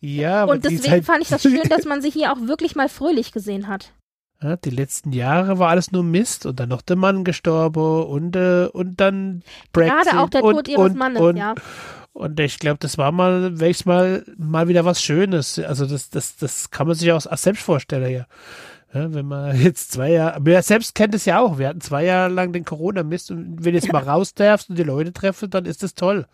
[0.00, 2.88] Ja, aber Und deswegen fand ich das schön, dass man sie hier auch wirklich mal
[2.88, 3.92] fröhlich gesehen hat.
[4.42, 8.36] Ja, die letzten Jahre war alles nur Mist und dann noch der Mann gestorben und,
[8.36, 9.42] äh, und dann
[9.72, 10.02] Brexit.
[10.02, 11.54] Gerade auch der Tod und, ihres und, Mannes, und, ja.
[12.12, 15.58] Und ich glaube, das war mal, welches Mal, mal wieder was Schönes.
[15.58, 18.26] Also das, das, das kann man sich auch als selbst vorstellen, ja.
[18.94, 22.04] Ja, wenn man jetzt zwei Jahre, aber selbst kennt es ja auch, wir hatten zwei
[22.04, 25.50] Jahre lang den Corona-Mist und wenn du jetzt mal raus darfst und die Leute treffen,
[25.50, 26.26] dann ist das toll.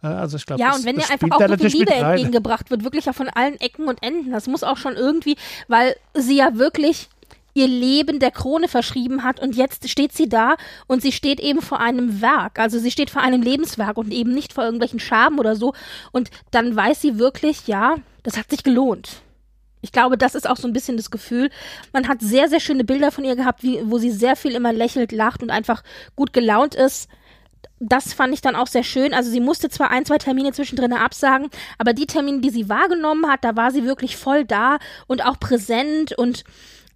[0.00, 2.82] Also ich glaube, Ja, das, und wenn dir einfach auch so viel Liebe entgegengebracht wird,
[2.82, 5.36] wirklich ja von allen Ecken und Enden, das muss auch schon irgendwie,
[5.68, 7.08] weil sie ja wirklich
[7.54, 10.54] ihr Leben der Krone verschrieben hat und jetzt steht sie da
[10.86, 14.32] und sie steht eben vor einem Werk, also sie steht vor einem Lebenswerk und eben
[14.32, 15.74] nicht vor irgendwelchen Schaben oder so
[16.12, 19.22] und dann weiß sie wirklich, ja, das hat sich gelohnt.
[19.80, 21.50] Ich glaube, das ist auch so ein bisschen das Gefühl.
[21.92, 24.72] Man hat sehr, sehr schöne Bilder von ihr gehabt, wie, wo sie sehr viel immer
[24.72, 25.82] lächelt, lacht und einfach
[26.16, 27.08] gut gelaunt ist.
[27.80, 29.14] Das fand ich dann auch sehr schön.
[29.14, 31.48] Also sie musste zwar ein, zwei Termine zwischendrin absagen,
[31.78, 35.38] aber die Termine, die sie wahrgenommen hat, da war sie wirklich voll da und auch
[35.38, 36.42] präsent und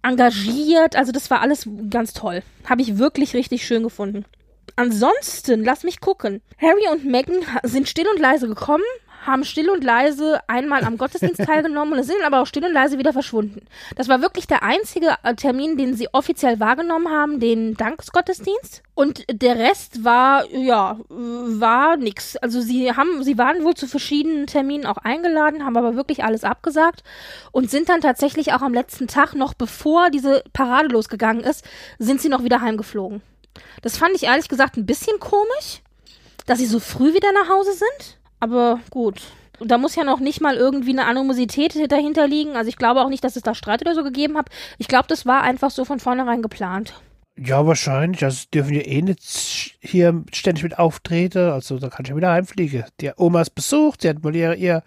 [0.01, 0.95] engagiert.
[0.97, 2.43] Also das war alles ganz toll.
[2.65, 4.25] Habe ich wirklich richtig schön gefunden.
[4.75, 6.41] Ansonsten, lass mich gucken.
[6.59, 8.83] Harry und Meghan sind still und leise gekommen,
[9.25, 12.97] haben still und leise einmal am Gottesdienst teilgenommen und sind aber auch still und leise
[12.97, 13.65] wieder verschwunden.
[13.95, 18.83] Das war wirklich der einzige äh, Termin, den sie offiziell wahrgenommen haben, den Dankesgottesdienst.
[18.95, 22.37] Und der Rest war, ja, war nix.
[22.37, 26.43] Also sie haben, sie waren wohl zu verschiedenen Terminen auch eingeladen, haben aber wirklich alles
[26.43, 27.03] abgesagt
[27.51, 31.65] und sind dann tatsächlich auch am letzten Tag, noch bevor diese Parade losgegangen ist,
[31.97, 33.21] sind sie noch wieder heimgeflogen.
[33.81, 35.81] Das fand ich ehrlich gesagt ein bisschen komisch,
[36.45, 38.17] dass sie so früh wieder nach Hause sind.
[38.43, 39.21] Aber gut.
[39.61, 42.57] Da muss ja noch nicht mal irgendwie eine Animosität dahinter liegen.
[42.57, 44.47] Also ich glaube auch nicht, dass es da Streit oder so gegeben hat.
[44.77, 46.93] Ich glaube, das war einfach so von vornherein geplant.
[47.37, 48.21] Ja, wahrscheinlich.
[48.25, 51.51] Also dürfen ja eh nicht hier ständig mit auftreten.
[51.51, 52.83] Also da kann ich ja wieder heimfliegen.
[52.99, 54.83] Die Oma ist besucht, sie hat mal ihr, ihr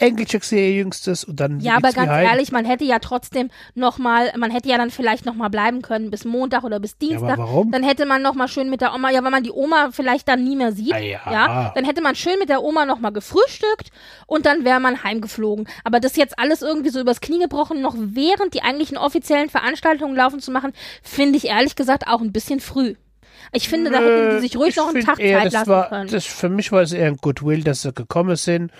[0.00, 1.60] Enkelchen gesehen, ihr jüngstes und dann.
[1.60, 5.50] Ja, aber ganz ehrlich, man hätte ja trotzdem nochmal, man hätte ja dann vielleicht nochmal
[5.50, 7.28] bleiben können bis Montag oder bis Dienstag.
[7.28, 7.70] Ja, aber warum?
[7.70, 10.42] Dann hätte man nochmal schön mit der Oma, ja, weil man die Oma vielleicht dann
[10.42, 10.94] nie mehr sieht.
[10.94, 11.20] Ah, ja.
[11.30, 11.72] ja.
[11.74, 13.90] Dann hätte man schön mit der Oma nochmal gefrühstückt
[14.26, 15.68] und dann wäre man heimgeflogen.
[15.84, 20.16] Aber das jetzt alles irgendwie so übers Knie gebrochen, noch während die eigentlichen offiziellen Veranstaltungen
[20.16, 20.72] laufen zu machen,
[21.02, 22.94] finde ich ehrlich gesagt auch ein bisschen früh.
[23.52, 26.10] Ich finde, da hätten sie sich ruhig noch einen Tag eher, Zeit lassen war, können.
[26.10, 28.70] Das, für mich war es eher ein Goodwill, dass sie gekommen sind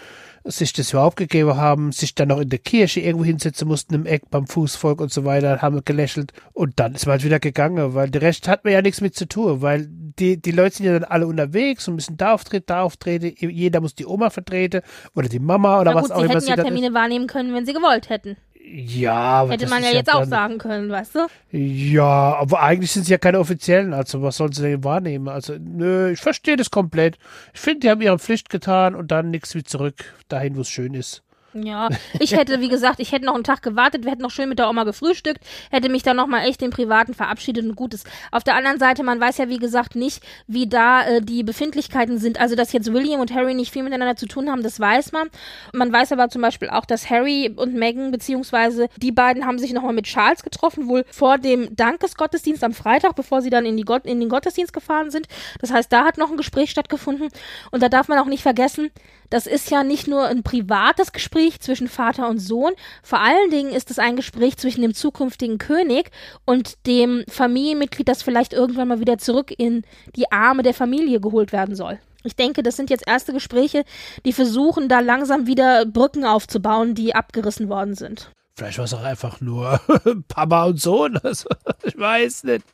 [0.44, 4.06] sich das überhaupt gegeben haben, sich dann noch in der Kirche irgendwo hinsetzen mussten im
[4.06, 7.94] Eck beim Fußvolk und so weiter, haben gelächelt und dann ist man halt wieder gegangen,
[7.94, 10.86] weil der Rest hat mir ja nichts mit zu tun, weil die, die Leute sind
[10.86, 14.82] ja dann alle unterwegs und müssen da auftreten, da auftreten, jeder muss die Oma vertreten
[15.14, 16.40] oder die Mama oder Na gut, was auch immer.
[16.40, 18.36] Sie hätten ja Termine wahrnehmen können, wenn sie gewollt hätten.
[18.72, 21.26] Ja, aber Hätte man ja jetzt auch sagen können, weißt du?
[21.50, 25.28] Ja, aber eigentlich sind sie ja keine offiziellen, also was sollen sie denn wahrnehmen?
[25.28, 27.18] Also, nö, ich verstehe das komplett.
[27.52, 30.68] Ich finde, die haben ihre Pflicht getan und dann nichts wie zurück dahin, wo es
[30.68, 31.24] schön ist.
[31.52, 31.88] Ja,
[32.20, 34.60] ich hätte, wie gesagt, ich hätte noch einen Tag gewartet, wir hätten noch schön mit
[34.60, 35.40] der Oma gefrühstückt,
[35.70, 38.04] hätte mich dann nochmal echt den Privaten verabschiedet und Gutes.
[38.30, 42.18] Auf der anderen Seite, man weiß ja, wie gesagt, nicht, wie da äh, die Befindlichkeiten
[42.18, 42.40] sind.
[42.40, 45.28] Also, dass jetzt William und Harry nicht viel miteinander zu tun haben, das weiß man.
[45.72, 49.72] Man weiß aber zum Beispiel auch, dass Harry und Meghan, beziehungsweise die beiden haben sich
[49.72, 53.84] nochmal mit Charles getroffen, wohl vor dem Dankesgottesdienst am Freitag, bevor sie dann in, die
[53.84, 55.26] Gott in den Gottesdienst gefahren sind.
[55.60, 57.28] Das heißt, da hat noch ein Gespräch stattgefunden.
[57.72, 58.90] Und da darf man auch nicht vergessen,
[59.30, 62.72] das ist ja nicht nur ein privates Gespräch zwischen Vater und Sohn,
[63.02, 66.10] vor allen Dingen ist es ein Gespräch zwischen dem zukünftigen König
[66.44, 69.84] und dem Familienmitglied, das vielleicht irgendwann mal wieder zurück in
[70.16, 71.98] die Arme der Familie geholt werden soll.
[72.22, 73.84] Ich denke, das sind jetzt erste Gespräche,
[74.26, 78.30] die versuchen, da langsam wieder Brücken aufzubauen, die abgerissen worden sind.
[78.54, 79.80] Vielleicht war es auch einfach nur
[80.28, 81.16] Papa und Sohn.
[81.22, 81.48] Also,
[81.82, 82.64] ich weiß nicht.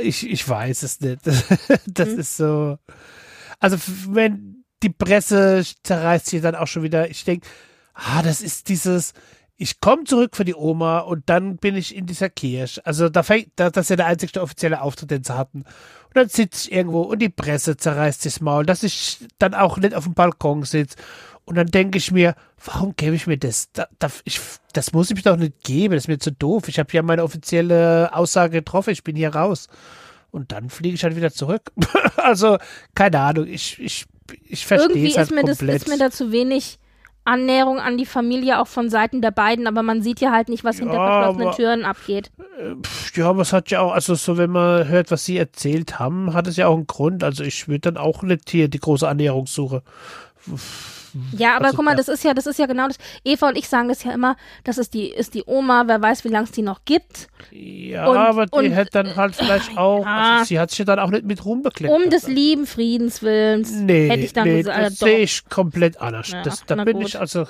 [0.00, 1.20] Ich, ich weiß es nicht.
[1.86, 2.18] Das hm.
[2.18, 2.78] ist so.
[3.60, 3.76] Also,
[4.08, 7.10] wenn die Presse zerreißt sich dann auch schon wieder.
[7.10, 7.46] Ich denke,
[7.94, 9.12] ah, das ist dieses,
[9.56, 12.84] ich komme zurück für die Oma und dann bin ich in dieser Kirche.
[12.84, 15.58] Also da fängt, das ist ja der einzige offizielle Auftritt, den sie hatten.
[15.62, 19.78] Und dann sitze ich irgendwo und die Presse zerreißt das Maul, dass ich dann auch
[19.78, 20.96] nicht auf dem Balkon sitze.
[21.44, 23.70] Und dann denke ich mir, warum gebe ich mir das?
[23.72, 24.40] Da, da, ich,
[24.72, 26.68] das muss ich mir doch nicht geben, das ist mir zu doof.
[26.68, 29.68] Ich habe ja meine offizielle Aussage getroffen, ich bin hier raus.
[30.30, 31.72] Und dann fliege ich halt wieder zurück.
[32.16, 32.58] also,
[32.94, 34.06] keine Ahnung, ich, ich
[34.44, 35.68] ich verstehe es halt ist mir komplett.
[35.68, 36.78] Das, ist mir da zu wenig
[37.24, 40.64] Annäherung an die Familie auch von Seiten der beiden, aber man sieht ja halt nicht,
[40.64, 42.32] was ja, hinter verschlossenen Türen abgeht.
[42.58, 42.74] Äh,
[43.14, 46.34] ja, aber es hat ja auch, also so, wenn man hört, was sie erzählt haben,
[46.34, 47.22] hat es ja auch einen Grund.
[47.22, 49.82] Also ich würde dann auch nicht hier die große Annäherung suchen.
[51.36, 51.96] Ja, aber also, guck mal, ja.
[51.96, 52.96] das ist ja, das ist ja genau das.
[53.24, 56.24] Eva und ich sagen das ja immer, das ist die, ist die Oma, wer weiß,
[56.24, 57.28] wie lange es die noch gibt.
[57.50, 60.38] Ja, und, aber die und, hätte dann halt vielleicht auch, ja.
[60.38, 61.96] also sie hat sich ja dann auch nicht mit Ruhm bekleckert.
[61.96, 64.78] Um des lieben Friedenswillens nee, hätte ich dann nee, gesagt.
[64.78, 66.30] Das sehe ich komplett anders.
[66.30, 67.08] Ja, das, da bin gut.
[67.08, 67.46] ich also.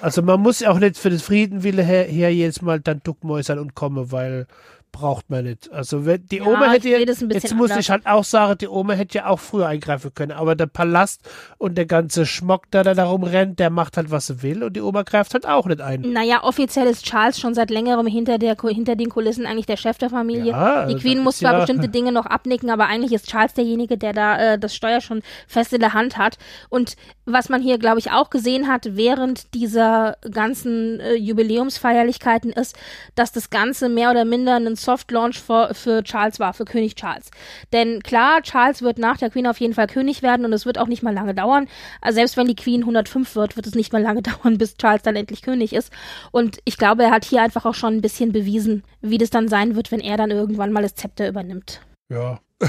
[0.00, 3.74] Also man muss auch nicht für den Friedenwille her, her jedes Mal dann duckmäusern und
[3.74, 4.46] kommen, weil
[4.92, 5.70] braucht man nicht.
[5.72, 7.22] Also wenn die ja, Oma hätte jetzt
[7.54, 7.78] muss anders.
[7.78, 11.20] ich halt auch sagen, die Oma hätte ja auch früher eingreifen können, aber der Palast
[11.58, 14.74] und der ganze Schmock, der da darum rennt, der macht halt, was er will und
[14.74, 16.00] die Oma greift halt auch nicht ein.
[16.00, 19.98] Naja, offiziell ist Charles schon seit längerem hinter, der, hinter den Kulissen eigentlich der Chef
[19.98, 20.52] der Familie.
[20.52, 23.98] Ja, die Queen muss zwar ja bestimmte Dinge noch abnicken, aber eigentlich ist Charles derjenige,
[23.98, 26.38] der da äh, das Steuer schon fest in der Hand hat.
[26.70, 26.96] Und
[27.26, 32.76] was man hier, glaube ich, auch gesehen hat während dieser ganzen äh, Jubiläumsfeierlichkeiten ist,
[33.14, 36.94] dass das Ganze mehr oder minder ein Soft Launch für, für Charles war, für König
[36.94, 37.30] Charles.
[37.72, 40.78] Denn klar, Charles wird nach der Queen auf jeden Fall König werden und es wird
[40.78, 41.68] auch nicht mal lange dauern.
[42.00, 45.02] Also selbst wenn die Queen 105 wird, wird es nicht mal lange dauern, bis Charles
[45.02, 45.92] dann endlich König ist.
[46.30, 49.48] Und ich glaube, er hat hier einfach auch schon ein bisschen bewiesen, wie das dann
[49.48, 51.80] sein wird, wenn er dann irgendwann mal das Zepter übernimmt.
[52.08, 52.40] Ja.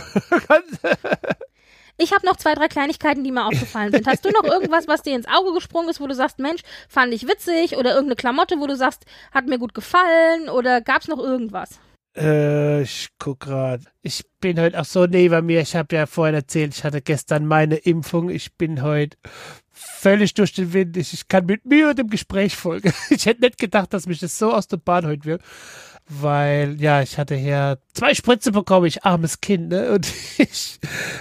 [1.99, 4.05] Ich habe noch zwei, drei Kleinigkeiten, die mir aufgefallen sind.
[4.05, 7.11] Hast du noch irgendwas, was dir ins Auge gesprungen ist, wo du sagst, Mensch, fand
[7.11, 7.75] ich witzig?
[7.75, 10.47] Oder irgendeine Klamotte, wo du sagst, hat mir gut gefallen?
[10.47, 11.79] Oder gab es noch irgendwas?
[12.17, 13.81] Äh, ich guck grad.
[14.01, 15.61] Ich bin heute auch so neben mir.
[15.61, 18.29] Ich habe ja vorhin erzählt, ich hatte gestern meine Impfung.
[18.29, 19.17] Ich bin heute
[19.71, 20.97] völlig durch den Wind.
[20.97, 22.91] Ich, ich kann mit mir und dem Gespräch folgen.
[23.09, 25.41] Ich hätte nicht gedacht, dass mich das so aus der Bahn heute wird
[26.09, 29.91] weil ja, ich hatte hier zwei Spritze bekommen, ich armes Kind, ne?
[29.91, 30.07] Und
[30.37, 30.79] ich,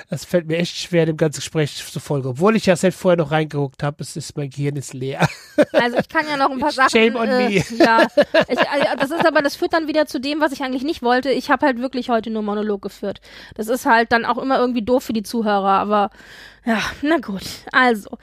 [0.09, 2.28] das fällt mir echt schwer, dem ganzen Gespräch zu folgen.
[2.28, 5.28] Obwohl ich ja selbst vorher noch reingeguckt habe, es ist mein Gehirn ist leer.
[5.73, 6.91] Also ich kann ja noch ein paar Sachen.
[6.91, 7.65] Shame on äh, me.
[7.78, 8.07] Ja,
[8.49, 11.03] ich, also das ist aber, das führt dann wieder zu dem, was ich eigentlich nicht
[11.03, 11.31] wollte.
[11.31, 13.20] Ich habe halt wirklich heute nur Monolog geführt.
[13.55, 16.11] Das ist halt dann auch immer irgendwie doof für die Zuhörer, aber
[16.65, 17.45] ja, na gut.
[17.73, 18.19] Also,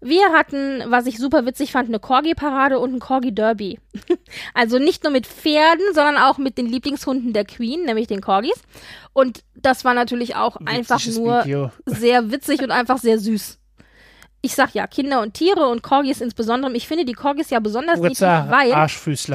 [0.00, 3.78] wir hatten, was ich super witzig fand, eine Corgi-Parade und ein Corgi-Derby.
[4.54, 8.60] also nicht nur mit Pferden, sondern auch mit den Lieblingshunden der Queen, nämlich den Corgis.
[9.12, 11.70] Und das war natürlich auch Witziges einfach nur Video.
[11.86, 13.58] sehr witzig und einfach sehr süß
[14.44, 16.72] ich sag ja, Kinder und Tiere und Corgis insbesondere.
[16.72, 18.72] Ich finde die Corgis ja besonders niedlich, weil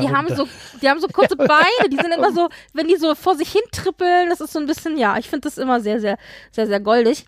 [0.02, 0.50] die haben so,
[0.82, 3.62] die haben so kurze Beine, die sind immer so, wenn die so vor sich hin
[3.72, 6.18] trippeln, das ist so ein bisschen, ja, ich finde das immer sehr, sehr,
[6.52, 7.26] sehr, sehr goldig.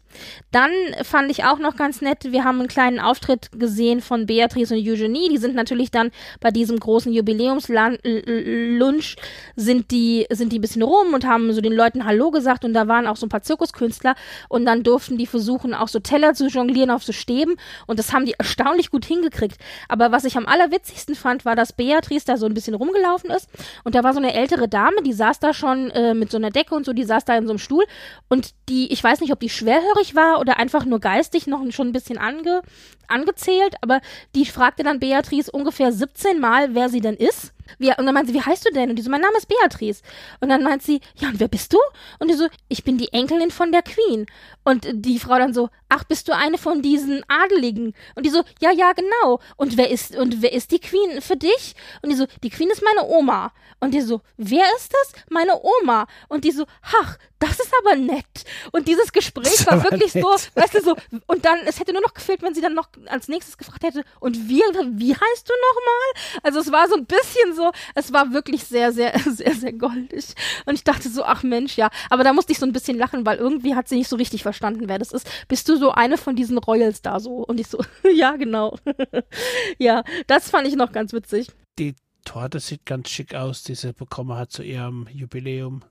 [0.51, 0.71] Dann
[1.03, 4.81] fand ich auch noch ganz nett, wir haben einen kleinen Auftritt gesehen von Beatrice und
[4.81, 5.29] Eugenie.
[5.29, 6.11] Die sind natürlich dann
[6.41, 9.15] bei diesem großen Jubiläumslunch
[9.55, 12.73] sind die, sind die ein bisschen rum und haben so den Leuten Hallo gesagt und
[12.73, 14.15] da waren auch so ein paar Zirkuskünstler
[14.49, 17.55] und dann durften die versuchen, auch so Teller zu jonglieren auf so Stäben
[17.87, 19.57] und das haben die erstaunlich gut hingekriegt.
[19.87, 23.49] Aber was ich am allerwitzigsten fand, war, dass Beatrice da so ein bisschen rumgelaufen ist.
[23.83, 26.51] Und da war so eine ältere Dame, die saß da schon äh, mit so einer
[26.51, 27.85] Decke und so, die saß da in so einem Stuhl.
[28.27, 31.89] Und die, ich weiß nicht, ob die schwerhörig war oder einfach nur geistig noch schon
[31.89, 32.61] ein bisschen ange,
[33.07, 34.01] angezählt, aber
[34.35, 37.53] die fragte dann Beatrice ungefähr 17 Mal, wer sie denn ist.
[37.77, 38.89] Wie, und dann meint sie, wie heißt du denn?
[38.89, 40.01] Und die so, mein Name ist Beatrice.
[40.39, 41.77] Und dann meint sie, ja, und wer bist du?
[42.19, 44.25] Und die so, ich bin die Enkelin von der Queen.
[44.63, 47.93] Und die Frau dann so, ach, bist du eine von diesen Adeligen?
[48.15, 49.39] Und die so, ja, ja, genau.
[49.57, 51.75] Und wer ist, und wer ist die Queen für dich?
[52.01, 53.51] Und die so, die Queen ist meine Oma.
[53.79, 55.23] Und die so, wer ist das?
[55.29, 56.07] Meine Oma.
[56.27, 58.43] Und die so, ach, das ist aber nett.
[58.71, 60.23] Und dieses Gespräch war wirklich nett.
[60.23, 60.95] so, weißt du, so,
[61.27, 64.03] und dann, es hätte nur noch gefehlt, wenn sie dann noch als nächstes gefragt hätte,
[64.19, 66.41] und wie, wie heißt du nochmal?
[66.43, 70.35] Also es war so ein bisschen so, es war wirklich sehr, sehr, sehr, sehr goldig.
[70.65, 71.89] Und ich dachte so, ach Mensch, ja.
[72.09, 74.43] Aber da musste ich so ein bisschen lachen, weil irgendwie hat sie nicht so richtig
[74.43, 75.29] verstanden, wer das ist.
[75.47, 77.37] Bist du so eine von diesen Royals da so?
[77.45, 77.83] Und ich so,
[78.13, 78.77] ja, genau.
[79.77, 81.47] ja, das fand ich noch ganz witzig.
[81.77, 81.95] Die
[82.25, 85.83] Torte sieht ganz schick aus, die sie bekommen hat zu ihrem Jubiläum.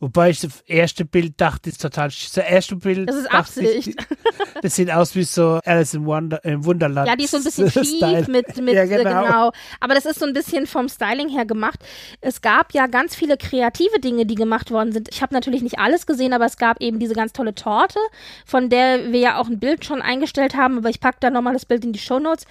[0.00, 2.08] Wobei ich das erste Bild dachte, ist total.
[2.08, 3.08] Das erste Bild.
[3.08, 3.88] Das ist Absicht.
[3.88, 3.96] Ich,
[4.62, 7.08] das sieht aus wie so Alice in Wonder, im Wunderland.
[7.08, 9.24] Ja, die ist so ein bisschen schief mit, mit ja, genau.
[9.24, 9.52] genau.
[9.80, 11.80] Aber das ist so ein bisschen vom Styling her gemacht.
[12.20, 15.08] Es gab ja ganz viele kreative Dinge, die gemacht worden sind.
[15.10, 17.98] Ich habe natürlich nicht alles gesehen, aber es gab eben diese ganz tolle Torte,
[18.44, 20.78] von der wir ja auch ein Bild schon eingestellt haben.
[20.78, 22.44] Aber ich packe da nochmal das Bild in die Show Notes.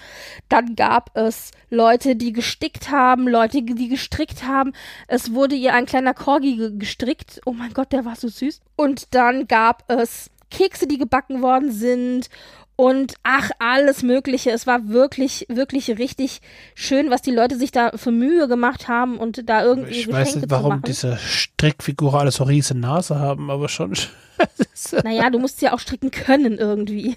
[0.48, 4.72] Dann gab es Leute, die gestickt haben, Leute, die gestrickt haben.
[5.08, 7.03] Es wurde ihr ein kleiner Corgi gestrickt.
[7.44, 8.60] Oh mein Gott, der war so süß.
[8.76, 12.28] Und dann gab es Kekse, die gebacken worden sind
[12.76, 14.50] und ach, alles Mögliche.
[14.50, 16.40] Es war wirklich, wirklich richtig
[16.74, 20.20] schön, was die Leute sich da für Mühe gemacht haben und da irgendwie Ich Geschenke
[20.20, 23.94] weiß nicht, warum diese Strickfiguren alle so riesige Nase haben, aber schon.
[25.04, 27.16] naja, du musst ja auch stricken können irgendwie.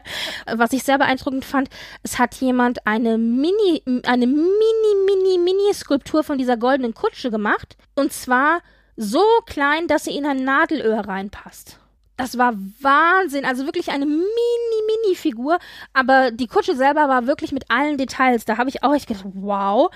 [0.54, 1.70] was ich sehr beeindruckend fand,
[2.02, 4.44] es hat jemand eine Mini, eine Mini,
[5.06, 7.78] Mini, Mini-Skulptur von dieser goldenen Kutsche gemacht.
[7.94, 8.60] Und zwar
[9.00, 11.78] so klein, dass sie in ein Nadelöhr reinpasst.
[12.18, 12.52] Das war
[12.82, 13.46] Wahnsinn.
[13.46, 15.58] Also wirklich eine Mini-Mini-Figur.
[15.94, 18.44] Aber die Kutsche selber war wirklich mit allen Details.
[18.44, 19.90] Da habe ich auch echt gedacht, wow.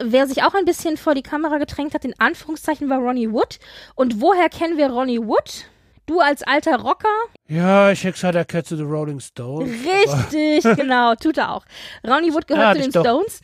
[0.00, 3.58] Wer sich auch ein bisschen vor die Kamera gedrängt hat, in Anführungszeichen, war Ronnie Wood.
[3.94, 5.66] Und woher kennen wir Ronnie Wood?
[6.06, 7.08] Du als alter Rocker?
[7.48, 9.68] Ja, ich hätte gesagt, er gehört zu den Rolling Stones.
[9.68, 11.64] Richtig, genau, tut er auch.
[12.06, 13.40] Ronnie Wood gehört ja, zu den Stones.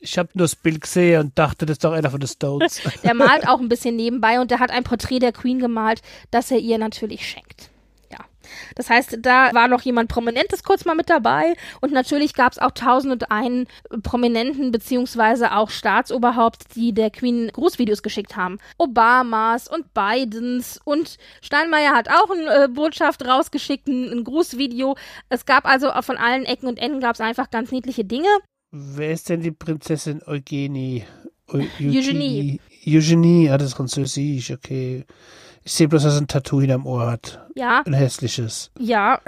[0.00, 2.80] Ich habe nur das Bild gesehen und dachte, das ist doch einer von den Stones.
[3.04, 6.50] der malt auch ein bisschen nebenbei und der hat ein Porträt der Queen gemalt, das
[6.50, 7.70] er ihr natürlich schenkt.
[8.74, 12.58] Das heißt, da war noch jemand Prominentes kurz mal mit dabei und natürlich gab es
[12.58, 13.66] auch tausend und einen
[14.02, 18.58] Prominenten beziehungsweise auch Staatsoberhaupt, die der Queen Grußvideos geschickt haben.
[18.78, 24.96] Obamas und Bidens und Steinmeier hat auch eine äh, Botschaft rausgeschickt, ein, ein Grußvideo.
[25.28, 28.28] Es gab also von allen Ecken und Enden gab es einfach ganz niedliche Dinge.
[28.72, 31.04] Wer ist denn die Prinzessin Eugenie?
[31.48, 32.60] Eugenie.
[32.86, 35.04] Eugenie, ah, das ist französisch, okay.
[35.64, 37.46] Ich sehe bloß, dass er ein Tattoo hinterm Ohr hat.
[37.54, 37.82] Ja.
[37.84, 38.70] Ein hässliches.
[38.78, 39.20] Ja.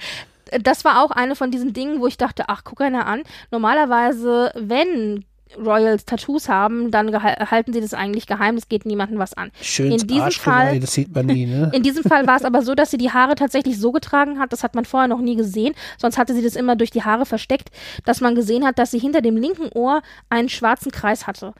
[0.62, 3.22] das war auch eine von diesen Dingen, wo ich dachte, ach, guck einer an.
[3.50, 5.24] Normalerweise, wenn
[5.56, 9.50] Royals Tattoos haben, dann halten sie das eigentlich geheim, es geht niemandem was an.
[9.60, 11.70] Schön in diesem Fall, das sieht man nie, ne?
[11.74, 14.52] In diesem Fall war es aber so, dass sie die Haare tatsächlich so getragen hat,
[14.52, 17.26] das hat man vorher noch nie gesehen, sonst hatte sie das immer durch die Haare
[17.26, 17.70] versteckt,
[18.04, 21.54] dass man gesehen hat, dass sie hinter dem linken Ohr einen schwarzen Kreis hatte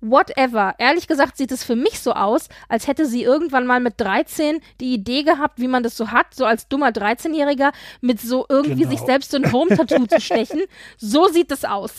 [0.00, 0.74] whatever.
[0.78, 4.60] Ehrlich gesagt sieht es für mich so aus, als hätte sie irgendwann mal mit 13
[4.80, 8.82] die Idee gehabt, wie man das so hat, so als dummer 13-Jähriger, mit so irgendwie
[8.82, 8.90] genau.
[8.90, 10.60] sich selbst so ein Home-Tattoo zu stechen.
[10.96, 11.96] So sieht es aus.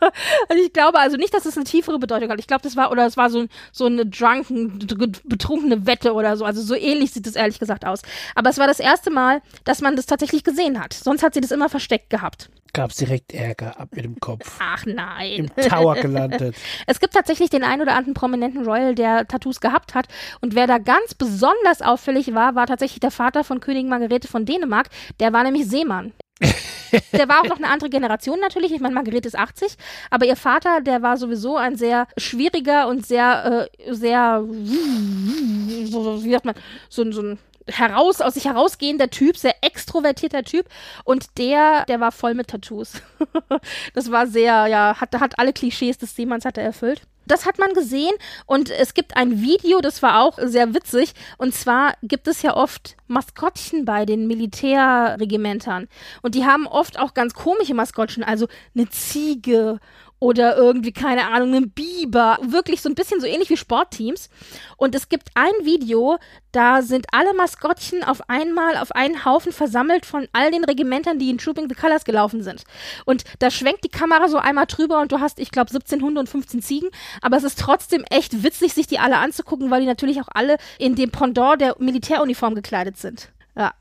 [0.48, 2.38] also ich glaube also nicht, dass es eine tiefere Bedeutung hat.
[2.38, 4.78] Ich glaube, das war, oder es war so, so eine drunken,
[5.24, 6.44] betrunkene Wette oder so.
[6.44, 8.02] Also so ähnlich sieht es ehrlich gesagt aus.
[8.34, 10.92] Aber es war das erste Mal, dass man das tatsächlich gesehen hat.
[10.92, 14.58] Sonst hat sie das immer versteckt gehabt gab es direkt Ärger ab mit dem Kopf.
[14.60, 15.32] Ach nein.
[15.32, 16.56] Im Tower gelandet.
[16.86, 20.06] es gibt tatsächlich den einen oder anderen prominenten Royal, der Tattoos gehabt hat.
[20.40, 24.44] Und wer da ganz besonders auffällig war, war tatsächlich der Vater von Königin Margarete von
[24.44, 24.88] Dänemark.
[25.20, 26.12] Der war nämlich Seemann.
[27.12, 28.72] der war auch noch eine andere Generation natürlich.
[28.72, 29.76] Ich meine, Margarete ist 80,
[30.10, 36.44] aber ihr Vater, der war sowieso ein sehr schwieriger und sehr, äh, sehr, wie sagt
[36.44, 36.54] man,
[36.88, 37.38] so, so ein
[37.70, 40.66] heraus, aus sich herausgehender Typ, sehr extrovertierter Typ.
[41.04, 42.94] Und der, der war voll mit Tattoos.
[43.94, 47.02] das war sehr, ja, hat, hat alle Klischees des Seemanns hat er erfüllt.
[47.26, 48.12] Das hat man gesehen
[48.46, 51.12] und es gibt ein Video, das war auch sehr witzig.
[51.38, 55.86] Und zwar gibt es ja oft Maskottchen bei den Militärregimentern.
[56.22, 59.78] Und die haben oft auch ganz komische Maskottchen, also eine Ziege
[60.20, 62.38] oder irgendwie, keine Ahnung, einen Biber.
[62.42, 64.28] Wirklich so ein bisschen so ähnlich wie Sportteams.
[64.76, 66.18] Und es gibt ein Video,
[66.52, 71.30] da sind alle Maskottchen auf einmal auf einen Haufen versammelt von all den Regimentern, die
[71.30, 72.64] in Trooping the Colors gelaufen sind.
[73.06, 76.20] Und da schwenkt die Kamera so einmal drüber und du hast, ich glaube, 17 Hunde
[76.20, 76.90] und 15 Ziegen.
[77.22, 80.58] Aber es ist trotzdem echt witzig, sich die alle anzugucken, weil die natürlich auch alle
[80.78, 83.30] in dem Pendant der Militäruniform gekleidet sind.
[83.56, 83.72] Ja.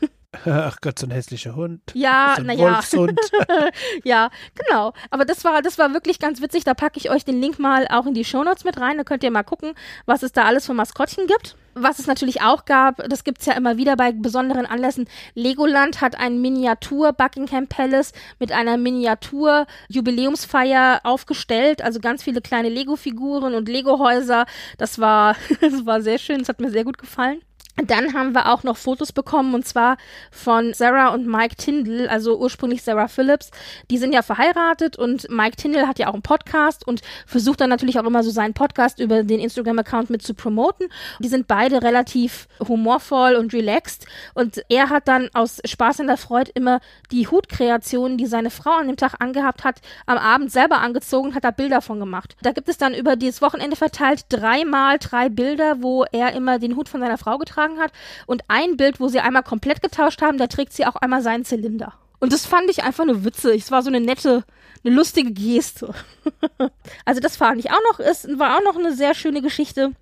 [0.44, 1.80] Ach Gott, so ein hässlicher Hund.
[1.94, 2.80] Ja, so naja.
[4.04, 4.92] ja, genau.
[5.08, 6.64] Aber das war, das war wirklich ganz witzig.
[6.64, 8.98] Da packe ich euch den Link mal auch in die Shownotes mit rein.
[8.98, 9.72] Da könnt ihr mal gucken,
[10.04, 11.56] was es da alles für Maskottchen gibt.
[11.72, 15.08] Was es natürlich auch gab, das gibt es ja immer wieder bei besonderen Anlässen.
[15.34, 21.80] Legoland hat ein Miniatur Buckingham Palace mit einer Miniatur Jubiläumsfeier aufgestellt.
[21.80, 24.44] Also ganz viele kleine Lego-Figuren und Lego-Häuser.
[24.76, 26.40] Das war, das war sehr schön.
[26.40, 27.40] Das hat mir sehr gut gefallen.
[27.84, 29.98] Dann haben wir auch noch Fotos bekommen und zwar
[30.32, 33.52] von Sarah und Mike Tyndall, also ursprünglich Sarah Phillips.
[33.88, 37.70] Die sind ja verheiratet und Mike Tyndall hat ja auch einen Podcast und versucht dann
[37.70, 40.88] natürlich auch immer so seinen Podcast über den Instagram-Account mit zu promoten.
[41.20, 46.16] Die sind beide relativ humorvoll und relaxed und er hat dann aus Spaß in der
[46.16, 46.80] Freude immer
[47.12, 51.44] die Hutkreationen, die seine Frau an dem Tag angehabt hat, am Abend selber angezogen, hat
[51.44, 52.36] da Bilder von gemacht.
[52.42, 56.74] Da gibt es dann über dieses Wochenende verteilt dreimal drei Bilder, wo er immer den
[56.74, 57.92] Hut von seiner Frau getragen getragen hat.
[58.26, 61.44] Und ein Bild, wo sie einmal komplett getauscht haben, da trägt sie auch einmal seinen
[61.44, 61.94] Zylinder.
[62.20, 63.62] Und das fand ich einfach nur witzig.
[63.62, 64.44] Es war so eine nette,
[64.84, 65.94] eine lustige Geste.
[67.04, 69.92] also das fand ich auch noch, es war auch noch eine sehr schöne Geschichte.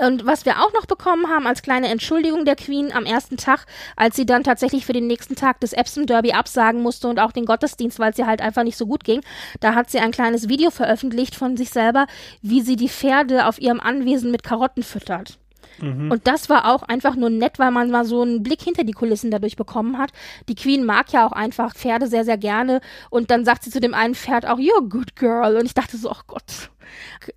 [0.00, 3.66] Und was wir auch noch bekommen haben als kleine Entschuldigung der Queen am ersten Tag,
[3.96, 7.32] als sie dann tatsächlich für den nächsten Tag das Epsom Derby absagen musste und auch
[7.32, 9.22] den Gottesdienst, weil es ihr halt einfach nicht so gut ging,
[9.58, 12.06] da hat sie ein kleines Video veröffentlicht von sich selber,
[12.42, 15.36] wie sie die Pferde auf ihrem Anwesen mit Karotten füttert.
[15.80, 16.10] Mhm.
[16.10, 18.92] Und das war auch einfach nur nett, weil man mal so einen Blick hinter die
[18.92, 20.12] Kulissen dadurch bekommen hat.
[20.48, 22.80] Die Queen mag ja auch einfach Pferde sehr, sehr gerne.
[23.10, 25.56] Und dann sagt sie zu dem einen Pferd auch, you're a good girl.
[25.56, 26.70] Und ich dachte so, ach Gott,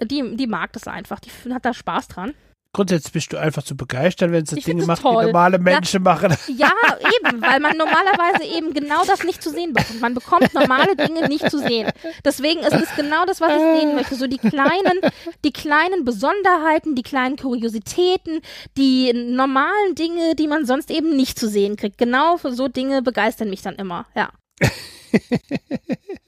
[0.04, 1.20] die, die mag das einfach.
[1.20, 2.34] Die hat da Spaß dran
[2.74, 5.26] grundsätzlich bist du einfach zu begeistern, wenn es Dinge macht, toll.
[5.26, 6.36] die normale Menschen ja, machen.
[6.56, 6.72] Ja,
[7.20, 10.02] eben, weil man normalerweise eben genau das nicht zu sehen bekommt.
[10.02, 11.92] Man bekommt normale Dinge nicht zu sehen.
[12.24, 14.16] Deswegen ist es genau das, was ich sehen möchte.
[14.16, 15.00] So die kleinen,
[15.44, 18.42] die kleinen Besonderheiten, die kleinen Kuriositäten,
[18.78, 21.98] die normalen Dinge, die man sonst eben nicht zu sehen kriegt.
[21.98, 24.30] Genau für so Dinge begeistern mich dann immer, ja.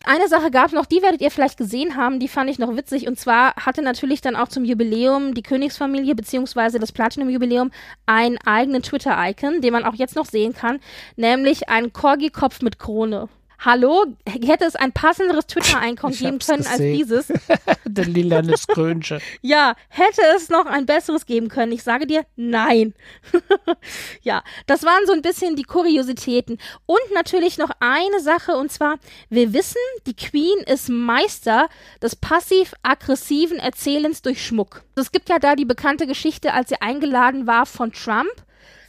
[0.06, 3.08] Eine Sache gab noch, die werdet ihr vielleicht gesehen haben, die fand ich noch witzig.
[3.08, 7.72] Und zwar hatte natürlich dann auch zum Jubiläum die Königsfamilie beziehungsweise das Platinum-Jubiläum
[8.06, 10.80] einen eigenen Twitter-Icon, den man auch jetzt noch sehen kann,
[11.16, 13.30] nämlich einen Corgi-Kopf mit Krone.
[13.60, 16.68] Hallo, hätte es ein passenderes Twitter-Einkommen geben können gesehen.
[16.68, 17.28] als dieses?
[17.86, 19.20] Der lilane Skrönche.
[19.42, 21.72] ja, hätte es noch ein besseres geben können.
[21.72, 22.94] Ich sage dir, nein.
[24.22, 26.58] ja, das waren so ein bisschen die Kuriositäten.
[26.86, 28.98] Und natürlich noch eine Sache, und zwar,
[29.30, 29.78] wir wissen,
[30.08, 31.70] die Queen ist Meister
[32.02, 34.84] des passiv-aggressiven Erzählens durch Schmuck.
[34.96, 38.30] Es gibt ja da die bekannte Geschichte, als sie eingeladen war von Trump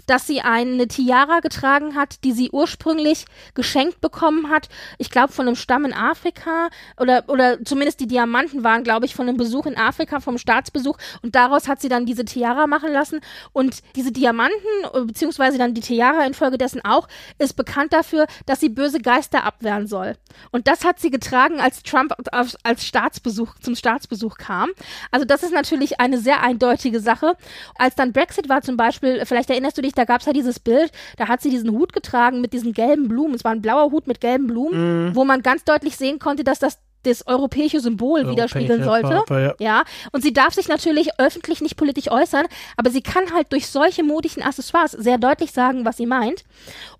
[0.06, 4.68] dass sie eine Tiara getragen hat, die sie ursprünglich geschenkt bekommen hat.
[4.98, 6.68] Ich glaube von einem Stamm in Afrika
[6.98, 10.98] oder oder zumindest die Diamanten waren, glaube ich, von einem Besuch in Afrika, vom Staatsbesuch
[11.22, 13.20] und daraus hat sie dann diese Tiara machen lassen
[13.52, 14.58] und diese Diamanten
[15.06, 17.08] beziehungsweise dann die Tiara infolgedessen auch
[17.38, 20.16] ist bekannt dafür, dass sie böse Geister abwehren soll.
[20.50, 24.70] Und das hat sie getragen, als Trump als Staatsbesuch zum Staatsbesuch kam.
[25.10, 27.36] Also das ist natürlich eine sehr eindeutige Sache.
[27.76, 30.60] Als dann Brexit war zum Beispiel, vielleicht erinnerst du dich da gab es ja dieses
[30.60, 33.34] Bild, da hat sie diesen Hut getragen mit diesen gelben Blumen.
[33.34, 35.16] Es war ein blauer Hut mit gelben Blumen, mm.
[35.16, 39.08] wo man ganz deutlich sehen konnte, dass das das europäische Symbol Europäische widerspiegeln sollte.
[39.08, 39.54] Papa, ja.
[39.58, 39.84] ja.
[40.12, 44.02] Und sie darf sich natürlich öffentlich nicht politisch äußern, aber sie kann halt durch solche
[44.02, 46.44] modigen Accessoires sehr deutlich sagen, was sie meint.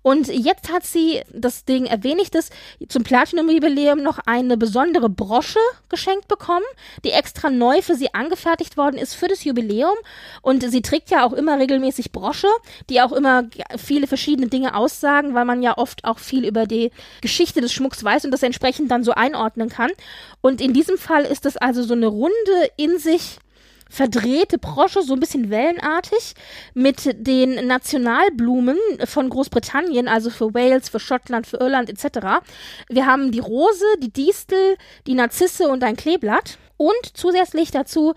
[0.01, 2.51] Und jetzt hat sie, das Ding erwähne ich das,
[2.89, 5.57] zum Platinum-Jubiläum noch eine besondere Brosche
[5.89, 6.65] geschenkt bekommen,
[7.03, 9.95] die extra neu für sie angefertigt worden ist für das Jubiläum.
[10.43, 12.49] Und sie trägt ja auch immer regelmäßig Brosche,
[12.89, 13.45] die auch immer
[13.77, 16.91] viele verschiedene Dinge aussagen, weil man ja oft auch viel über die
[17.21, 19.89] Geschichte des Schmucks weiß und das entsprechend dann so einordnen kann.
[20.41, 23.39] Und in diesem Fall ist es also so eine runde, in sich
[23.89, 26.33] verdrehte Brosche, so ein bisschen wellenartig,
[26.73, 32.43] mit den Nationalblumen von Großbritannien, also für Wales, für Schottland, für Irland etc.
[32.89, 34.75] Wir haben die Rose, die Distel,
[35.07, 36.57] die Narzisse und ein Kleeblatt.
[36.77, 38.13] Und zusätzlich dazu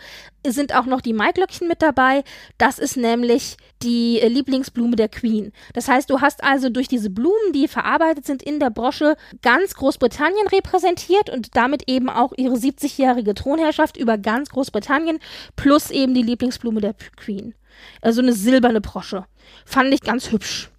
[0.46, 2.24] sind auch noch die Maiglöckchen mit dabei.
[2.56, 5.52] Das ist nämlich die Lieblingsblume der Queen.
[5.74, 9.74] Das heißt, du hast also durch diese Blumen, die verarbeitet sind in der Brosche, ganz
[9.74, 15.20] Großbritannien repräsentiert und damit eben auch ihre 70-jährige Thronherrschaft über ganz Großbritannien
[15.54, 17.54] plus eben die Lieblingsblume der Queen.
[18.02, 19.26] Also eine silberne Brosche.
[19.64, 20.70] Fand ich ganz hübsch.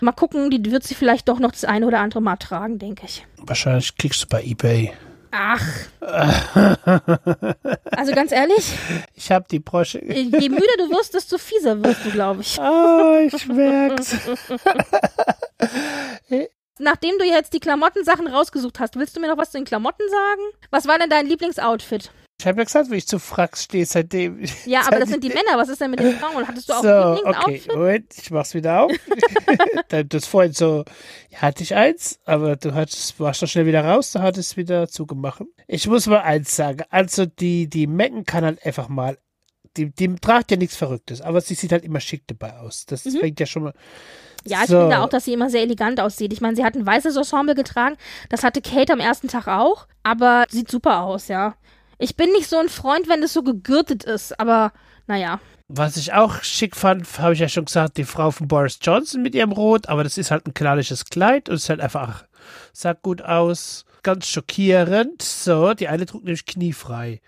[0.00, 3.06] Mal gucken, die wird sie vielleicht doch noch das eine oder andere Mal tragen, denke
[3.06, 3.26] ich.
[3.38, 4.92] Wahrscheinlich kriegst du bei eBay.
[5.30, 5.62] Ach.
[7.96, 8.72] Also ganz ehrlich?
[9.14, 9.98] Ich habe die Brosche.
[10.04, 12.58] Je müder du wirst, desto fieser wirst du, glaube ich.
[12.60, 14.14] Oh, ich merk's.
[16.78, 20.02] Nachdem du jetzt die Klamottensachen rausgesucht hast, willst du mir noch was zu den Klamotten
[20.10, 20.42] sagen?
[20.70, 22.10] Was war denn dein Lieblingsoutfit?
[22.38, 24.42] Ich habe ja gesagt, wie ich zu Frax stehe seitdem.
[24.66, 25.56] Ja, aber das sind die Männer.
[25.56, 26.46] Was ist denn mit den Frauen?
[26.46, 27.26] Hattest du auch so?
[27.26, 28.92] Okay, Moment, ich mach's wieder auf.
[30.08, 30.84] das vorhin so,
[31.30, 34.56] ja, hatte ich eins, aber du hattest, warst doch schnell wieder raus, da hattest es
[34.58, 35.42] wieder zugemacht.
[35.66, 36.84] Ich muss mal eins sagen.
[36.90, 39.16] Also, die, die Mecken kann halt einfach mal,
[39.78, 42.84] die, die tragt ja nichts Verrücktes, aber sie sieht halt immer schick dabei aus.
[42.84, 43.18] Das mhm.
[43.18, 43.72] fängt ja schon mal.
[44.44, 44.80] Ja, ich so.
[44.80, 46.34] finde auch, dass sie immer sehr elegant aussieht.
[46.34, 47.96] Ich meine, sie hat ein weißes Ensemble getragen.
[48.28, 49.86] Das hatte Kate am ersten Tag auch.
[50.02, 51.56] Aber sieht super aus, ja.
[51.98, 54.72] Ich bin nicht so ein Freund, wenn es so gegürtet ist, aber
[55.06, 55.40] naja.
[55.68, 59.22] Was ich auch schick fand, habe ich ja schon gesagt, die Frau von Boris Johnson
[59.22, 62.24] mit ihrem Rot, aber das ist halt ein klassisches Kleid und es ist halt einfach,
[62.72, 65.22] sah gut aus, ganz schockierend.
[65.22, 67.20] So, die eine trug nämlich kniefrei.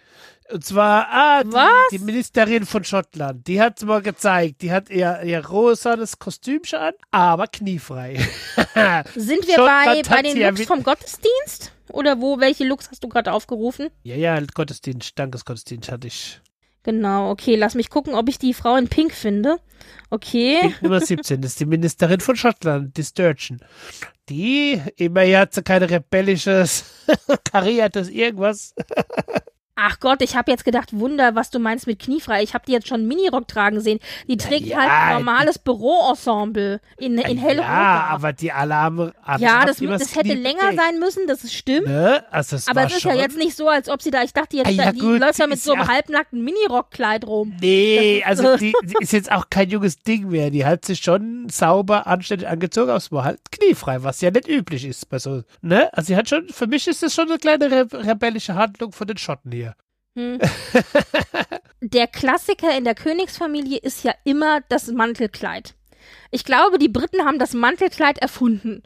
[0.50, 5.20] Und zwar, ah, die, die, Ministerin von Schottland, die hat mal gezeigt, die hat ihr,
[5.24, 8.16] ihr rosanes Kostümchen an, aber kniefrei.
[9.14, 11.72] Sind wir bei, bei den Looks vom Gottesdienst?
[11.90, 13.88] Oder wo, welche Looks hast du gerade aufgerufen?
[14.02, 16.40] Ja, ja, Gottesdienst, Dankesgottesdienst hatte ich.
[16.82, 19.58] Genau, okay, lass mich gucken, ob ich die Frau in Pink finde.
[20.10, 20.58] Okay.
[20.62, 23.60] Pink Nummer 17, das ist die Ministerin von Schottland, die Sturgeon.
[24.28, 26.84] Die, immer hat sie keine rebellisches,
[27.44, 28.74] kariertes irgendwas.
[29.80, 32.42] Ach Gott, ich habe jetzt gedacht, Wunder, was du meinst mit kniefrei.
[32.42, 34.00] Ich habe die jetzt schon Minirock tragen sehen.
[34.26, 37.68] Die trägt ja, halt normales Büroensemble in, in hellrosa.
[37.68, 39.14] Ja, aber die Alarme.
[39.38, 41.86] Ja, das, das hätte länger sein müssen, das stimmt.
[41.86, 42.24] Ne?
[42.32, 44.66] Also aber es ist ja jetzt nicht so, als ob sie da, ich dachte jetzt,
[44.66, 47.54] ah, ja, die gut, läuft ja mit so einem ja halbnackten Minirockkleid rum.
[47.60, 50.50] Nee, also die, die, ist jetzt auch kein junges Ding mehr.
[50.50, 54.48] Die hat sich schon sauber, anständig angezogen, aber es war halt kniefrei, was ja nicht
[54.48, 55.88] üblich ist bei so, ne?
[55.92, 59.06] Also sie hat schon, für mich ist das schon eine kleine re rebellische Handlung von
[59.06, 59.67] den Schotten hier.
[60.18, 60.40] Hm.
[61.80, 65.74] der Klassiker in der Königsfamilie ist ja immer das Mantelkleid.
[66.32, 68.82] Ich glaube, die Briten haben das Mantelkleid erfunden.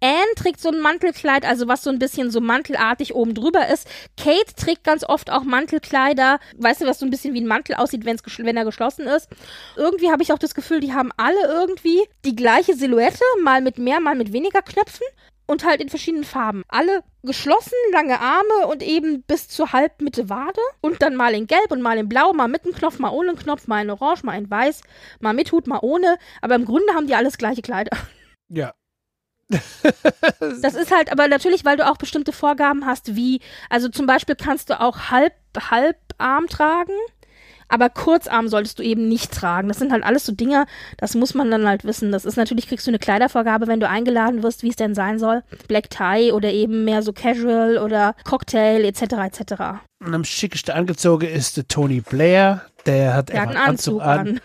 [0.00, 3.88] Anne trägt so ein Mantelkleid, also was so ein bisschen so mantelartig oben drüber ist.
[4.16, 6.38] Kate trägt ganz oft auch Mantelkleider.
[6.56, 9.28] Weißt du, was so ein bisschen wie ein Mantel aussieht, wenn er geschlossen ist?
[9.74, 13.78] Irgendwie habe ich auch das Gefühl, die haben alle irgendwie die gleiche Silhouette, mal mit
[13.78, 15.06] mehr, mal mit weniger Knöpfen
[15.46, 16.64] und halt in verschiedenen Farben.
[16.68, 20.60] Alle geschlossen, lange Arme und eben bis zur Halbmitte Wade.
[20.80, 23.30] Und dann mal in Gelb und mal in Blau, mal mit einem Knopf, mal ohne
[23.30, 24.82] einen Knopf, mal in Orange, mal in Weiß,
[25.20, 26.18] mal mit Hut, mal ohne.
[26.40, 27.96] Aber im Grunde haben die alles gleiche Kleider.
[28.48, 28.74] Ja.
[29.48, 33.40] das ist halt aber natürlich, weil du auch bestimmte Vorgaben hast, wie,
[33.70, 35.34] also zum Beispiel kannst du auch halb,
[35.70, 36.94] halbarm tragen,
[37.68, 39.68] aber Kurzarm solltest du eben nicht tragen.
[39.68, 40.66] Das sind halt alles so Dinge,
[40.96, 42.12] das muss man dann halt wissen.
[42.12, 45.18] Das ist natürlich, kriegst du eine Kleidervorgabe, wenn du eingeladen wirst, wie es denn sein
[45.18, 45.42] soll.
[45.68, 49.02] Black Tie oder eben mehr so Casual oder Cocktail etc.
[49.02, 49.54] etc.
[50.04, 52.62] Und am schicksten angezogen ist der Tony Blair.
[52.84, 54.40] Der hat der einen Anzug, Anzug an.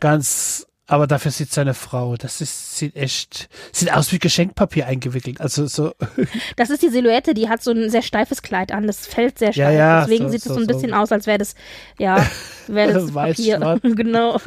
[0.00, 5.40] Ganz aber dafür sieht seine Frau, das ist, sieht echt, sieht aus wie Geschenkpapier eingewickelt.
[5.40, 5.94] Also so.
[6.56, 9.52] Das ist die Silhouette, die hat so ein sehr steifes Kleid an, das fällt sehr
[9.52, 9.64] steif.
[9.64, 10.96] Ja, ja, Deswegen so, sieht es so, so, ein bisschen so.
[10.96, 11.54] aus, als wäre das,
[11.98, 12.26] ja,
[12.66, 13.80] wäre das Weiß, Papier.
[13.82, 14.38] genau.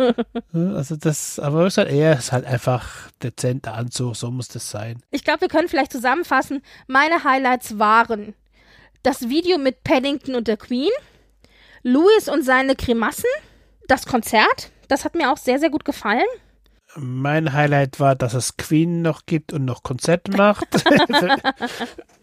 [0.53, 4.69] Also das, aber es ist halt eher, ist halt einfach dezenter Anzug, so muss das
[4.69, 5.01] sein.
[5.11, 6.61] Ich glaube, wir können vielleicht zusammenfassen.
[6.87, 8.35] Meine Highlights waren
[9.01, 10.91] das Video mit Paddington und der Queen,
[11.83, 13.29] Louis und seine Grimassen,
[13.87, 16.25] das Konzert, das hat mir auch sehr, sehr gut gefallen.
[16.95, 20.65] Mein Highlight war, dass es Queen noch gibt und noch Konzerte macht.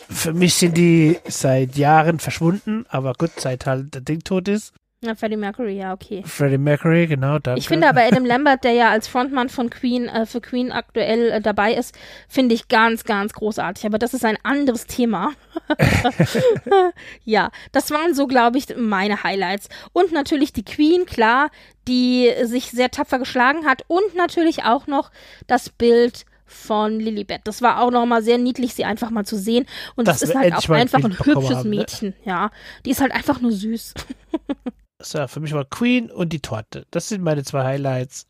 [0.09, 4.73] für, mich sind die seit Jahren verschwunden, aber gut, seit halt der Ding tot ist.
[5.05, 6.23] Ja, Freddie Mercury, ja, okay.
[6.25, 7.59] Freddie Mercury, genau, danke.
[7.59, 11.31] Ich finde aber Adam Lambert, der ja als Frontmann von Queen, äh, für Queen aktuell
[11.31, 11.95] äh, dabei ist,
[12.29, 13.85] finde ich ganz, ganz großartig.
[13.85, 15.33] Aber das ist ein anderes Thema.
[17.25, 19.69] ja, das waren so, glaube ich, meine Highlights.
[19.93, 21.51] Und natürlich die Queen, klar,
[21.87, 23.83] die sich sehr tapfer geschlagen hat.
[23.89, 25.11] Und natürlich auch noch
[25.47, 27.41] das Bild von Lilibet.
[27.45, 29.67] Das war auch nochmal sehr niedlich, sie einfach mal zu sehen.
[29.97, 31.77] Und das, das ist halt auch einfach ein hübsches haben, ne?
[31.77, 32.51] Mädchen, ja.
[32.85, 33.95] Die ist halt einfach nur süß.
[35.05, 36.87] So, für mich war Queen und die Torte.
[36.91, 38.27] Das sind meine zwei Highlights.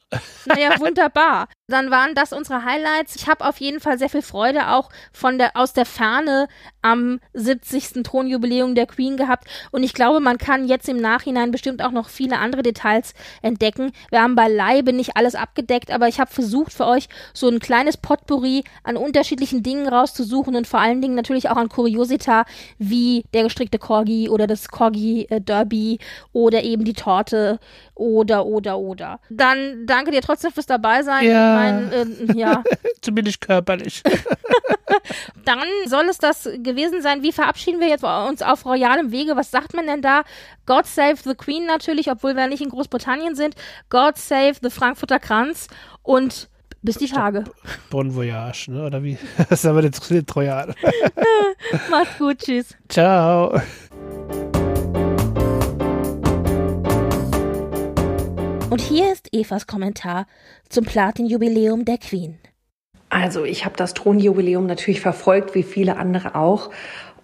[0.46, 1.48] Naja, wunderbar.
[1.66, 3.16] Dann waren das unsere Highlights.
[3.16, 6.48] Ich habe auf jeden Fall sehr viel Freude auch von der, aus der Ferne
[6.82, 8.02] am 70.
[8.02, 9.48] Thronjubiläum der Queen gehabt.
[9.70, 13.92] Und ich glaube, man kann jetzt im Nachhinein bestimmt auch noch viele andere Details entdecken.
[14.10, 17.96] Wir haben beileibe nicht alles abgedeckt, aber ich habe versucht für euch so ein kleines
[17.96, 22.44] Potpourri an unterschiedlichen Dingen rauszusuchen und vor allen Dingen natürlich auch an Kuriosita
[22.78, 25.98] wie der gestrickte Corgi oder das Corgi äh, Derby
[26.32, 27.58] oder eben die Torte
[27.94, 29.20] oder, oder, oder.
[29.30, 31.26] Dann danke dir trotzdem fürs Dabeisein.
[31.26, 31.54] Ja.
[31.54, 32.62] Mein, äh, ja.
[33.00, 34.02] Zumindest körperlich.
[35.44, 37.22] Dann soll es das gewesen sein.
[37.22, 39.36] Wie verabschieden wir jetzt uns auf royalem Wege?
[39.36, 40.22] Was sagt man denn da?
[40.66, 43.54] God save the Queen natürlich, obwohl wir nicht in Großbritannien sind.
[43.90, 45.68] God save the Frankfurter Kranz
[46.02, 46.48] und
[46.84, 47.44] bis die Tage.
[47.88, 48.84] Bon Voyage, ne?
[48.84, 49.18] Oder wie?
[49.48, 49.90] Das ist aber der
[50.26, 50.74] Trojan.
[51.90, 52.76] Macht's gut, tschüss.
[52.88, 53.58] Ciao.
[58.74, 60.26] Und hier ist Evas Kommentar
[60.68, 62.40] zum Platin-Jubiläum der Queen.
[63.08, 66.70] Also ich habe das Thronjubiläum natürlich verfolgt, wie viele andere auch.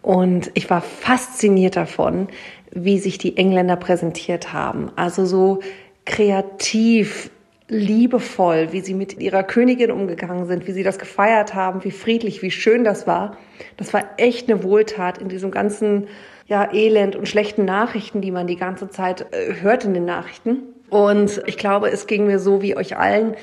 [0.01, 2.29] Und ich war fasziniert davon,
[2.71, 4.93] wie sich die Engländer präsentiert haben.
[4.95, 5.59] Also so
[6.05, 7.33] kreativ,
[7.67, 12.43] liebevoll, wie sie mit ihrer Königin umgegangen sind, wie sie das gefeiert haben, wie friedlich,
[12.43, 13.37] wie schön das war.
[13.77, 16.07] Das war echt eine Wohltat in diesem ganzen
[16.47, 20.75] ja, Elend und schlechten Nachrichten, die man die ganze Zeit äh, hört in den Nachrichten.
[20.91, 23.37] Und ich glaube, es ging mir so wie euch allen.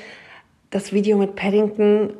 [0.69, 2.13] Das Video mit Paddington,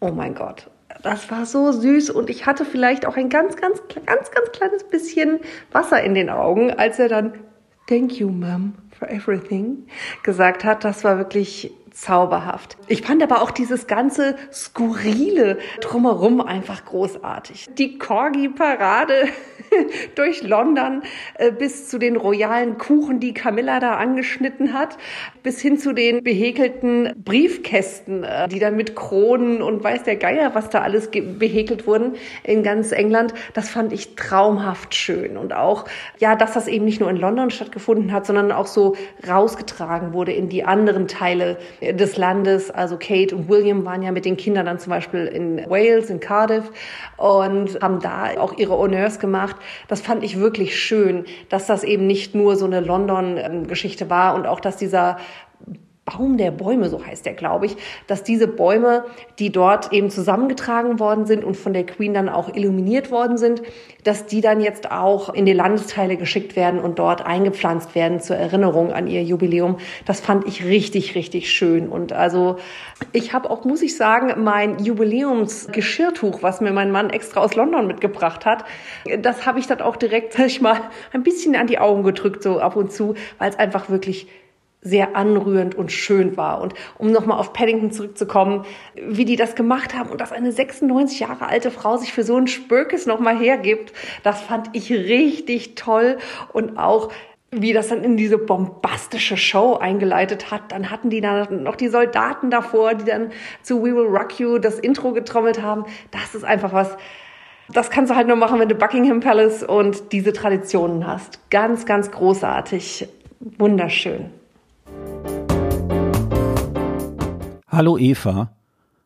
[0.00, 0.70] oh mein Gott,
[1.02, 4.84] das war so süß und ich hatte vielleicht auch ein ganz, ganz, ganz, ganz kleines
[4.84, 5.40] bisschen
[5.72, 7.32] Wasser in den Augen, als er dann
[7.88, 9.86] Thank you, Mom, for everything
[10.24, 10.82] gesagt hat.
[10.82, 12.76] Das war wirklich zauberhaft.
[12.88, 17.66] Ich fand aber auch dieses ganze Skurrile drumherum einfach großartig.
[17.78, 19.14] Die Corgi-Parade
[20.14, 21.02] durch London
[21.36, 24.98] äh, bis zu den royalen Kuchen, die Camilla da angeschnitten hat,
[25.42, 30.54] bis hin zu den behäkelten Briefkästen, äh, die dann mit Kronen und weiß der Geier,
[30.54, 32.14] was da alles behäkelt wurden
[32.44, 33.32] in ganz England.
[33.54, 35.38] Das fand ich traumhaft schön.
[35.38, 35.86] Und auch,
[36.18, 38.96] ja, dass das eben nicht nur in London stattgefunden hat, sondern auch so
[39.26, 41.56] rausgetragen wurde in die anderen Teile
[41.92, 42.70] des Landes.
[42.70, 46.20] Also Kate und William waren ja mit den Kindern dann zum Beispiel in Wales, in
[46.20, 46.70] Cardiff
[47.16, 49.56] und haben da auch ihre Honneurs gemacht.
[49.88, 54.46] Das fand ich wirklich schön, dass das eben nicht nur so eine London-Geschichte war und
[54.46, 55.18] auch, dass dieser
[56.06, 57.76] Baum der Bäume, so heißt der, glaube ich,
[58.06, 59.04] dass diese Bäume,
[59.40, 63.60] die dort eben zusammengetragen worden sind und von der Queen dann auch illuminiert worden sind,
[64.04, 68.36] dass die dann jetzt auch in die Landesteile geschickt werden und dort eingepflanzt werden zur
[68.36, 69.78] Erinnerung an ihr Jubiläum.
[70.04, 71.88] Das fand ich richtig, richtig schön.
[71.88, 72.58] Und also
[73.12, 77.88] ich habe auch, muss ich sagen, mein Jubiläumsgeschirrtuch, was mir mein Mann extra aus London
[77.88, 78.64] mitgebracht hat,
[79.18, 80.78] das habe ich dann auch direkt, sag ich mal,
[81.12, 84.28] ein bisschen an die Augen gedrückt, so ab und zu, weil es einfach wirklich
[84.86, 86.60] sehr anrührend und schön war.
[86.60, 88.64] Und um nochmal auf Paddington zurückzukommen,
[88.94, 92.36] wie die das gemacht haben und dass eine 96 Jahre alte Frau sich für so
[92.36, 93.92] einen Spökes nochmal hergibt,
[94.22, 96.18] das fand ich richtig toll.
[96.52, 97.10] Und auch
[97.50, 100.72] wie das dann in diese bombastische Show eingeleitet hat.
[100.72, 103.30] Dann hatten die da noch die Soldaten davor, die dann
[103.62, 105.84] zu We Will Rock You das Intro getrommelt haben.
[106.10, 106.96] Das ist einfach was,
[107.68, 111.50] das kannst du halt nur machen, wenn du Buckingham Palace und diese Traditionen hast.
[111.50, 113.08] Ganz, ganz großartig.
[113.58, 114.30] Wunderschön.
[117.68, 118.56] Hallo Eva.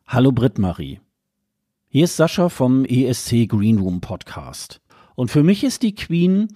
[0.07, 0.99] Hallo Britt-Marie.
[1.89, 4.81] Hier ist Sascha vom ESC Green Room Podcast.
[5.15, 6.55] Und für mich ist die Queen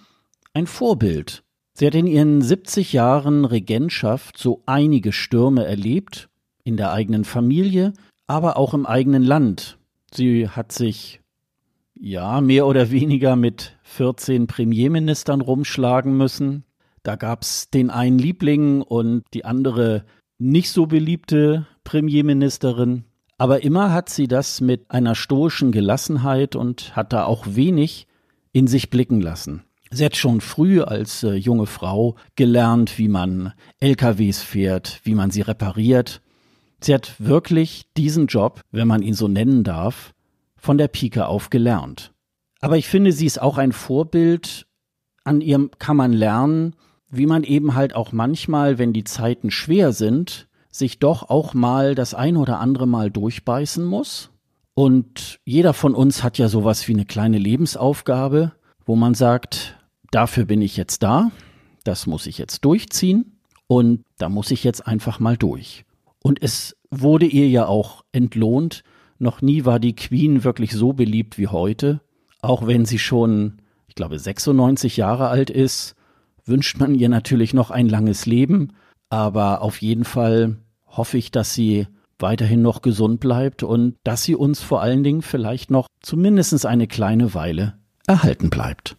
[0.53, 1.45] ein Vorbild
[1.77, 6.29] Sie hat in ihren 70 Jahren Regentschaft so einige Stürme erlebt,
[6.63, 7.91] in der eigenen Familie,
[8.27, 9.77] aber auch im eigenen Land.
[10.13, 11.19] Sie hat sich
[11.93, 16.63] ja mehr oder weniger mit 14 Premierministern rumschlagen müssen.
[17.05, 20.05] Da gab's den einen Liebling und die andere
[20.39, 23.03] nicht so beliebte Premierministerin.
[23.37, 28.07] Aber immer hat sie das mit einer stoischen Gelassenheit und hat da auch wenig
[28.53, 29.65] in sich blicken lassen.
[29.91, 35.29] Sie hat schon früh als äh, junge Frau gelernt, wie man LKWs fährt, wie man
[35.29, 36.23] sie repariert.
[36.81, 40.15] Sie hat wirklich diesen Job, wenn man ihn so nennen darf,
[40.57, 42.13] von der Pike auf gelernt.
[42.61, 44.65] Aber ich finde, sie ist auch ein Vorbild.
[45.23, 46.75] An ihr kann man lernen,
[47.09, 51.95] wie man eben halt auch manchmal, wenn die Zeiten schwer sind, sich doch auch mal
[51.95, 54.31] das ein oder andere Mal durchbeißen muss.
[54.73, 58.51] Und jeder von uns hat ja sowas wie eine kleine Lebensaufgabe
[58.85, 59.77] wo man sagt,
[60.11, 61.31] dafür bin ich jetzt da,
[61.83, 65.85] das muss ich jetzt durchziehen und da muss ich jetzt einfach mal durch.
[66.21, 68.83] Und es wurde ihr ja auch entlohnt.
[69.19, 72.01] Noch nie war die Queen wirklich so beliebt wie heute.
[72.41, 75.95] Auch wenn sie schon, ich glaube, 96 Jahre alt ist,
[76.45, 78.73] wünscht man ihr natürlich noch ein langes Leben.
[79.09, 80.57] Aber auf jeden Fall
[80.87, 81.87] hoffe ich, dass sie
[82.19, 86.87] weiterhin noch gesund bleibt und dass sie uns vor allen Dingen vielleicht noch zumindest eine
[86.87, 87.77] kleine Weile
[88.07, 88.97] erhalten bleibt.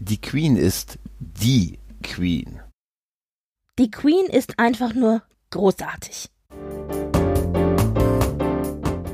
[0.00, 2.60] Die Queen ist die Queen.
[3.78, 6.28] Die Queen ist einfach nur großartig.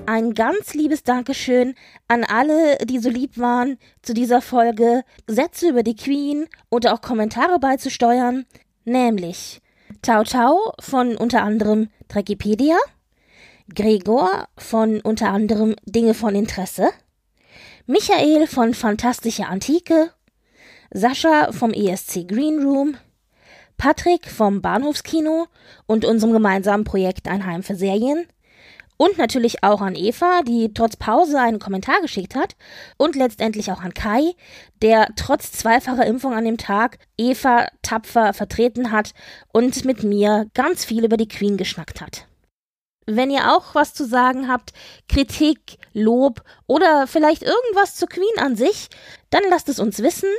[0.07, 1.75] Ein ganz liebes Dankeschön
[2.09, 5.03] an alle, die so lieb waren, zu dieser Folge.
[5.27, 8.45] Sätze über die Queen und auch Kommentare beizusteuern,
[8.85, 9.63] nämlich
[10.03, 12.77] Tau Tau von unter anderem Trekipedia,
[13.75, 16.91] Gregor von unter anderem Dinge von Interesse,
[17.87, 20.11] Michael von Fantastische Antike,
[20.93, 22.99] Sascha vom ESC Green Room,
[23.79, 25.47] Patrick vom Bahnhofskino
[25.87, 28.27] und unserem gemeinsamen Projekt Ein Heim für Serien
[28.97, 32.57] und natürlich auch an Eva, die trotz Pause einen Kommentar geschickt hat
[32.97, 34.35] und letztendlich auch an Kai,
[34.83, 39.13] der trotz zweifacher Impfung an dem Tag Eva tapfer vertreten hat
[39.53, 42.27] und mit mir ganz viel über die Queen geschnackt hat.
[43.07, 44.73] Wenn ihr auch was zu sagen habt,
[45.09, 48.89] Kritik, Lob oder vielleicht irgendwas zur Queen an sich,
[49.31, 50.31] dann lasst es uns wissen.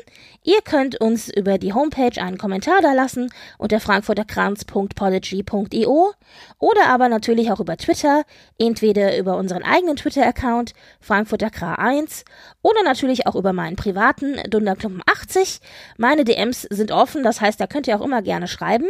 [0.44, 6.14] Ihr könnt uns über die Homepage einen Kommentar da lassen unter frankfurterkranz.podigy.io
[6.60, 8.24] oder aber natürlich auch über Twitter,
[8.58, 10.74] entweder über unseren eigenen Twitter-Account
[11.06, 12.24] frankfurterkra1
[12.62, 15.60] oder natürlich auch über meinen privaten Dunderklumpen80.
[15.98, 18.86] Meine DMs sind offen, das heißt, da könnt ihr auch immer gerne schreiben.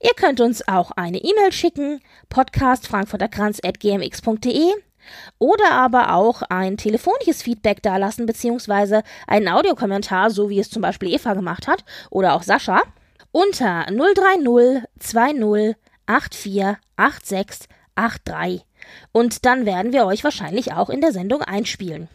[0.00, 4.72] Ihr könnt uns auch eine E-Mail schicken, podcastfrankfurterkranz.gmx.de
[5.38, 11.12] oder aber auch ein telefonisches Feedback dalassen, beziehungsweise einen Audiokommentar, so wie es zum Beispiel
[11.12, 12.82] Eva gemacht hat oder auch Sascha,
[13.32, 15.76] unter 030 20
[16.06, 18.64] 84 86 83.
[19.12, 22.08] Und dann werden wir euch wahrscheinlich auch in der Sendung einspielen.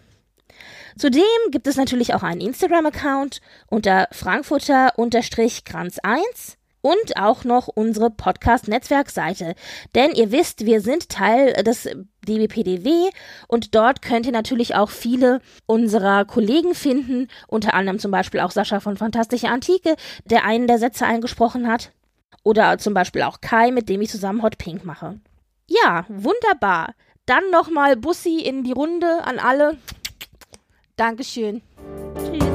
[0.98, 9.56] Zudem gibt es natürlich auch einen Instagram-Account unter Frankfurter-Kranz1 und auch noch unsere Podcast-Netzwerkseite.
[9.96, 11.90] Denn ihr wisst, wir sind Teil des
[12.28, 13.10] DBPDW
[13.48, 18.52] und dort könnt ihr natürlich auch viele unserer Kollegen finden, unter anderem zum Beispiel auch
[18.52, 19.96] Sascha von Fantastische Antike,
[20.26, 21.92] der einen der Sätze eingesprochen hat.
[22.44, 25.20] Oder zum Beispiel auch Kai, mit dem ich zusammen Hot Pink mache.
[25.68, 26.94] Ja, wunderbar.
[27.26, 29.78] Dann nochmal Bussi in die Runde an alle.
[30.96, 31.62] Dankeschön.
[32.18, 32.51] Tschüss.